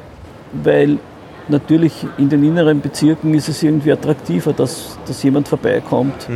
[0.64, 1.00] weil
[1.50, 6.28] natürlich in den inneren Bezirken ist es irgendwie attraktiver, dass, dass jemand vorbeikommt,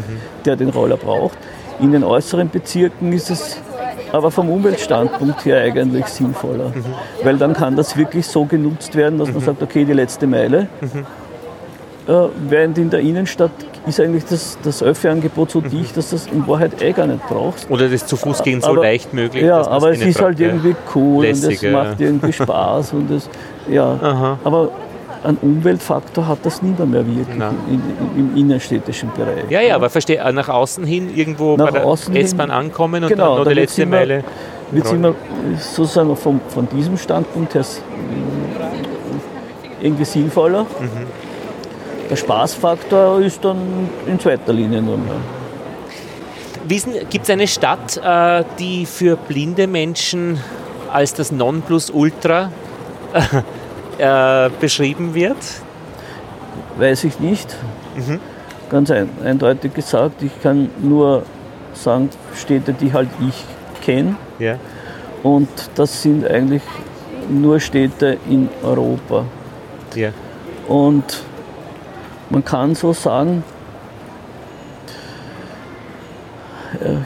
[0.46, 1.38] der den Roller braucht.
[1.80, 3.58] In den äußeren Bezirken ist es
[4.12, 6.72] aber vom Umweltstandpunkt her eigentlich sinnvoller,
[7.24, 10.68] weil dann kann das wirklich so genutzt werden, dass man sagt, okay, die letzte Meile.
[12.08, 12.14] Äh,
[12.48, 13.52] während in der Innenstadt
[13.86, 17.70] ist eigentlich das, das Öffi-Angebot so dicht, dass das in Wahrheit eh gar nicht brauchst.
[17.70, 19.44] Oder das zu Fuß gehen so Aber- leicht möglich.
[19.44, 23.30] Ja, aber es ist halt irgendwie cool Lässig, und es macht irgendwie Spaß und es,
[23.70, 24.00] ja.
[24.02, 24.40] Aha.
[24.46, 24.72] Aber
[25.24, 27.82] einen Umweltfaktor hat das niemand mehr wirklich in,
[28.18, 29.50] im innerstädtischen Bereich.
[29.50, 33.10] Ja, ja, aber verstehe, äh, nach außen hin irgendwo Nach bei der S-Bahn ankommen und
[33.10, 34.24] Genau, dann noch die letzte immer- Meile.
[34.70, 35.14] Wird immer
[35.60, 37.64] sozusagen von, von diesem Standpunkt her
[39.82, 40.64] irgendwie sinnvoller.
[40.64, 41.08] Mhm.
[42.10, 43.58] Der Spaßfaktor ist dann
[44.06, 45.16] in zweiter Linie nur mehr.
[47.10, 50.38] Gibt es eine Stadt, äh, die für blinde Menschen
[50.92, 52.52] als das Nonplusultra
[53.98, 55.38] äh, beschrieben wird?
[56.78, 57.56] Weiß ich nicht.
[57.96, 58.20] Mhm.
[58.70, 61.24] Ganz ein, eindeutig gesagt, ich kann nur
[61.74, 63.44] sagen, Städte, die halt ich
[63.84, 64.16] kenne.
[64.40, 64.58] Ja.
[65.24, 66.62] Und das sind eigentlich
[67.30, 69.26] nur Städte in Europa.
[69.96, 70.10] ja.
[70.68, 71.24] Und
[72.30, 73.42] man kann so sagen,
[76.82, 76.98] äh,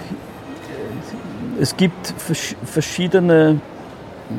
[1.62, 3.60] es gibt versch- verschiedene,
[4.30, 4.36] mh,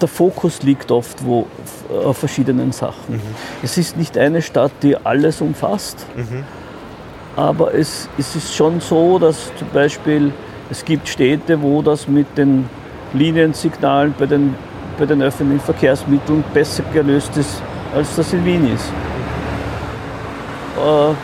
[0.00, 3.20] der Fokus liegt oft wo, f- auf verschiedenen Sachen.
[3.62, 6.06] Es ist nicht eine Stadt, die alles umfasst,
[7.36, 10.32] aber es, es ist schon so, dass zum Beispiel
[10.70, 12.68] es gibt Städte, wo das mit den
[13.12, 14.54] Liniensignalen bei den,
[14.98, 17.60] bei den öffentlichen Verkehrsmitteln besser gelöst ist,
[17.94, 18.86] als das in Wien ist.
[20.78, 21.14] Äh,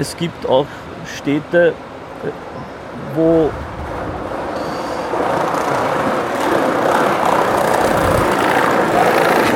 [0.00, 0.66] es gibt auch
[1.16, 1.68] Städte,
[2.24, 2.28] äh,
[3.16, 3.50] wo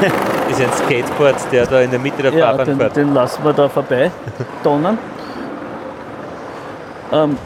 [0.51, 2.97] Ist ein Skateboard, der da in der Mitte der Ja, Fahrbahn den, fährt.
[2.97, 4.11] den lassen wir da vorbei
[4.63, 4.99] donnern.
[7.13, 7.37] Ähm,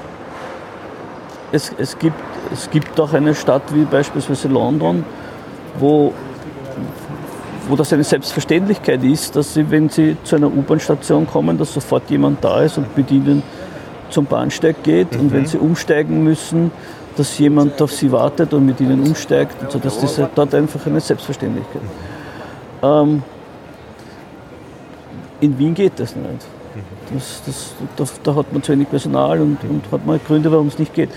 [1.53, 2.17] es, es, gibt,
[2.53, 5.05] es gibt auch eine Stadt wie beispielsweise London,
[5.79, 6.13] wo,
[7.69, 12.11] wo das eine Selbstverständlichkeit ist, dass sie, wenn sie zu einer U-Bahn-Station kommen, dass sofort
[12.11, 13.43] jemand da ist und mit ihnen
[14.11, 16.71] zum Bahnsteig geht und wenn sie umsteigen müssen,
[17.17, 19.61] dass jemand auf sie wartet und mit ihnen umsteigt.
[19.63, 21.83] Und so, dass das dort einfach eine Selbstverständlichkeit.
[22.83, 23.23] Ähm,
[25.41, 26.47] in Wien geht das nicht.
[27.13, 30.69] Das, das, da, da hat man zu wenig Personal und, und hat man Gründe, warum
[30.69, 31.11] es nicht geht.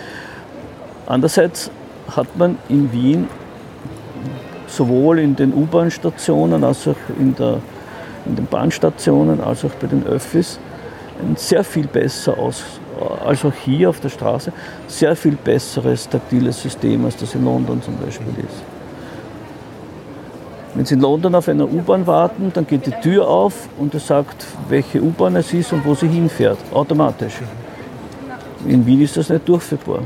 [1.05, 1.69] Andererseits
[2.15, 3.27] hat man in Wien
[4.67, 7.57] sowohl in den U-Bahn-Stationen als auch in, der,
[8.25, 10.59] in den Bahnstationen als auch bei den Öffis
[11.19, 12.63] ein sehr viel besser aus,
[13.25, 14.53] als auch hier auf der Straße,
[14.87, 18.80] sehr viel besseres taktiles System, als das in London zum Beispiel ist.
[20.73, 24.07] Wenn Sie in London auf einer U-Bahn warten, dann geht die Tür auf und es
[24.07, 27.33] sagt, welche U-Bahn es ist und wo sie hinfährt, automatisch.
[28.65, 29.99] In Wien ist das nicht durchführbar.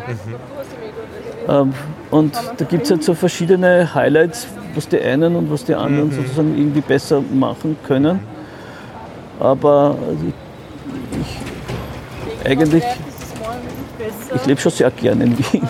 [1.47, 1.73] Ähm,
[2.09, 6.11] und da gibt es halt so verschiedene Highlights, was die einen und was die anderen
[6.11, 8.19] sozusagen irgendwie besser machen können.
[9.39, 12.83] Aber ich, ich eigentlich,
[14.33, 15.67] ich lebe schon sehr gerne in Wien.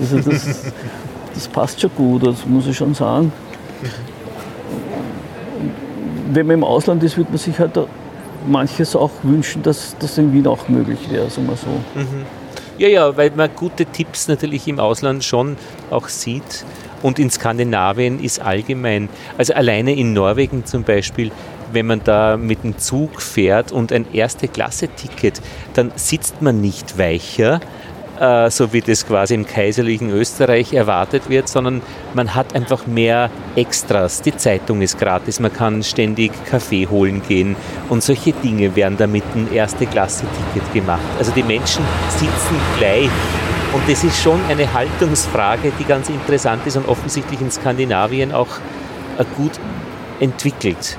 [0.00, 0.72] Also das,
[1.34, 3.32] das passt schon gut, das muss ich schon sagen.
[6.34, 7.78] Wenn man im Ausland ist, würde man sich halt
[8.46, 11.68] manches auch wünschen, dass das in Wien auch möglich wäre, sagen wir so.
[12.78, 15.56] Ja, ja, weil man gute Tipps natürlich im Ausland schon
[15.90, 16.64] auch sieht.
[17.02, 21.32] Und in Skandinavien ist allgemein, also alleine in Norwegen zum Beispiel,
[21.72, 25.40] wenn man da mit dem Zug fährt und ein Erste-Klasse-Ticket,
[25.74, 27.60] dann sitzt man nicht weicher,
[28.22, 31.82] äh, so wie das quasi im kaiserlichen Österreich erwartet wird, sondern
[32.14, 34.22] man hat einfach mehr Extras.
[34.22, 37.56] Die Zeitung ist gratis, man kann ständig Kaffee holen gehen
[37.88, 41.02] und solche Dinge werden da mit einem Erste-Klasse-Ticket gemacht.
[41.18, 43.10] Also die Menschen sitzen gleich.
[43.72, 48.58] Und das ist schon eine Haltungsfrage, die ganz interessant ist und offensichtlich in Skandinavien auch
[49.18, 49.58] äh, gut
[50.20, 50.96] entwickelt.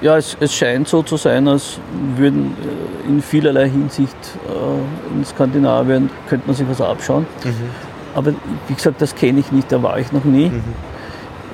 [0.00, 1.78] Ja, es, es scheint so zu sein, als
[2.16, 4.16] würden äh, in vielerlei Hinsicht
[4.48, 7.26] äh, in Skandinavien, könnte man sich was abschauen.
[8.14, 8.32] Aber
[8.68, 10.50] wie gesagt, das kenne ich nicht, da war ich noch nie.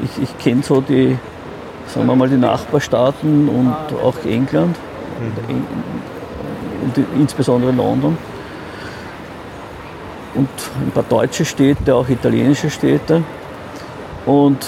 [0.04, 1.16] Ich, ich kenne so die,
[1.86, 4.76] sagen wir mal, die Nachbarstaaten und auch England
[6.82, 8.16] und die- insbesondere London.
[10.34, 10.48] Und
[10.84, 13.22] ein paar deutsche Städte, auch italienische Städte.
[14.26, 14.66] Und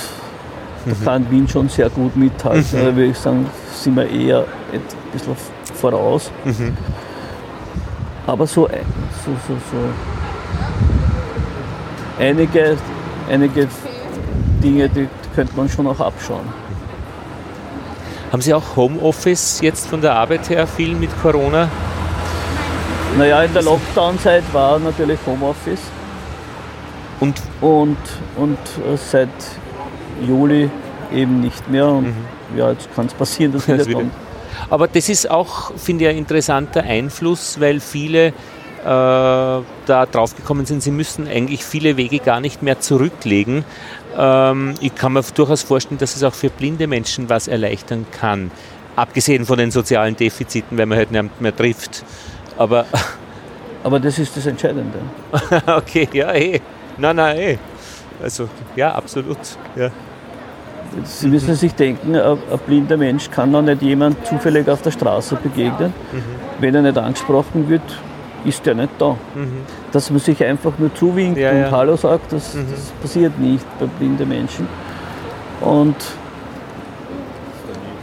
[0.86, 2.64] da kann Wien schon sehr gut mithalten.
[2.72, 3.46] Da würde ich sagen,
[3.86, 4.40] sind wir eher
[4.72, 4.80] ein
[5.12, 5.36] bisschen
[5.74, 6.32] voraus.
[8.26, 8.80] Aber so, ein-
[9.24, 9.78] so, so, so
[12.18, 12.76] einige,
[13.30, 13.68] einige
[14.62, 16.46] Dinge, die könnte man schon auch abschauen.
[18.32, 21.68] Haben Sie auch Homeoffice jetzt von der Arbeit her viel mit Corona?
[23.16, 25.80] Naja, in der Lockdown-Zeit war natürlich Homeoffice
[27.20, 27.96] Und und,
[28.36, 29.28] und äh, seit
[30.26, 30.68] Juli
[31.14, 31.86] eben nicht mehr.
[31.86, 32.14] Und
[32.56, 34.12] ja, jetzt kann es passieren, dass wieder Das wieder- kommt.
[34.70, 38.32] Aber das ist auch, finde ich, ein interessanter Einfluss, weil viele äh,
[38.84, 39.62] da
[40.10, 43.64] drauf gekommen sind, sie müssen eigentlich viele Wege gar nicht mehr zurücklegen.
[44.16, 48.50] Ähm, ich kann mir durchaus vorstellen, dass es auch für blinde Menschen was erleichtern kann.
[48.94, 52.04] Abgesehen von den sozialen Defiziten, weil man halt nicht mehr trifft.
[52.56, 52.86] Aber
[53.84, 54.98] Aber das ist das Entscheidende.
[55.66, 56.60] okay, ja, eh.
[56.96, 57.58] Nein, nein, eh.
[58.22, 59.38] Also, ja, absolut.
[59.76, 59.90] Ja.
[61.04, 64.90] Sie müssen sich denken, ein, ein blinder Mensch kann noch nicht jemand zufällig auf der
[64.90, 65.92] Straße begegnen.
[66.60, 67.82] Wenn er nicht angesprochen wird,
[68.44, 69.16] ist er nicht da.
[69.92, 71.70] Dass man sich einfach nur zuwinkt Ja, und ja.
[71.70, 74.68] Hallo sagt, das, das passiert nicht bei blinden Menschen.
[75.60, 75.96] Und,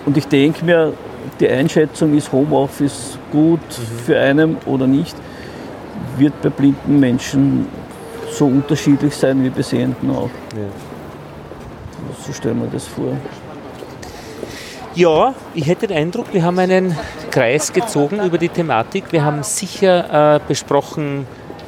[0.06, 0.94] und ich denke mir,
[1.40, 3.60] die Einschätzung ist Homeoffice gut
[4.06, 5.16] für einen oder nicht,
[6.18, 7.68] wird bei blinden Menschen
[8.32, 10.30] so unterschiedlich sein wie bei Sehenden auch.
[10.56, 10.93] Ja.
[12.26, 13.18] So stellen wir das vor.
[14.96, 16.96] Ja, ich hätte den Eindruck, wir haben einen
[17.32, 19.06] Kreis gezogen über die Thematik.
[19.12, 21.26] Wir haben sicher äh, besprochen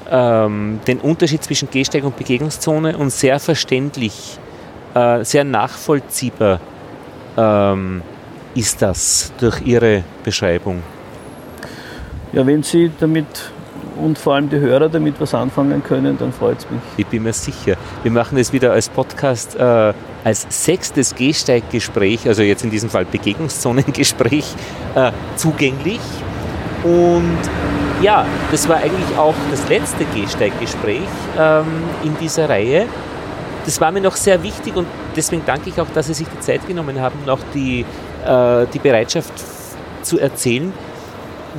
[0.09, 4.37] ähm, den Unterschied zwischen Gehsteig und Begegnungszone und sehr verständlich,
[4.93, 6.59] äh, sehr nachvollziehbar
[7.35, 8.03] ähm,
[8.53, 10.83] ist das durch Ihre Beschreibung.
[12.31, 13.25] Ja, wenn Sie damit
[13.95, 16.81] und vor allem die Hörer damit was anfangen können, dann freut es mich.
[16.97, 17.75] Ich bin mir sicher.
[18.03, 19.93] Wir machen es wieder als Podcast äh,
[20.23, 24.45] als sechstes Gehsteiggespräch, also jetzt in diesem Fall Begegnungszonengespräch,
[24.95, 25.99] äh, zugänglich.
[26.83, 27.39] Und
[28.01, 31.01] ja, das war eigentlich auch das letzte Gehsteiggespräch
[31.39, 31.65] ähm,
[32.03, 32.87] in dieser Reihe.
[33.65, 36.39] Das war mir noch sehr wichtig und deswegen danke ich auch, dass Sie sich die
[36.39, 37.85] Zeit genommen haben und auch die,
[38.25, 39.33] äh, die Bereitschaft
[40.01, 40.71] zu erzählen,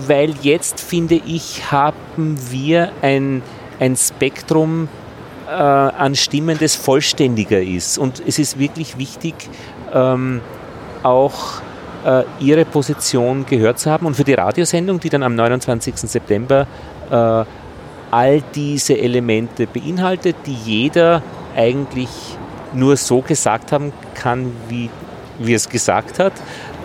[0.06, 3.42] weil jetzt finde ich, haben wir ein,
[3.80, 4.88] ein Spektrum
[5.48, 7.98] äh, an Stimmen, das vollständiger ist.
[7.98, 9.34] Und es ist wirklich wichtig,
[9.92, 10.40] ähm,
[11.02, 11.60] auch
[12.04, 14.06] äh, Ihre Position gehört zu haben.
[14.06, 15.96] Und für die Radiosendung, die dann am 29.
[15.96, 16.66] September
[17.10, 17.44] äh,
[18.10, 21.22] all diese Elemente beinhaltet, die jeder
[21.56, 22.08] eigentlich
[22.72, 24.90] nur so gesagt haben kann, wie,
[25.38, 26.32] wie es gesagt hat.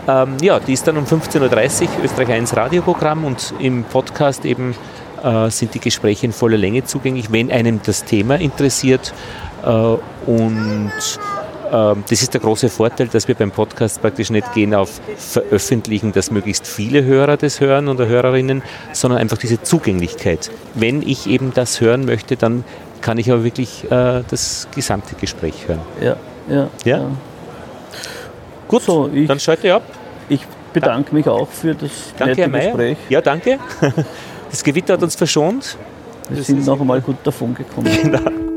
[0.07, 4.76] Ähm, ja, die ist dann um 15.30 Uhr Österreich 1 Radioprogramm und im Podcast eben
[5.23, 9.14] äh, sind die Gespräche in voller Länge zugänglich, wenn einem das Thema interessiert.
[9.64, 10.91] Äh, und
[11.72, 16.11] ähm, das ist der große Vorteil, dass wir beim Podcast praktisch nicht gehen auf Veröffentlichen,
[16.11, 18.61] dass möglichst viele Hörer das hören oder Hörerinnen,
[18.94, 20.52] sondern einfach diese Zugänglichkeit.
[20.73, 22.64] Wenn ich eben das hören möchte, dann
[23.02, 25.82] kann ich aber wirklich äh, das gesamte Gespräch hören.
[26.02, 26.15] Ja,
[26.49, 26.68] ja.
[26.84, 27.06] Ja?
[28.72, 29.84] Gut, So, ich- dann schalte ich ab.
[30.30, 30.41] Ich
[30.73, 32.65] bedanke mich auch für das Danke, nette Herr Mayer.
[32.72, 32.98] Gespräch.
[33.10, 33.60] Ja, danke.
[34.49, 35.77] Das Gewitter hat uns verschont.
[36.30, 37.89] Wir sind noch einmal gut davon gekommen.
[38.02, 38.51] Genau.